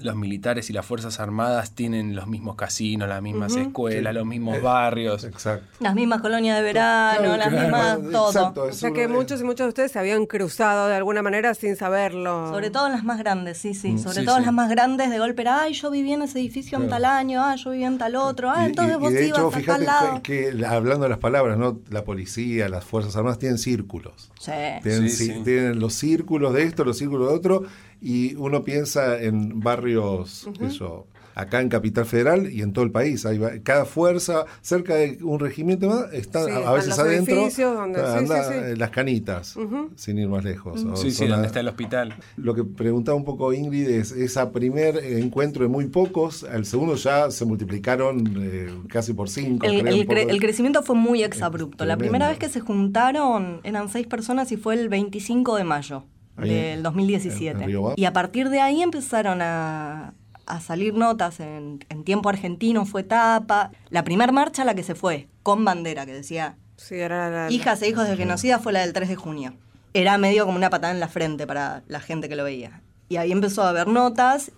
los 0.00 0.14
militares 0.16 0.68
y 0.68 0.72
las 0.72 0.84
Fuerzas 0.84 1.20
Armadas 1.20 1.72
tienen 1.74 2.14
los 2.14 2.26
mismos 2.26 2.56
casinos, 2.56 3.08
las 3.08 3.22
mismas 3.22 3.56
escuelas, 3.56 4.12
Sí. 4.12 4.18
los 4.18 4.26
mismos 4.26 4.56
Eh, 4.56 4.60
barrios. 4.60 5.24
Exacto. 5.24 5.66
Las 5.80 5.94
mismas 5.94 6.20
colonias 6.20 6.56
de 6.58 6.62
verano, 6.62 7.18
Claro, 7.20 7.36
las 7.38 7.48
claro, 7.48 7.62
mismas 7.62 8.12
todo. 8.12 8.28
exacto, 8.28 8.62
O 8.64 8.72
sea 8.72 8.90
que 8.92 9.08
muchos 9.08 9.40
y 9.40 9.44
muchos 9.44 9.64
de 9.64 9.68
ustedes 9.68 9.92
se 9.92 9.98
habían 9.98 10.26
cruzado 10.26 10.88
de 10.88 10.94
alguna 10.96 11.22
manera 11.22 11.54
sin 11.54 11.76
saberlo. 11.76 12.48
Sobre 12.50 12.70
todo 12.70 12.86
en 12.86 12.92
las 12.92 13.04
más 13.04 13.18
grandes, 13.18 13.58
sí, 13.58 13.72
sí. 13.74 13.92
Mm, 13.92 13.98
Sobre 13.98 14.20
sí, 14.20 14.24
todo 14.26 14.36
en 14.36 14.42
sí. 14.42 14.46
las 14.46 14.54
más 14.54 14.68
grandes 14.70 15.08
de 15.10 15.18
golpe 15.18 15.42
era, 15.42 15.62
ay, 15.62 15.72
yo 15.72 15.90
viví 15.90 16.12
en 16.12 16.22
ese 16.22 16.38
edificio 16.40 16.78
en 16.78 16.88
tal 16.88 17.04
año, 17.04 17.42
ah, 17.42 17.56
yo 17.56 17.70
viví 17.70 17.84
en 17.84 17.96
tal 17.98 18.16
otro, 18.16 18.50
ah, 18.50 18.66
entonces 18.66 18.96
y, 18.96 19.00
vos 19.00 19.10
y 19.12 19.14
de 19.14 19.26
ibas 19.28 19.38
hecho, 19.38 19.48
a 19.48 19.50
tal 19.50 19.60
fíjate 19.60 19.84
lado. 19.84 20.22
que, 20.22 20.50
que 20.56 20.66
hablando 20.66 21.04
de 21.04 21.08
las 21.10 21.18
palabras, 21.18 21.56
¿no? 21.58 21.78
La 21.90 22.04
policía, 22.04 22.68
las 22.68 22.84
Fuerzas 22.84 23.16
Armadas 23.16 23.38
tienen 23.38 23.58
círculos. 23.58 24.30
Sí. 24.38 24.52
Tienen, 24.82 25.08
Sí, 25.10 25.28
ci- 25.30 25.34
sí. 25.38 25.40
tienen 25.44 25.78
los 25.80 25.94
círculos 25.94 26.52
de 26.54 26.64
esto, 26.64 26.84
los 26.84 26.98
círculos 26.98 27.28
de 27.30 27.34
otro, 27.34 27.62
y 28.00 28.34
uno 28.36 28.64
piensa 28.64 29.20
en 29.20 29.60
barrios, 29.60 30.48
yo, 30.78 31.06
acá 31.34 31.60
en 31.60 31.68
Capital 31.68 32.04
Federal 32.06 32.50
y 32.52 32.60
en 32.62 32.72
todo 32.72 32.84
el 32.84 32.90
país. 32.90 33.24
Hay 33.24 33.38
cada 33.62 33.84
fuerza, 33.84 34.44
cerca 34.62 34.94
de 34.96 35.18
un 35.22 35.38
regimiento 35.38 35.88
más, 35.88 36.12
está 36.12 36.44
Sí, 36.44 36.50
a- 36.50 36.54
a 36.56 36.58
están 36.60 36.74
veces 36.74 36.88
los 36.88 36.98
adentro, 36.98 37.74
donde- 37.76 38.00
anda 38.02 38.44
sí, 38.44 38.52
sí. 38.52 38.58
eh, 38.72 38.76
las 38.76 38.90
canitas, 38.90 39.56
sin 39.96 40.18
ir 40.18 40.28
más 40.28 40.44
lejos. 40.44 40.80
Sí, 40.96 41.10
sí, 41.10 41.12
zona- 41.12 41.32
donde 41.32 41.46
está 41.46 41.60
el 41.60 41.68
hospital. 41.68 42.14
Lo 42.36 42.54
que 42.54 42.64
preguntaba 42.64 43.16
un 43.16 43.24
poco 43.24 43.52
Ingrid 43.52 43.88
es, 43.88 44.12
esa 44.12 44.50
primer 44.50 44.96
encuentro 44.98 45.62
de 45.62 45.68
muy 45.68 45.86
pocos, 45.86 46.44
al 46.44 46.64
segundo 46.66 46.94
ya 46.96 47.30
se 47.30 47.44
multiplicaron 47.44 48.34
eh, 48.40 48.74
casi 48.88 49.12
por 49.12 49.28
cinco. 49.28 49.66
El, 49.66 49.80
creo, 49.82 49.94
el 49.94 50.06
cre- 50.08 50.30
el 50.30 50.40
crecimiento 50.40 50.82
fue 50.82 50.96
muy 50.96 51.22
exabrupto. 51.22 51.84
La 51.84 51.96
tremendo. 51.96 51.98
primera 52.12 52.28
vez 52.28 52.38
que 52.38 52.48
se 52.48 52.60
juntaron 52.60 53.60
eran 53.62 53.88
seis 53.88 54.06
personas 54.06 54.50
y 54.52 54.56
fue 54.56 54.74
el 54.74 54.88
25 54.88 55.56
de 55.56 55.64
mayo 55.64 56.04
del 56.48 56.78
en- 56.78 56.82
2017. 56.82 57.60
en 57.62 57.66
Río 57.66 57.82
Ba- 57.82 57.94
y 57.96 58.04
a 58.04 58.12
partir 58.12 58.48
de 58.48 58.60
ahí 58.60 58.82
empezaron 58.82 59.40
a, 59.42 60.14
a 60.46 60.60
salir 60.60 60.94
notas 60.94 61.40
en, 61.40 61.84
en 61.88 62.04
tiempo 62.04 62.28
argentino, 62.28 62.84
fue 62.86 63.02
tapa. 63.02 63.70
La 63.90 64.04
primera 64.04 64.32
marcha 64.32 64.64
la 64.64 64.74
que 64.74 64.82
se 64.82 64.94
fue, 64.94 65.28
con 65.42 65.64
bandera, 65.64 66.06
que 66.06 66.12
decía 66.12 66.56
Sí, 66.76 66.94
era 66.96 67.28
la- 67.30 67.50
hijas 67.52 67.82
e 67.82 67.88
hijos 67.88 68.08
de 68.08 68.16
genocida, 68.16 68.58
fue 68.58 68.72
la 68.72 68.80
del 68.80 68.92
3 68.92 69.08
de 69.08 69.16
junio. 69.16 69.54
Era 69.92 70.16
medio 70.18 70.46
como 70.46 70.56
una 70.56 70.70
patada 70.70 70.92
en 70.92 71.00
la 71.00 71.08
frente 71.08 71.46
para 71.46 71.82
la 71.88 72.00
gente 72.00 72.28
que 72.28 72.36
lo 72.36 72.44
veía. 72.44 72.80
Y 73.08 73.16
ahí 73.16 73.32
empezó 73.32 73.62
a 73.64 73.68
haber 73.70 73.88
notas, 73.88 74.52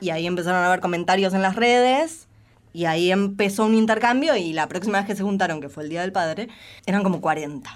y 0.00 0.10
ahí 0.10 0.26
empezaron 0.26 0.60
a 0.62 0.66
haber 0.68 0.80
comentarios 0.80 1.34
en 1.34 1.42
las 1.42 1.56
redes, 1.56 2.28
y 2.72 2.84
ahí 2.84 3.10
empezó 3.10 3.64
un 3.66 3.74
intercambio, 3.74 4.36
y 4.36 4.52
la 4.52 4.68
próxima 4.68 4.98
vez 4.98 5.06
que 5.08 5.16
se 5.16 5.22
juntaron, 5.24 5.60
que 5.60 5.68
fue 5.68 5.82
el 5.82 5.88
Día 5.90 6.02
del 6.02 6.12
Padre, 6.12 6.48
eran 6.86 7.02
como 7.02 7.20
40. 7.20 7.68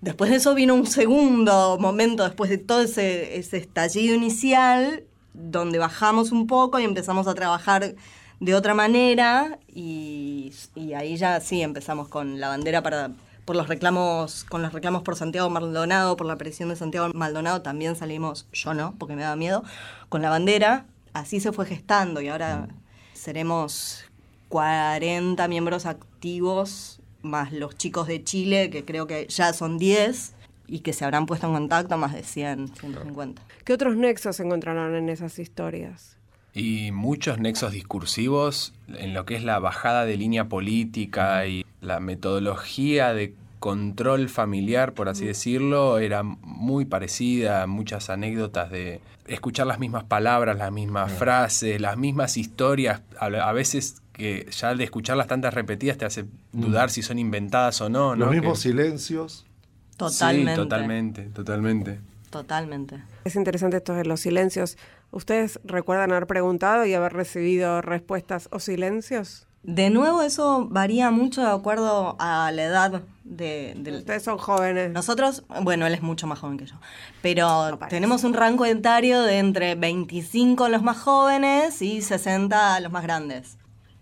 Después 0.00 0.30
de 0.30 0.36
eso 0.36 0.54
vino 0.54 0.74
un 0.74 0.86
segundo 0.86 1.76
momento, 1.80 2.24
después 2.24 2.50
de 2.50 2.58
todo 2.58 2.82
ese, 2.82 3.36
ese 3.36 3.56
estallido 3.56 4.14
inicial, 4.14 5.04
donde 5.34 5.78
bajamos 5.78 6.32
un 6.32 6.46
poco 6.46 6.78
y 6.78 6.84
empezamos 6.84 7.26
a 7.26 7.34
trabajar 7.34 7.94
de 8.40 8.54
otra 8.54 8.74
manera 8.74 9.58
y, 9.66 10.52
y 10.74 10.92
ahí 10.92 11.16
ya 11.16 11.40
sí 11.40 11.62
empezamos 11.62 12.08
con 12.08 12.38
la 12.38 12.48
bandera 12.48 12.82
para 12.82 13.10
por 13.48 13.56
los 13.56 13.66
reclamos, 13.66 14.44
con 14.44 14.60
los 14.60 14.74
reclamos 14.74 15.02
por 15.02 15.16
Santiago 15.16 15.48
Maldonado, 15.48 16.18
por 16.18 16.26
la 16.26 16.34
aparición 16.34 16.68
de 16.68 16.76
Santiago 16.76 17.08
Maldonado, 17.14 17.62
también 17.62 17.96
salimos, 17.96 18.46
yo 18.52 18.74
no, 18.74 18.94
porque 18.98 19.16
me 19.16 19.22
daba 19.22 19.36
miedo, 19.36 19.64
con 20.10 20.20
la 20.20 20.28
bandera. 20.28 20.84
Así 21.14 21.40
se 21.40 21.50
fue 21.50 21.64
gestando 21.64 22.20
y 22.20 22.28
ahora 22.28 22.68
seremos 23.14 24.04
40 24.50 25.48
miembros 25.48 25.86
activos, 25.86 27.00
más 27.22 27.52
los 27.52 27.76
chicos 27.76 28.06
de 28.06 28.22
Chile, 28.24 28.70
que 28.70 28.84
creo 28.84 29.06
que 29.06 29.26
ya 29.28 29.52
son 29.52 29.78
10, 29.78 30.34
y 30.68 30.80
que 30.80 30.92
se 30.92 31.04
habrán 31.04 31.26
puesto 31.26 31.46
en 31.48 31.54
contacto 31.54 31.96
más 31.96 32.12
de 32.12 32.22
100, 32.22 32.68
150. 32.68 33.42
¿Qué 33.64 33.72
otros 33.72 33.96
nexos 33.96 34.38
encontraron 34.38 34.94
en 34.94 35.08
esas 35.08 35.38
historias? 35.38 36.16
Y 36.54 36.92
muchos 36.92 37.38
nexos 37.38 37.72
discursivos 37.72 38.74
en 38.88 39.14
lo 39.14 39.24
que 39.24 39.36
es 39.36 39.44
la 39.44 39.58
bajada 39.58 40.04
de 40.04 40.16
línea 40.16 40.48
política 40.48 41.46
y 41.46 41.64
la 41.80 42.00
metodología 42.00 43.14
de 43.14 43.34
control 43.58 44.28
familiar, 44.28 44.92
por 44.94 45.08
así 45.08 45.24
decirlo, 45.24 45.98
era 45.98 46.22
muy 46.22 46.84
parecida, 46.84 47.66
muchas 47.66 48.08
anécdotas 48.10 48.70
de 48.70 49.00
escuchar 49.26 49.66
las 49.66 49.78
mismas 49.78 50.04
palabras, 50.04 50.56
las 50.56 50.72
mismas 50.72 51.12
frases, 51.12 51.80
las 51.80 51.96
mismas 51.96 52.36
historias, 52.36 53.02
a 53.18 53.52
veces 53.52 54.02
que 54.18 54.46
ya 54.50 54.74
de 54.74 54.84
escucharlas 54.84 55.26
tantas 55.28 55.54
repetidas 55.54 55.96
te 55.96 56.04
hace 56.04 56.26
dudar 56.52 56.90
si 56.90 57.02
son 57.02 57.18
inventadas 57.18 57.80
o 57.80 57.88
no. 57.88 58.14
¿no? 58.14 58.26
Los 58.26 58.30
mismos 58.34 58.58
Que- 58.58 58.68
silencios. 58.68 59.46
Totalmente. 59.96 60.52
Sí, 60.52 60.56
totalmente, 60.56 61.22
totalmente. 61.30 62.00
Totalmente. 62.30 63.02
Es 63.24 63.34
interesante 63.36 63.78
esto 63.78 63.94
de 63.94 64.04
los 64.04 64.20
silencios. 64.20 64.76
¿Ustedes 65.10 65.58
recuerdan 65.64 66.10
haber 66.12 66.26
preguntado 66.26 66.84
y 66.84 66.92
haber 66.94 67.14
recibido 67.14 67.80
respuestas 67.80 68.48
o 68.52 68.58
silencios? 68.60 69.46
De 69.64 69.90
nuevo, 69.90 70.22
eso 70.22 70.68
varía 70.70 71.10
mucho 71.10 71.40
de 71.42 71.48
acuerdo 71.50 72.16
a 72.20 72.50
la 72.52 72.62
edad 72.64 73.02
de, 73.24 73.74
del... 73.76 73.96
Ustedes 73.96 74.22
son 74.22 74.38
jóvenes. 74.38 74.92
Nosotros, 74.92 75.42
bueno, 75.62 75.86
él 75.86 75.94
es 75.94 76.02
mucho 76.02 76.26
más 76.28 76.38
joven 76.38 76.58
que 76.58 76.66
yo, 76.66 76.76
pero 77.22 77.76
tenemos 77.88 78.22
un 78.24 78.34
rango 78.34 78.64
etario 78.66 79.20
de 79.22 79.38
entre 79.38 79.74
25 79.74 80.68
los 80.68 80.82
más 80.82 80.98
jóvenes 80.98 81.82
y 81.82 82.02
60 82.02 82.78
los 82.80 82.92
más 82.92 83.02
grandes. 83.02 83.57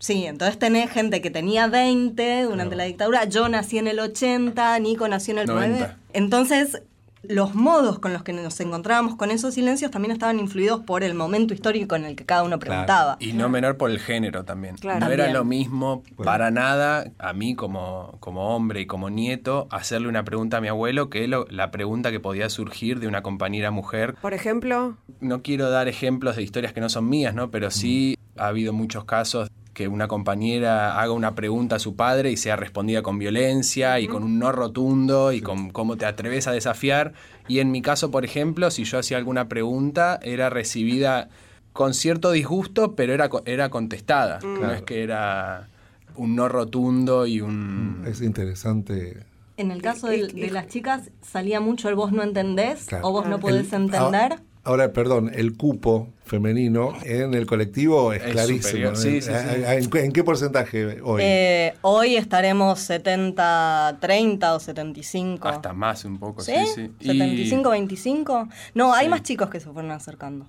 Sí, 0.07 0.24
entonces 0.24 0.57
tenés 0.57 0.88
gente 0.88 1.20
que 1.20 1.30
tenía 1.32 1.66
20 1.66 2.44
durante 2.44 2.76
la 2.76 2.84
dictadura, 2.84 3.24
yo 3.24 3.48
nací 3.48 3.78
en 3.78 3.88
el 3.88 3.98
80, 3.98 4.78
Nico 4.78 5.09
nació 5.09 5.32
en 5.32 5.38
el 5.40 5.46
9. 5.48 5.68
90. 5.68 5.96
Entonces, 6.12 6.82
los 7.24 7.57
modos 7.57 7.98
con 7.98 8.12
los 8.12 8.22
que 8.22 8.32
nos 8.32 8.61
encontrábamos 8.61 9.16
con 9.16 9.32
esos 9.32 9.54
silencios 9.54 9.90
también 9.90 10.12
estaban 10.12 10.38
influidos 10.38 10.82
por 10.82 11.02
el 11.02 11.14
momento 11.14 11.54
histórico 11.54 11.96
en 11.96 12.04
el 12.04 12.14
que 12.14 12.24
cada 12.24 12.44
uno 12.44 12.61
preguntaba. 12.61 13.16
Y 13.18 13.32
no 13.32 13.48
menor 13.48 13.76
por 13.78 13.90
el 13.90 13.98
género 13.98 14.44
también. 14.44 14.76
Claro. 14.76 15.04
No 15.04 15.11
era 15.11 15.32
lo 15.32 15.44
mismo 15.44 16.04
para 16.22 16.52
nada 16.52 17.11
a 17.18 17.32
mí 17.32 17.57
como, 17.57 18.16
como 18.20 18.54
hombre 18.54 18.82
y 18.82 18.86
como 18.86 19.11
nieto 19.11 19.66
hacerle 19.72 20.07
una 20.07 20.22
pregunta 20.22 20.59
a 20.59 20.61
mi 20.61 20.68
abuelo 20.68 21.11
que 21.11 21.26
lo- 21.26 21.48
la 21.50 21.72
pregunta 21.72 22.12
que 22.12 22.20
podía 22.20 22.48
surgir 22.48 23.00
de 23.00 23.09
una 23.09 23.22
compañera 23.24 23.72
mujer. 23.72 24.14
Por 24.22 24.34
ejemplo, 24.34 24.96
No 25.18 25.42
quiero 25.42 25.68
dar 25.68 25.88
ejemplos 25.88 26.36
de 26.36 26.44
historias 26.44 26.72
que 26.72 26.80
no 26.80 26.88
son 26.90 27.09
mías, 27.09 27.34
¿no? 27.34 27.50
Pero 27.50 27.72
sí 27.72 28.16
ha 28.36 28.46
habido 28.46 28.72
muchos 28.72 29.04
casos 29.04 29.48
que 29.76 29.88
una 29.88 30.08
compañera 30.08 30.98
haga 30.98 31.12
una 31.12 31.34
pregunta 31.34 31.76
a 31.76 31.78
su 31.78 31.96
padre 31.96 32.30
y 32.32 32.38
sea 32.38 32.56
respondida 32.56 33.02
con 33.02 33.18
violencia 33.18 34.00
y 34.00 34.08
con 34.08 34.22
un 34.22 34.38
no 34.38 34.50
rotundo 34.50 35.32
y 35.32 35.42
con 35.42 35.68
cómo 35.68 35.98
te 35.98 36.06
atreves 36.06 36.46
a 36.46 36.52
desafiar. 36.52 37.12
Y 37.46 37.58
en 37.58 37.70
mi 37.70 37.82
caso, 37.82 38.10
por 38.10 38.24
ejemplo, 38.24 38.70
si 38.70 38.84
yo 38.84 38.98
hacía 38.98 39.18
alguna 39.18 39.48
pregunta, 39.48 40.18
era 40.22 40.48
recibida 40.48 41.28
con 41.74 41.92
cierto 41.92 42.30
disgusto, 42.32 42.94
pero 42.94 43.12
era, 43.12 43.28
co- 43.28 43.42
era 43.44 43.68
contestada. 43.68 44.38
No 44.42 44.60
Claro. 44.60 44.72
es 44.76 44.82
que 44.82 45.02
era 45.02 45.68
un 46.14 46.34
no 46.36 46.48
rotundo 46.48 47.26
y 47.26 47.42
un... 47.42 48.02
Es 48.06 48.22
interesante. 48.22 49.24
En 49.58 49.70
el 49.70 49.82
caso 49.82 50.06
de, 50.06 50.26
de 50.28 50.50
las 50.50 50.68
chicas 50.68 51.10
salía 51.20 51.60
mucho 51.60 51.90
el 51.90 51.96
vos 51.96 52.12
no 52.12 52.22
entendés 52.22 52.86
Claro. 52.86 53.08
o 53.08 53.12
vos 53.12 53.26
no 53.26 53.34
El- 53.36 53.40
podés 53.42 53.70
entender. 53.74 54.36
Ahora, 54.66 54.92
perdón, 54.92 55.30
el 55.32 55.56
cupo 55.56 56.08
femenino 56.24 56.92
en 57.04 57.34
el 57.34 57.46
colectivo 57.46 58.12
es, 58.12 58.20
Es 58.24 58.32
clarísimo. 58.32 58.62
superior, 58.68 58.96
sí, 58.96 59.20
sí, 59.22 59.30
sí. 59.30 59.62
¿En, 59.64 59.88
qué- 59.90 60.04
en 60.04 60.12
qué 60.12 60.24
porcentaje 60.24 61.00
hoy? 61.02 61.22
Eh, 61.24 61.74
hoy 61.82 62.16
estaremos 62.16 62.80
70-30 62.90 64.54
o 64.54 64.58
75. 64.60 65.48
Hasta 65.48 65.72
más 65.72 66.04
un 66.04 66.18
poco, 66.18 66.42
sí, 66.42 66.52
¿Sí? 66.74 66.90
sí. 67.00 67.08
Y- 67.12 67.50
¿75-25? 67.50 68.48
No, 68.74 68.92
hay 68.92 69.08
más 69.08 69.22
chicos 69.22 69.48
que 69.50 69.60
se 69.60 69.70
fueron 69.70 69.92
acercando. 69.92 70.46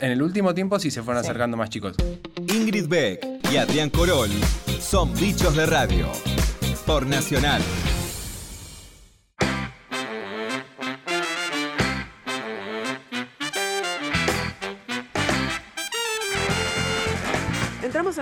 En 0.00 0.10
el 0.10 0.20
último 0.22 0.52
tiempo 0.52 0.78
sí 0.80 0.90
se 0.90 1.02
fueron 1.02 1.22
Sí. 1.22 1.28
acercando 1.30 1.56
más 1.56 1.70
chicos. 1.70 1.94
Ingrid 2.36 2.88
Beck 2.88 3.24
y 3.52 3.56
Adrián 3.56 3.90
Corol 3.90 4.30
son 4.80 5.14
bichos 5.14 5.54
de 5.54 5.66
radio. 5.66 6.08
Por 6.86 7.06
Nacional. 7.06 7.62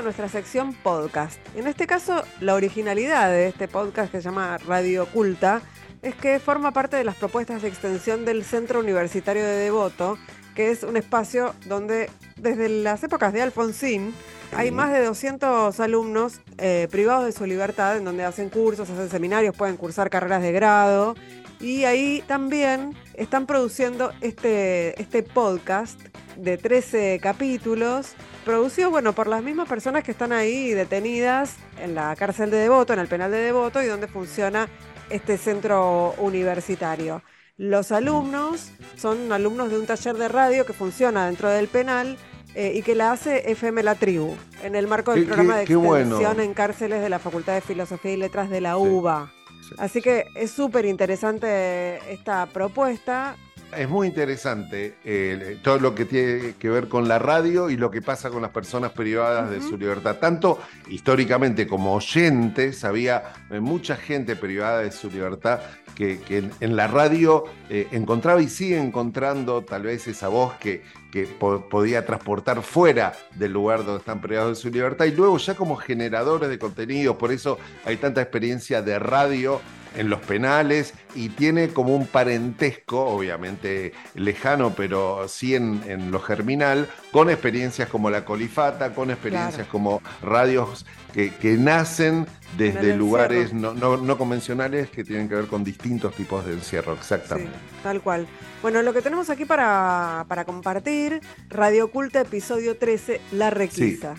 Nuestra 0.08 0.30
sección 0.30 0.72
podcast. 0.72 1.38
En 1.54 1.66
este 1.66 1.86
caso, 1.86 2.24
la 2.40 2.54
originalidad 2.54 3.28
de 3.28 3.48
este 3.48 3.68
podcast 3.68 4.10
que 4.10 4.22
se 4.22 4.24
llama 4.24 4.56
Radio 4.56 5.02
Oculta 5.02 5.60
es 6.00 6.14
que 6.14 6.40
forma 6.40 6.72
parte 6.72 6.96
de 6.96 7.04
las 7.04 7.14
propuestas 7.14 7.60
de 7.60 7.68
extensión 7.68 8.24
del 8.24 8.42
Centro 8.42 8.80
Universitario 8.80 9.44
de 9.44 9.56
Devoto, 9.56 10.16
que 10.54 10.70
es 10.70 10.82
un 10.82 10.96
espacio 10.96 11.54
donde 11.66 12.08
desde 12.36 12.70
las 12.70 13.04
épocas 13.04 13.34
de 13.34 13.42
Alfonsín 13.42 14.14
hay 14.56 14.70
más 14.70 14.92
de 14.92 15.04
200 15.04 15.78
alumnos 15.78 16.40
eh, 16.56 16.88
privados 16.90 17.26
de 17.26 17.32
su 17.32 17.44
libertad, 17.44 17.98
en 17.98 18.04
donde 18.04 18.24
hacen 18.24 18.48
cursos, 18.48 18.88
hacen 18.88 19.10
seminarios, 19.10 19.54
pueden 19.54 19.76
cursar 19.76 20.08
carreras 20.08 20.40
de 20.40 20.52
grado. 20.52 21.16
Y 21.60 21.84
ahí 21.84 22.24
también 22.26 22.96
están 23.12 23.44
produciendo 23.44 24.10
este, 24.22 24.98
este 25.02 25.22
podcast 25.22 26.00
de 26.38 26.56
13 26.56 27.18
capítulos, 27.20 28.12
producido 28.44 28.90
bueno, 28.90 29.12
por 29.12 29.26
las 29.26 29.42
mismas 29.42 29.68
personas 29.68 30.04
que 30.04 30.12
están 30.12 30.32
ahí 30.32 30.70
detenidas 30.72 31.56
en 31.82 31.94
la 31.94 32.14
cárcel 32.16 32.50
de 32.50 32.58
Devoto, 32.58 32.92
en 32.92 33.00
el 33.00 33.08
penal 33.08 33.30
de 33.30 33.38
Devoto, 33.38 33.82
y 33.82 33.86
donde 33.86 34.06
funciona 34.08 34.68
este 35.10 35.36
centro 35.36 36.14
universitario. 36.18 37.22
Los 37.56 37.90
alumnos 37.92 38.70
son 38.96 39.32
alumnos 39.32 39.70
de 39.70 39.78
un 39.78 39.86
taller 39.86 40.16
de 40.16 40.28
radio 40.28 40.64
que 40.64 40.72
funciona 40.72 41.26
dentro 41.26 41.48
del 41.48 41.66
penal 41.66 42.16
eh, 42.54 42.72
y 42.76 42.82
que 42.82 42.94
la 42.94 43.10
hace 43.12 43.50
FM 43.50 43.82
La 43.82 43.96
Tribu, 43.96 44.34
en 44.62 44.76
el 44.76 44.86
marco 44.86 45.12
del 45.12 45.22
Qué- 45.22 45.26
programa 45.26 45.56
de 45.58 45.76
bueno. 45.76 46.16
extensión 46.16 46.40
en 46.40 46.54
cárceles 46.54 47.02
de 47.02 47.08
la 47.08 47.18
Facultad 47.18 47.54
de 47.54 47.60
Filosofía 47.62 48.12
y 48.12 48.16
Letras 48.16 48.48
de 48.48 48.60
la 48.60 48.76
UBA. 48.76 49.32
Así 49.76 50.00
que 50.00 50.24
es 50.34 50.50
súper 50.52 50.86
interesante 50.86 51.98
esta 52.12 52.46
propuesta. 52.46 53.36
Es 53.76 53.88
muy 53.88 54.06
interesante 54.08 54.94
eh, 55.04 55.58
todo 55.62 55.78
lo 55.78 55.94
que 55.94 56.06
tiene 56.06 56.54
que 56.58 56.70
ver 56.70 56.88
con 56.88 57.06
la 57.06 57.18
radio 57.18 57.68
y 57.68 57.76
lo 57.76 57.90
que 57.90 58.00
pasa 58.00 58.30
con 58.30 58.40
las 58.40 58.50
personas 58.50 58.92
privadas 58.92 59.50
de 59.50 59.60
su 59.60 59.76
libertad. 59.76 60.16
Tanto 60.16 60.58
históricamente 60.88 61.66
como 61.66 61.94
oyentes, 61.94 62.82
había 62.84 63.34
eh, 63.50 63.60
mucha 63.60 63.96
gente 63.96 64.36
privada 64.36 64.80
de 64.80 64.90
su 64.90 65.10
libertad 65.10 65.60
que, 65.94 66.18
que 66.20 66.38
en, 66.38 66.50
en 66.60 66.76
la 66.76 66.86
radio 66.86 67.44
eh, 67.68 67.86
encontraba 67.92 68.40
y 68.40 68.48
sigue 68.48 68.80
encontrando 68.80 69.62
tal 69.62 69.82
vez 69.82 70.08
esa 70.08 70.28
voz 70.28 70.54
que, 70.54 70.82
que 71.12 71.26
po- 71.26 71.68
podía 71.68 72.06
transportar 72.06 72.62
fuera 72.62 73.12
del 73.34 73.52
lugar 73.52 73.84
donde 73.84 73.98
están 73.98 74.20
privados 74.22 74.56
de 74.56 74.62
su 74.62 74.70
libertad 74.70 75.04
y 75.04 75.12
luego 75.12 75.36
ya 75.36 75.54
como 75.54 75.76
generadores 75.76 76.48
de 76.48 76.58
contenidos, 76.58 77.16
por 77.16 77.32
eso 77.32 77.58
hay 77.84 77.98
tanta 77.98 78.22
experiencia 78.22 78.80
de 78.80 78.98
radio 78.98 79.60
en 79.96 80.10
los 80.10 80.20
penales 80.20 80.94
y 81.14 81.28
tiene 81.30 81.68
como 81.68 81.94
un 81.96 82.06
parentesco, 82.06 83.04
obviamente 83.06 83.92
lejano, 84.14 84.74
pero 84.76 85.26
sí 85.28 85.54
en, 85.54 85.82
en 85.86 86.10
lo 86.10 86.20
germinal, 86.20 86.88
con 87.12 87.30
experiencias 87.30 87.88
como 87.88 88.10
la 88.10 88.24
colifata, 88.24 88.94
con 88.94 89.10
experiencias 89.10 89.54
Claro. 89.54 89.70
como 89.70 90.02
radios 90.22 90.86
que, 91.12 91.34
que 91.34 91.56
nacen 91.56 92.26
desde 92.56 92.94
lugares 92.96 93.52
no, 93.52 93.74
no- 93.74 93.96
no 93.96 94.16
convencionales 94.18 94.88
que 94.90 95.04
tienen 95.04 95.28
que 95.28 95.34
ver 95.34 95.46
con 95.46 95.64
distintos 95.64 96.14
tipos 96.14 96.46
de 96.46 96.52
encierro, 96.54 96.94
exactamente. 96.94 97.52
Tal 97.82 98.00
cual. 98.00 98.26
Bueno, 98.62 98.82
lo 98.82 98.92
que 98.92 99.02
tenemos 99.02 99.30
aquí 99.30 99.44
para, 99.44 100.24
para 100.28 100.44
compartir, 100.44 101.20
Radio 101.48 101.86
Oculta, 101.86 102.20
episodio 102.20 102.76
13, 102.76 103.20
La 103.32 103.50
Requisa. 103.50 104.14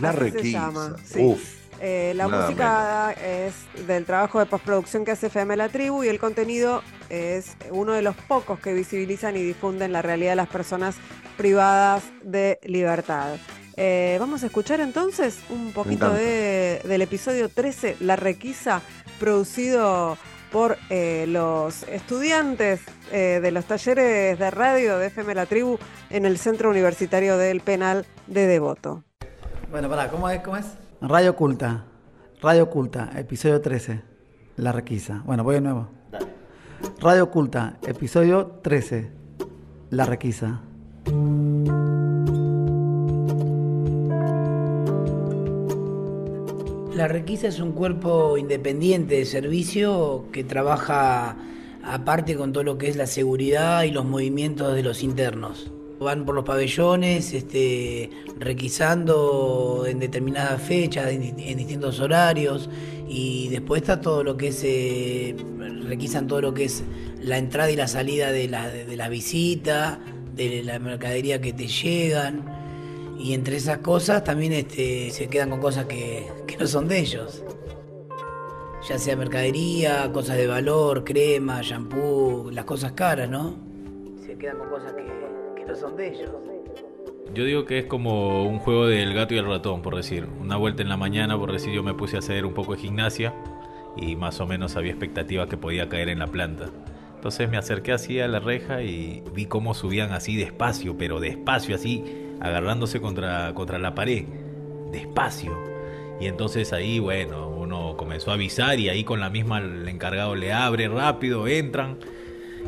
La 0.00 0.10
Así 0.10 0.18
se 0.18 0.24
requisa. 0.24 0.58
llama, 0.58 0.96
sí. 1.04 1.20
Uf. 1.22 1.63
Eh, 1.80 2.12
la 2.16 2.26
Nada 2.28 2.42
música 2.46 3.12
es 3.22 3.54
del 3.86 4.04
trabajo 4.04 4.38
de 4.38 4.46
postproducción 4.46 5.04
que 5.04 5.10
hace 5.10 5.26
FM 5.26 5.56
La 5.56 5.68
Tribu 5.68 6.02
y 6.04 6.08
el 6.08 6.18
contenido 6.18 6.82
es 7.10 7.56
uno 7.70 7.92
de 7.92 8.02
los 8.02 8.14
pocos 8.16 8.58
que 8.60 8.72
visibilizan 8.72 9.36
y 9.36 9.42
difunden 9.42 9.92
la 9.92 10.00
realidad 10.02 10.32
de 10.32 10.36
las 10.36 10.48
personas 10.48 10.96
privadas 11.36 12.02
de 12.22 12.58
libertad. 12.62 13.36
Eh, 13.76 14.16
vamos 14.20 14.42
a 14.44 14.46
escuchar 14.46 14.80
entonces 14.80 15.40
un 15.50 15.72
poquito 15.72 16.08
de- 16.10 16.80
del 16.84 17.02
episodio 17.02 17.48
13, 17.48 17.96
La 18.00 18.14
Requisa, 18.16 18.80
producido 19.18 20.16
por 20.52 20.78
eh, 20.90 21.24
los 21.26 21.82
estudiantes 21.88 22.80
eh, 23.10 23.40
de 23.42 23.50
los 23.50 23.64
talleres 23.64 24.38
de 24.38 24.50
radio 24.52 24.98
de 24.98 25.08
FM 25.08 25.34
La 25.34 25.46
Tribu 25.46 25.78
en 26.10 26.24
el 26.24 26.38
Centro 26.38 26.70
Universitario 26.70 27.36
del 27.36 27.60
Penal 27.60 28.06
de 28.28 28.46
Devoto. 28.46 29.02
Bueno, 29.72 29.88
pará, 29.88 30.08
¿cómo 30.08 30.30
es? 30.30 30.40
¿Cómo 30.42 30.56
es? 30.56 30.66
Radio 31.06 31.32
Oculta. 31.32 31.84
Radio 32.40 32.62
Oculta, 32.62 33.10
episodio 33.14 33.60
13. 33.60 34.00
La 34.56 34.72
requisa. 34.72 35.22
Bueno, 35.26 35.44
voy 35.44 35.56
de 35.56 35.60
nuevo. 35.60 35.88
Radio 36.98 37.24
Oculta, 37.24 37.76
episodio 37.86 38.58
13. 38.62 39.10
La 39.90 40.06
requisa. 40.06 40.62
La 46.96 47.06
Requisa 47.06 47.48
es 47.48 47.60
un 47.60 47.72
cuerpo 47.72 48.38
independiente 48.38 49.16
de 49.16 49.26
servicio 49.26 50.24
que 50.32 50.42
trabaja 50.42 51.36
aparte 51.82 52.34
con 52.34 52.54
todo 52.54 52.64
lo 52.64 52.78
que 52.78 52.88
es 52.88 52.96
la 52.96 53.06
seguridad 53.06 53.82
y 53.82 53.90
los 53.90 54.06
movimientos 54.06 54.74
de 54.74 54.82
los 54.82 55.02
internos. 55.02 55.70
Van 56.00 56.24
por 56.26 56.34
los 56.34 56.44
pabellones, 56.44 57.32
este, 57.32 58.10
requisando 58.38 59.84
en 59.88 59.98
determinadas 60.00 60.60
fechas, 60.60 61.10
en, 61.12 61.36
di- 61.36 61.48
en 61.48 61.56
distintos 61.58 62.00
horarios, 62.00 62.68
y 63.08 63.48
después 63.48 63.82
está 63.82 64.00
todo 64.00 64.24
lo 64.24 64.36
que 64.36 64.48
es, 64.48 64.60
eh, 64.64 65.34
requisan 65.88 66.26
todo 66.26 66.40
lo 66.40 66.52
que 66.52 66.64
es 66.64 66.82
la 67.20 67.38
entrada 67.38 67.70
y 67.70 67.76
la 67.76 67.86
salida 67.88 68.32
de 68.32 68.48
la, 68.48 68.68
de 68.68 69.08
visita, 69.08 70.00
de 70.34 70.62
la 70.62 70.78
mercadería 70.78 71.40
que 71.40 71.52
te 71.52 71.68
llegan. 71.68 72.44
Y 73.18 73.32
entre 73.32 73.56
esas 73.56 73.78
cosas 73.78 74.24
también 74.24 74.52
este, 74.52 75.10
se 75.10 75.28
quedan 75.28 75.48
con 75.50 75.60
cosas 75.60 75.86
que, 75.86 76.26
que 76.46 76.56
no 76.56 76.66
son 76.66 76.88
de 76.88 76.98
ellos. 76.98 77.44
Ya 78.88 78.98
sea 78.98 79.16
mercadería, 79.16 80.10
cosas 80.12 80.36
de 80.36 80.46
valor, 80.46 81.04
crema, 81.04 81.62
shampoo, 81.62 82.50
las 82.50 82.64
cosas 82.66 82.92
caras, 82.92 83.30
¿no? 83.30 83.54
Se 84.26 84.36
quedan 84.36 84.58
con 84.58 84.68
cosas 84.68 84.92
que, 84.92 85.04
Yo 87.34 87.44
digo 87.44 87.64
que 87.64 87.78
es 87.80 87.86
como 87.86 88.44
un 88.44 88.58
juego 88.58 88.86
del 88.86 89.14
gato 89.14 89.34
y 89.34 89.38
el 89.38 89.46
ratón, 89.46 89.82
por 89.82 89.96
decir. 89.96 90.26
Una 90.40 90.56
vuelta 90.56 90.82
en 90.82 90.88
la 90.88 90.96
mañana, 90.96 91.38
por 91.38 91.52
decir, 91.52 91.72
yo 91.72 91.82
me 91.82 91.94
puse 91.94 92.16
a 92.16 92.20
hacer 92.20 92.46
un 92.46 92.54
poco 92.54 92.74
de 92.74 92.82
gimnasia 92.82 93.34
y 93.96 94.16
más 94.16 94.40
o 94.40 94.46
menos 94.46 94.76
había 94.76 94.90
expectativa 94.90 95.48
que 95.48 95.56
podía 95.56 95.88
caer 95.88 96.08
en 96.08 96.18
la 96.20 96.26
planta. 96.26 96.70
Entonces 97.14 97.48
me 97.50 97.56
acerqué 97.56 97.92
así 97.92 98.20
a 98.20 98.28
la 98.28 98.38
reja 98.38 98.82
y 98.82 99.22
vi 99.34 99.46
cómo 99.46 99.74
subían 99.74 100.12
así 100.12 100.36
despacio, 100.36 100.96
pero 100.98 101.20
despacio, 101.20 101.74
así 101.74 102.04
agarrándose 102.40 103.00
contra, 103.00 103.52
contra 103.54 103.78
la 103.78 103.94
pared. 103.94 104.24
Despacio. 104.92 105.58
Y 106.20 106.26
entonces 106.26 106.72
ahí, 106.72 106.98
bueno, 106.98 107.48
uno 107.48 107.96
comenzó 107.96 108.30
a 108.30 108.34
avisar 108.34 108.78
y 108.78 108.90
ahí 108.90 109.04
con 109.04 109.20
la 109.20 109.30
misma 109.30 109.58
el 109.58 109.88
encargado 109.88 110.36
le 110.36 110.52
abre 110.52 110.86
rápido, 110.88 111.48
entran, 111.48 111.98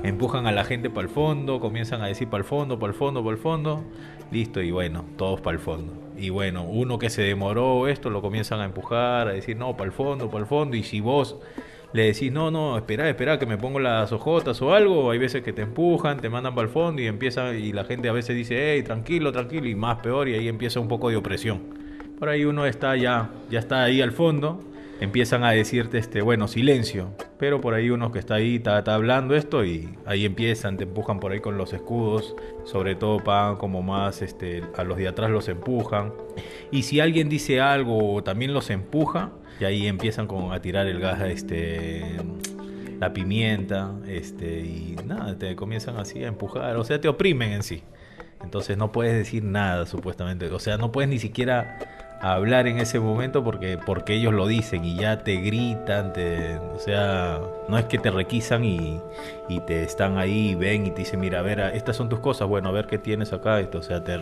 empujan 0.08 0.46
a 0.46 0.52
la 0.52 0.64
gente 0.64 0.90
para 0.90 1.06
el 1.06 1.12
fondo, 1.12 1.60
comienzan 1.60 2.02
a 2.02 2.06
decir 2.06 2.28
para 2.28 2.42
el 2.42 2.44
fondo, 2.44 2.78
para 2.78 2.92
el 2.92 2.98
fondo, 2.98 3.22
para 3.22 3.36
el 3.36 3.42
fondo. 3.42 3.84
Listo, 4.30 4.60
y 4.60 4.70
bueno, 4.70 5.04
todos 5.16 5.40
para 5.40 5.56
el 5.56 5.62
fondo. 5.62 5.92
Y 6.16 6.30
bueno, 6.30 6.64
uno 6.64 6.98
que 6.98 7.10
se 7.10 7.22
demoró 7.22 7.88
esto 7.88 8.10
lo 8.10 8.22
comienzan 8.22 8.60
a 8.60 8.64
empujar, 8.64 9.28
a 9.28 9.32
decir 9.32 9.56
no, 9.56 9.76
para 9.76 9.86
el 9.86 9.92
fondo, 9.92 10.28
para 10.28 10.40
el 10.40 10.46
fondo. 10.46 10.76
Y 10.76 10.82
si 10.82 11.00
vos 11.00 11.36
le 11.92 12.04
decís 12.04 12.32
no, 12.32 12.50
no, 12.50 12.76
espera, 12.76 13.08
espera 13.08 13.38
que 13.38 13.46
me 13.46 13.56
pongo 13.56 13.80
las 13.80 14.12
ojotas 14.12 14.60
o 14.60 14.74
algo, 14.74 15.10
hay 15.10 15.18
veces 15.18 15.42
que 15.42 15.52
te 15.52 15.62
empujan, 15.62 16.20
te 16.20 16.28
mandan 16.28 16.54
para 16.54 16.66
el 16.66 16.72
fondo 16.72 17.00
y 17.00 17.06
empieza, 17.06 17.54
y 17.54 17.72
la 17.72 17.84
gente 17.84 18.08
a 18.08 18.12
veces 18.12 18.36
dice, 18.36 18.74
hey, 18.74 18.82
tranquilo, 18.82 19.32
tranquilo, 19.32 19.66
y 19.68 19.74
más 19.74 19.98
peor, 19.98 20.28
y 20.28 20.34
ahí 20.34 20.48
empieza 20.48 20.80
un 20.80 20.88
poco 20.88 21.08
de 21.08 21.16
opresión. 21.16 21.62
Por 22.18 22.28
ahí 22.28 22.44
uno 22.44 22.66
está 22.66 22.96
ya, 22.96 23.30
ya 23.50 23.60
está 23.60 23.84
ahí 23.84 24.00
al 24.02 24.12
fondo, 24.12 24.60
empiezan 25.00 25.44
a 25.44 25.50
decirte, 25.50 25.98
este, 25.98 26.22
bueno, 26.22 26.48
silencio. 26.48 27.10
Pero 27.38 27.60
por 27.60 27.74
ahí 27.74 27.90
uno 27.90 28.12
que 28.12 28.18
está 28.18 28.36
ahí, 28.36 28.56
está, 28.56 28.78
está 28.78 28.94
hablando 28.94 29.34
esto 29.34 29.64
y 29.64 29.90
ahí 30.06 30.24
empiezan, 30.24 30.76
te 30.76 30.84
empujan 30.84 31.20
por 31.20 31.32
ahí 31.32 31.40
con 31.40 31.58
los 31.58 31.72
escudos. 31.72 32.34
Sobre 32.64 32.94
todo 32.94 33.22
pagan 33.22 33.56
como 33.56 33.82
más, 33.82 34.22
este, 34.22 34.62
a 34.76 34.84
los 34.84 34.96
de 34.96 35.08
atrás 35.08 35.30
los 35.30 35.48
empujan. 35.48 36.12
Y 36.70 36.84
si 36.84 37.00
alguien 37.00 37.28
dice 37.28 37.60
algo, 37.60 38.22
también 38.22 38.52
los 38.54 38.70
empuja. 38.70 39.32
Y 39.60 39.64
ahí 39.64 39.86
empiezan 39.86 40.28
a 40.52 40.60
tirar 40.60 40.86
el 40.86 41.00
gas, 41.00 41.20
este, 41.22 42.16
la 43.00 43.12
pimienta, 43.12 43.92
este, 44.06 44.60
y 44.60 44.96
nada, 45.06 45.38
te 45.38 45.56
comienzan 45.56 45.96
así 45.96 46.22
a 46.24 46.28
empujar. 46.28 46.76
O 46.76 46.84
sea, 46.84 47.00
te 47.00 47.08
oprimen 47.08 47.52
en 47.52 47.62
sí. 47.62 47.82
Entonces 48.42 48.76
no 48.76 48.92
puedes 48.92 49.14
decir 49.14 49.42
nada, 49.42 49.86
supuestamente. 49.86 50.46
O 50.50 50.58
sea, 50.58 50.76
no 50.76 50.92
puedes 50.92 51.08
ni 51.08 51.18
siquiera 51.18 51.78
hablar 52.20 52.66
en 52.66 52.78
ese 52.78 52.98
momento 52.98 53.44
porque, 53.44 53.78
porque 53.78 54.14
ellos 54.14 54.32
lo 54.32 54.46
dicen 54.46 54.84
y 54.84 54.94
ya 54.96 55.18
te 55.18 55.36
gritan, 55.36 56.12
te, 56.12 56.58
o 56.58 56.78
sea, 56.78 57.40
no 57.68 57.78
es 57.78 57.84
que 57.86 57.98
te 57.98 58.10
requisan 58.10 58.64
y, 58.64 59.00
y 59.48 59.60
te 59.60 59.82
están 59.82 60.16
ahí, 60.16 60.54
ven 60.54 60.86
y 60.86 60.90
te 60.90 60.98
dicen, 60.98 61.20
mira, 61.20 61.40
a 61.40 61.42
ver, 61.42 61.60
estas 61.74 61.96
son 61.96 62.08
tus 62.08 62.20
cosas, 62.20 62.48
bueno, 62.48 62.70
a 62.70 62.72
ver 62.72 62.86
qué 62.86 62.98
tienes 62.98 63.32
acá, 63.32 63.60
esto, 63.60 63.78
o 63.78 63.82
sea, 63.82 64.02
te, 64.02 64.18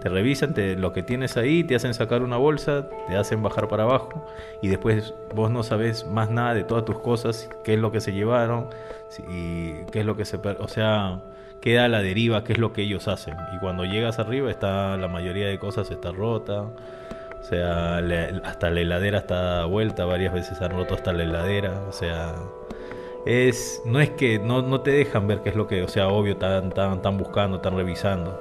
te 0.00 0.08
revisan 0.08 0.52
te, 0.52 0.76
lo 0.76 0.92
que 0.92 1.02
tienes 1.02 1.36
ahí, 1.36 1.64
te 1.64 1.74
hacen 1.74 1.94
sacar 1.94 2.22
una 2.22 2.36
bolsa, 2.36 2.86
te 3.08 3.16
hacen 3.16 3.42
bajar 3.42 3.68
para 3.68 3.84
abajo 3.84 4.26
y 4.60 4.68
después 4.68 5.14
vos 5.34 5.50
no 5.50 5.62
sabes 5.62 6.06
más 6.06 6.30
nada 6.30 6.54
de 6.54 6.64
todas 6.64 6.84
tus 6.84 6.98
cosas, 6.98 7.48
qué 7.64 7.74
es 7.74 7.80
lo 7.80 7.90
que 7.92 8.00
se 8.00 8.12
llevaron 8.12 8.68
y 9.30 9.84
qué 9.90 10.00
es 10.00 10.06
lo 10.06 10.16
que 10.16 10.26
se, 10.26 10.36
o 10.36 10.68
sea, 10.68 11.20
queda 11.62 11.86
a 11.86 11.88
la 11.88 12.02
deriva, 12.02 12.44
qué 12.44 12.52
es 12.52 12.58
lo 12.58 12.72
que 12.72 12.82
ellos 12.82 13.08
hacen 13.08 13.34
y 13.56 13.58
cuando 13.58 13.84
llegas 13.84 14.18
arriba 14.18 14.50
está 14.50 14.96
la 14.98 15.08
mayoría 15.08 15.48
de 15.48 15.58
cosas 15.58 15.90
está 15.90 16.12
rota. 16.12 16.66
O 17.40 17.44
sea, 17.44 18.00
le- 18.00 18.40
hasta 18.44 18.70
la 18.70 18.80
heladera 18.80 19.18
está 19.18 19.64
vuelta, 19.64 20.04
varias 20.04 20.32
veces 20.34 20.60
han 20.60 20.72
roto 20.72 20.94
hasta 20.94 21.12
la 21.12 21.22
heladera. 21.24 21.80
O 21.88 21.92
sea, 21.92 22.34
es 23.26 23.82
no 23.84 24.00
es 24.00 24.10
que 24.10 24.38
no, 24.38 24.62
no 24.62 24.80
te 24.82 24.90
dejan 24.92 25.26
ver 25.26 25.40
qué 25.42 25.50
es 25.50 25.56
lo 25.56 25.66
que, 25.66 25.82
o 25.82 25.88
sea, 25.88 26.08
obvio, 26.08 26.34
están, 26.34 26.68
están, 26.68 26.94
están 26.94 27.18
buscando, 27.18 27.56
están 27.58 27.76
revisando. 27.76 28.40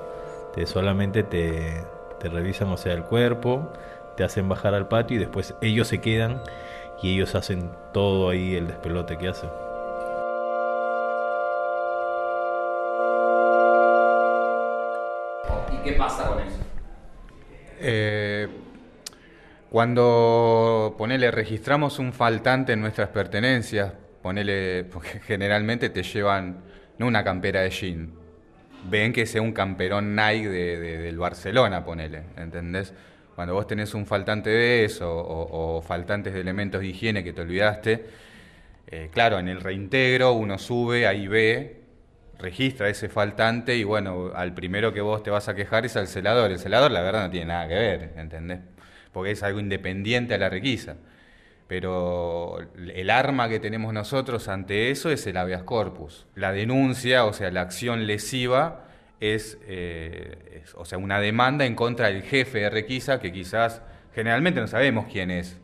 Te, 0.53 0.65
solamente 0.65 1.23
te, 1.23 1.83
te 2.19 2.29
revisan, 2.29 2.69
o 2.69 2.77
sea, 2.77 2.93
el 2.93 3.03
cuerpo, 3.03 3.71
te 4.15 4.23
hacen 4.23 4.49
bajar 4.49 4.73
al 4.73 4.87
patio 4.87 5.17
y 5.17 5.19
después 5.19 5.53
ellos 5.61 5.87
se 5.87 6.01
quedan 6.01 6.41
y 7.01 7.15
ellos 7.15 7.35
hacen 7.35 7.71
todo 7.93 8.29
ahí 8.29 8.55
el 8.55 8.67
despelote 8.67 9.17
que 9.17 9.27
hacen. 9.29 9.49
¿Y 15.71 15.77
qué 15.83 15.93
pasa 15.93 16.27
con 16.27 16.39
eso? 16.39 16.57
Eh, 17.79 18.47
cuando 19.77 20.95
ponele, 20.97 21.29
registramos 21.29 21.99
un 21.99 22.11
faltante 22.11 22.73
en 22.73 22.81
nuestras 22.81 23.09
pertenencias, 23.09 23.93
ponele, 24.23 24.83
porque 24.91 25.19
generalmente 25.19 25.91
te 25.91 26.01
llevan 26.01 26.63
no 26.97 27.05
una 27.05 27.23
campera 27.23 27.61
de 27.61 27.69
jean, 27.69 28.11
ven 28.81 29.13
que 29.13 29.27
sea 29.27 29.43
un 29.43 29.53
camperón 29.53 30.15
Nike 30.15 30.49
de- 30.49 30.79
de- 30.79 30.97
del 30.97 31.19
Barcelona, 31.19 31.85
ponele, 31.85 32.23
¿entendés? 32.37 32.91
Cuando 33.35 33.53
vos 33.53 33.67
tenés 33.67 33.93
un 33.93 34.07
faltante 34.07 34.49
de 34.49 34.83
eso 34.85 35.15
o, 35.15 35.77
o 35.77 35.81
faltantes 35.83 36.33
de 36.33 36.41
elementos 36.41 36.81
de 36.81 36.87
higiene 36.87 37.23
que 37.23 37.33
te 37.33 37.41
olvidaste, 37.41 38.05
eh, 38.87 39.09
claro, 39.11 39.39
en 39.39 39.49
el 39.49 39.61
reintegro 39.61 40.33
uno 40.33 40.57
sube, 40.57 41.07
ahí 41.07 41.27
ve, 41.27 41.83
registra 42.39 42.89
ese 42.89 43.09
faltante 43.09 43.75
y 43.77 43.83
bueno, 43.83 44.31
al 44.35 44.53
primero 44.55 44.93
que 44.93 45.01
vos 45.01 45.23
te 45.23 45.31
vas 45.31 45.49
a 45.49 45.55
quejar 45.55 45.85
es 45.85 45.97
al 45.97 46.07
celador. 46.07 46.51
El 46.51 46.59
celador 46.59 46.91
la 46.91 47.01
verdad 47.01 47.25
no 47.25 47.31
tiene 47.31 47.47
nada 47.47 47.67
que 47.67 47.75
ver, 47.75 48.13
¿entendés? 48.17 48.59
Porque 49.17 49.31
es 49.31 49.41
algo 49.41 49.59
independiente 49.59 50.35
a 50.35 50.37
la 50.37 50.47
requisa. 50.47 50.97
Pero 51.67 52.59
el 52.77 53.09
arma 53.09 53.49
que 53.49 53.59
tenemos 53.59 53.91
nosotros 53.91 54.47
ante 54.47 54.91
eso 54.91 55.09
es 55.09 55.25
el 55.25 55.37
habeas 55.37 55.63
corpus. 55.63 56.27
La 56.35 56.51
denuncia, 56.51 57.25
o 57.25 57.33
sea, 57.33 57.49
la 57.49 57.61
acción 57.61 58.05
lesiva, 58.05 58.85
es, 59.19 59.57
eh, 59.65 60.61
o 60.75 60.85
sea, 60.85 60.99
una 60.99 61.19
demanda 61.19 61.65
en 61.65 61.73
contra 61.73 62.09
del 62.09 62.21
jefe 62.21 62.59
de 62.59 62.69
requisa, 62.69 63.19
que 63.19 63.31
quizás 63.31 63.81
generalmente 64.13 64.61
no 64.61 64.67
sabemos 64.67 65.07
quién 65.11 65.31
es, 65.31 65.57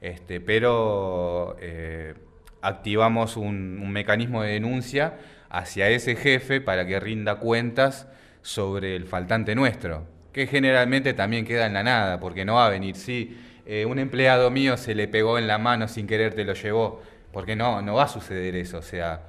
este, 0.00 0.40
pero 0.40 1.56
eh, 1.60 2.14
activamos 2.60 3.36
un 3.36 3.88
mecanismo 3.92 4.42
de 4.42 4.54
denuncia 4.54 5.14
hacia 5.48 5.88
ese 5.90 6.16
jefe 6.16 6.60
para 6.60 6.88
que 6.88 6.98
rinda 6.98 7.36
cuentas 7.36 8.08
sobre 8.42 8.96
el 8.96 9.06
faltante 9.06 9.54
nuestro, 9.54 10.08
que 10.36 10.46
generalmente 10.46 11.14
también 11.14 11.46
queda 11.46 11.66
en 11.66 11.72
la 11.72 11.82
nada, 11.82 12.20
porque 12.20 12.44
no 12.44 12.56
va 12.56 12.66
a 12.66 12.70
venir, 12.70 12.94
sí, 12.94 13.38
eh, 13.64 13.86
un 13.86 13.98
empleado 13.98 14.50
mío 14.50 14.76
se 14.76 14.94
le 14.94 15.08
pegó 15.08 15.38
en 15.38 15.46
la 15.46 15.56
mano 15.56 15.88
sin 15.88 16.06
querer, 16.06 16.34
te 16.34 16.44
lo 16.44 16.52
llevó, 16.52 17.00
porque 17.32 17.56
no, 17.56 17.80
no 17.80 17.94
va 17.94 18.02
a 18.04 18.08
suceder 18.08 18.54
eso, 18.54 18.76
o 18.78 18.82
sea, 18.82 19.22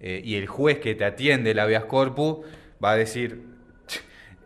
eh, 0.00 0.20
y 0.24 0.34
el 0.34 0.48
juez 0.48 0.80
que 0.80 0.96
te 0.96 1.04
atiende 1.04 1.52
el 1.52 1.60
habeas 1.60 1.84
corpus 1.84 2.38
va 2.82 2.90
a 2.92 2.96
decir, 2.96 3.42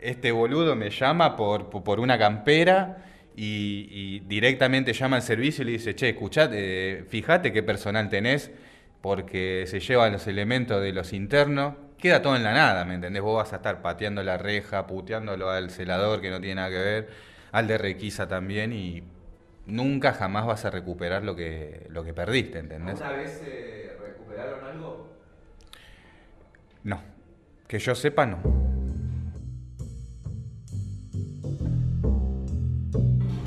este 0.00 0.32
boludo 0.32 0.76
me 0.76 0.90
llama 0.90 1.36
por, 1.36 1.70
por- 1.70 2.00
una 2.00 2.18
campera 2.18 2.98
y, 3.36 4.20
directamente 4.20 4.92
llama 4.92 5.16
al 5.16 5.22
servicio 5.22 5.62
y 5.62 5.66
le 5.66 5.72
dice, 5.72 5.94
che, 5.94 6.11
escuchate, 6.11 7.05
fíjate 7.09 7.52
qué 7.52 7.62
personal 7.62 8.09
tenés, 8.11 8.50
porque 9.00 9.64
se 9.66 9.80
llevan 9.80 10.12
los 10.12 10.26
elementos 10.26 10.82
de 10.82 10.92
los 10.92 11.12
internos, 11.12 11.74
queda 12.05 12.20
todo 12.20 12.36
en 12.36 12.42
la 12.42 12.52
nada, 12.52 12.84
¿me 12.84 12.96
entendés? 12.96 13.22
Vos 13.22 13.34
vas 13.34 13.55
a 13.55 13.57
estar 13.57 13.80
pateando 13.80 14.22
la 14.22 14.36
reja, 14.36 14.86
puteándolo 14.86 15.48
al 15.48 15.70
celador 15.70 16.20
que 16.20 16.28
no 16.28 16.38
tiene 16.38 16.57
nada 16.57 16.68
que 16.68 16.76
ver, 16.76 17.09
al 17.50 17.66
de 17.66 17.78
requisa 17.78 18.28
también 18.28 18.74
y 18.74 19.02
nunca 19.64 20.12
jamás 20.12 20.44
vas 20.44 20.66
a 20.66 20.70
recuperar 20.70 21.24
lo 21.24 21.34
que, 21.34 21.86
lo 21.88 22.05
que 22.05 22.12
perdiste, 22.12 22.59
¿entendés? 22.59 23.00
¿Una 23.00 23.12
vez 23.12 23.40
recuperó 23.40 24.05
¿Recuperaron 24.05 24.64
algo? 24.66 25.09
No. 26.82 27.00
Que 27.66 27.78
yo 27.78 27.94
sepa, 27.94 28.26
no. 28.26 28.36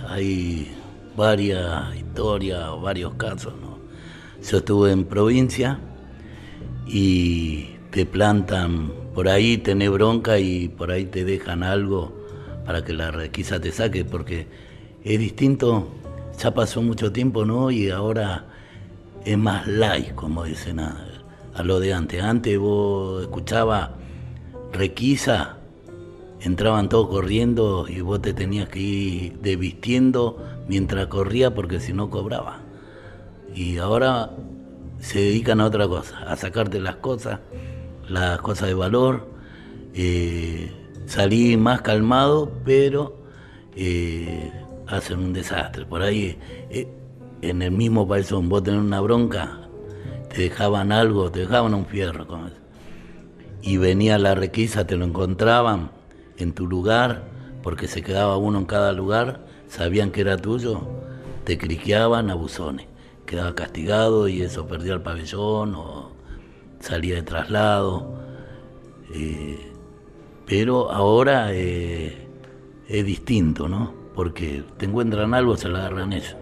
Hay 0.09 0.75
varias 1.15 1.95
historias, 1.95 2.71
varios 2.81 3.13
casos, 3.13 3.53
¿no? 3.61 3.77
Yo 4.41 4.57
estuve 4.57 4.91
en 4.91 5.05
provincia 5.05 5.79
y 6.87 7.76
te 7.91 8.05
plantan, 8.05 8.91
por 9.13 9.29
ahí 9.29 9.57
tenés 9.57 9.89
bronca 9.89 10.39
y 10.39 10.67
por 10.67 10.91
ahí 10.91 11.05
te 11.05 11.25
dejan 11.25 11.63
algo 11.63 12.13
para 12.65 12.83
que 12.83 12.93
la 12.93 13.11
requisa 13.11 13.59
te 13.59 13.71
saque, 13.71 14.03
porque 14.03 14.47
es 15.03 15.19
distinto, 15.19 15.87
ya 16.37 16.53
pasó 16.53 16.81
mucho 16.81 17.11
tiempo, 17.11 17.45
¿no? 17.45 17.71
Y 17.71 17.89
ahora 17.89 18.45
es 19.23 19.37
más 19.37 19.67
light, 19.67 20.13
como 20.15 20.43
dicen 20.43 20.79
a, 20.79 21.05
lo 21.63 21.79
de 21.79 21.93
antes. 21.93 22.21
Antes 22.21 22.59
vos 22.59 23.21
escuchabas 23.23 23.89
requisa, 24.71 25.57
entraban 26.41 26.89
todos 26.89 27.07
corriendo 27.07 27.87
y 27.87 28.01
vos 28.01 28.21
te 28.21 28.33
tenías 28.33 28.69
que 28.69 28.79
ir 28.79 29.39
desvistiendo 29.39 30.45
mientras 30.67 31.07
corría 31.07 31.55
porque 31.55 31.79
si 31.79 31.93
no 31.93 32.09
cobraba. 32.09 32.59
Y 33.55 33.77
ahora 33.77 34.31
se 34.99 35.19
dedican 35.19 35.61
a 35.61 35.65
otra 35.65 35.87
cosa, 35.87 36.19
a 36.19 36.35
sacarte 36.35 36.79
las 36.79 36.97
cosas, 36.97 37.39
las 38.09 38.41
cosas 38.41 38.69
de 38.69 38.73
valor. 38.73 39.27
Eh, 39.93 40.71
salí 41.05 41.57
más 41.57 41.81
calmado, 41.81 42.51
pero 42.63 43.17
eh, 43.75 44.51
hacen 44.87 45.19
un 45.19 45.33
desastre. 45.33 45.85
Por 45.85 46.01
ahí, 46.01 46.37
eh, 46.69 46.87
en 47.41 47.61
el 47.61 47.71
mismo 47.71 48.07
paisón, 48.07 48.49
vos 48.49 48.63
tenés 48.63 48.81
una 48.81 49.01
bronca, 49.01 49.61
te 50.29 50.43
dejaban 50.43 50.91
algo, 50.91 51.31
te 51.31 51.41
dejaban 51.41 51.73
un 51.73 51.85
fierro. 51.85 52.25
Y 53.61 53.77
venía 53.77 54.17
la 54.17 54.35
requisa, 54.35 54.85
te 54.87 54.95
lo 54.95 55.05
encontraban 55.05 55.91
en 56.37 56.53
tu 56.53 56.67
lugar, 56.67 57.23
porque 57.63 57.87
se 57.87 58.01
quedaba 58.01 58.37
uno 58.37 58.59
en 58.59 58.65
cada 58.65 58.93
lugar, 58.93 59.45
sabían 59.67 60.11
que 60.11 60.21
era 60.21 60.37
tuyo, 60.37 60.81
te 61.43 61.57
criqueaban 61.57 62.29
abusones. 62.29 62.87
Quedaba 63.25 63.55
castigado 63.55 64.29
y 64.29 64.41
eso 64.41 64.67
perdía 64.67 64.93
el 64.93 65.01
pabellón 65.01 65.75
o 65.75 65.96
salía 66.79 67.15
de 67.15 67.23
traslado. 67.23 68.13
Eh, 69.13 69.71
pero 70.45 70.91
ahora 70.91 71.53
eh, 71.53 72.27
es 72.87 73.05
distinto, 73.05 73.67
¿no? 73.67 73.93
Porque 74.15 74.63
te 74.77 74.85
encuentran 74.85 75.33
algo, 75.33 75.57
se 75.57 75.67
lo 75.67 75.77
agarran 75.77 76.13
ellos. 76.13 76.35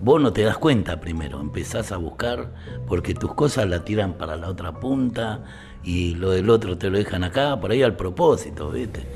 Vos 0.00 0.20
no 0.20 0.32
te 0.32 0.42
das 0.42 0.58
cuenta 0.58 1.00
primero, 1.00 1.40
empezás 1.40 1.90
a 1.90 1.96
buscar 1.96 2.54
porque 2.86 3.14
tus 3.14 3.34
cosas 3.34 3.68
la 3.68 3.84
tiran 3.84 4.12
para 4.12 4.36
la 4.36 4.48
otra 4.48 4.78
punta 4.78 5.42
y 5.82 6.14
lo 6.14 6.30
del 6.30 6.50
otro 6.50 6.78
te 6.78 6.88
lo 6.88 6.98
dejan 6.98 7.24
acá, 7.24 7.58
por 7.60 7.72
ahí 7.72 7.82
al 7.82 7.96
propósito, 7.96 8.70
¿viste? 8.70 9.06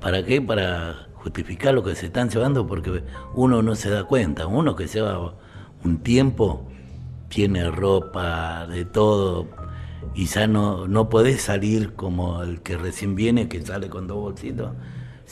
¿Para 0.00 0.24
qué? 0.24 0.40
Para 0.40 1.08
justificar 1.14 1.74
lo 1.74 1.82
que 1.82 1.94
se 1.94 2.06
están 2.06 2.30
llevando 2.30 2.66
porque 2.66 3.02
uno 3.34 3.62
no 3.62 3.74
se 3.74 3.90
da 3.90 4.04
cuenta. 4.04 4.46
Uno 4.46 4.74
que 4.74 4.86
lleva 4.86 5.34
un 5.84 5.98
tiempo 6.02 6.66
tiene 7.28 7.70
ropa, 7.70 8.66
de 8.66 8.84
todo, 8.84 9.46
y 10.14 10.26
ya 10.26 10.46
no, 10.46 10.86
no 10.88 11.08
podés 11.08 11.42
salir 11.42 11.94
como 11.94 12.42
el 12.42 12.60
que 12.60 12.76
recién 12.76 13.14
viene, 13.14 13.48
que 13.48 13.64
sale 13.64 13.88
con 13.88 14.06
dos 14.06 14.18
bolsitos, 14.18 14.72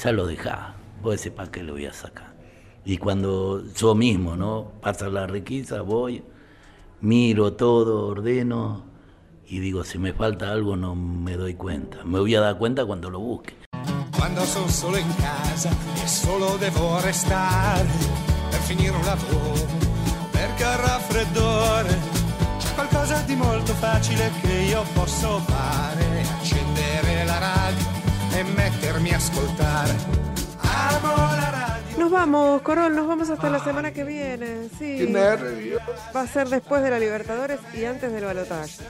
ya 0.03 0.13
lo 0.13 0.27
dejás. 0.27 0.75
Vos 1.03 1.17
decís, 1.17 1.33
¿para 1.33 1.51
qué 1.51 1.63
lo 1.63 1.73
voy 1.73 1.87
a 1.87 1.93
sacar? 1.93 2.35
Y 2.85 2.99
cuando 2.99 3.65
yo 3.75 3.95
mismo, 3.95 4.37
¿no? 4.37 4.73
Pasa 4.81 5.09
la 5.09 5.27
requisa, 5.27 5.83
voy, 5.83 6.23
miro 7.01 7.53
todo, 7.55 8.07
ordeno, 8.09 8.85
y 9.47 9.59
digo, 9.59 9.83
si 9.83 9.99
me 9.99 10.13
falta 10.13 10.53
algo 10.53 10.77
no 10.77 10.95
me 10.95 11.37
doy 11.37 11.55
cuenta. 11.55 12.05
Me 12.05 12.21
voy 12.21 12.35
a 12.37 12.41
dar 12.41 12.57
cuenta 12.57 12.87
cuando 12.87 13.11
lo 13.11 13.19
busque. 13.19 13.55
Quando 14.17 14.45
sono 14.45 14.69
solo 14.69 14.99
in 14.99 15.13
casa 15.15 15.71
solo 16.07 16.57
devo 16.59 17.01
restare 17.01 17.89
per 18.51 18.61
finire 18.61 18.91
un 18.91 19.03
di 23.31 23.37
molto 23.37 23.73
facile 23.75 24.33
che 24.43 24.53
io 24.71 24.83
posso 24.93 25.39
fare, 25.47 26.05
accendere 26.37 27.25
la 27.25 27.39
radio 27.39 27.87
e 28.33 28.43
mettermi 28.43 29.13
a 29.13 29.17
ascoltare. 29.17 29.95
Amo 30.57 31.15
la 31.15 31.51
radio. 31.51 31.97
Nos 31.99 32.11
vamos, 32.11 32.61
Corol, 32.63 32.93
nos 32.93 33.07
vamos 33.07 33.31
hasta 33.31 33.49
la 33.49 33.61
semana 33.61 33.93
que 33.93 34.03
viene. 34.03 34.69
Sí. 34.77 34.97
Qué 34.99 35.07
nervios. 35.07 35.81
Va 36.15 36.23
a 36.23 36.27
ser 36.27 36.49
después 36.49 36.83
de 36.83 36.91
la 36.91 36.99
Libertadores 36.99 37.61
y 37.73 37.85
antes 37.85 38.13
del 38.13 38.25
balotaje. 38.25 38.83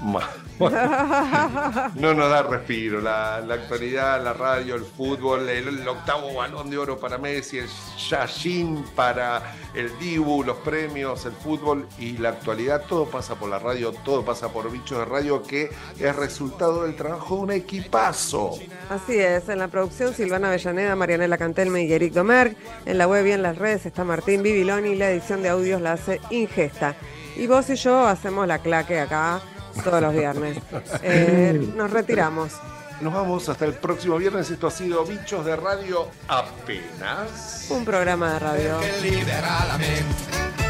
No 1.94 2.14
nos 2.14 2.30
da 2.30 2.42
respiro. 2.42 3.00
La, 3.00 3.36
actualidad, 3.36 4.22
la 4.22 4.32
radio, 4.32 4.74
el 4.74 4.84
fútbol, 4.84 5.48
el, 5.48 5.86
octavo 5.86 6.34
balón 6.34 6.70
de 6.70 6.78
oro 6.78 6.98
para 6.98 7.18
Messi, 7.18 7.58
el 7.58 7.68
Yashin 8.08 8.84
para 8.94 9.54
el 9.74 9.96
Dibu, 9.98 10.42
los 10.42 10.56
premios, 10.58 11.26
el 11.26 11.32
fútbol 11.32 11.86
y 11.98 12.16
la 12.18 12.30
actualidad. 12.30 12.84
Todo 12.88 13.06
pasa 13.06 13.34
por 13.34 13.50
la 13.50 13.58
radio, 13.58 13.92
todo 13.92 14.24
pasa 14.24 14.48
por 14.48 14.70
Bichos 14.70 14.98
de 14.98 15.04
Radio, 15.04 15.42
que 15.42 15.70
es 15.98 16.16
resultado 16.16 16.84
del 16.84 16.96
trabajo 16.96 17.36
de 17.36 17.42
un 17.42 17.52
equipazo. 17.52 18.58
Así 18.88 19.18
es, 19.18 19.48
en 19.48 19.58
la 19.58 19.68
producción 19.68 20.14
Silvana 20.14 20.48
Avellaneda, 20.48 20.96
Marianela 20.96 21.38
Cantelme 21.38 21.84
y 21.84 21.92
Eric 21.92 22.12
Domerg. 22.12 22.56
En 22.86 22.98
la 22.98 23.06
web 23.06 23.26
y 23.26 23.32
en 23.32 23.42
las 23.42 23.58
redes 23.58 23.86
está 23.86 24.04
Martín 24.04 24.42
Bibiloni 24.42 24.90
y 24.90 24.96
la 24.96 25.10
edición 25.10 25.42
de 25.42 25.50
audios 25.50 25.80
la 25.80 25.92
hace 25.92 26.20
Ingesta. 26.30 26.94
Y 27.36 27.46
vos 27.46 27.68
y 27.68 27.76
yo 27.76 28.06
hacemos 28.06 28.46
la 28.46 28.60
claque 28.60 28.98
acá 28.98 29.42
todos 29.82 30.00
los 30.00 30.12
viernes. 30.12 30.58
Eh, 31.02 31.72
nos 31.76 31.90
retiramos. 31.90 32.52
Nos 33.00 33.12
vamos 33.12 33.48
hasta 33.48 33.66
el 33.66 33.74
próximo 33.74 34.16
viernes. 34.16 34.50
Esto 34.50 34.68
ha 34.68 34.70
sido 34.70 35.04
Bichos 35.04 35.44
de 35.44 35.56
Radio 35.56 36.08
apenas. 36.28 37.66
Un 37.70 37.84
programa 37.84 38.32
de 38.32 38.38
radio. 38.38 38.80
Che 38.80 39.00
libera 39.02 39.66
la 39.66 39.78
mente. 39.78 40.65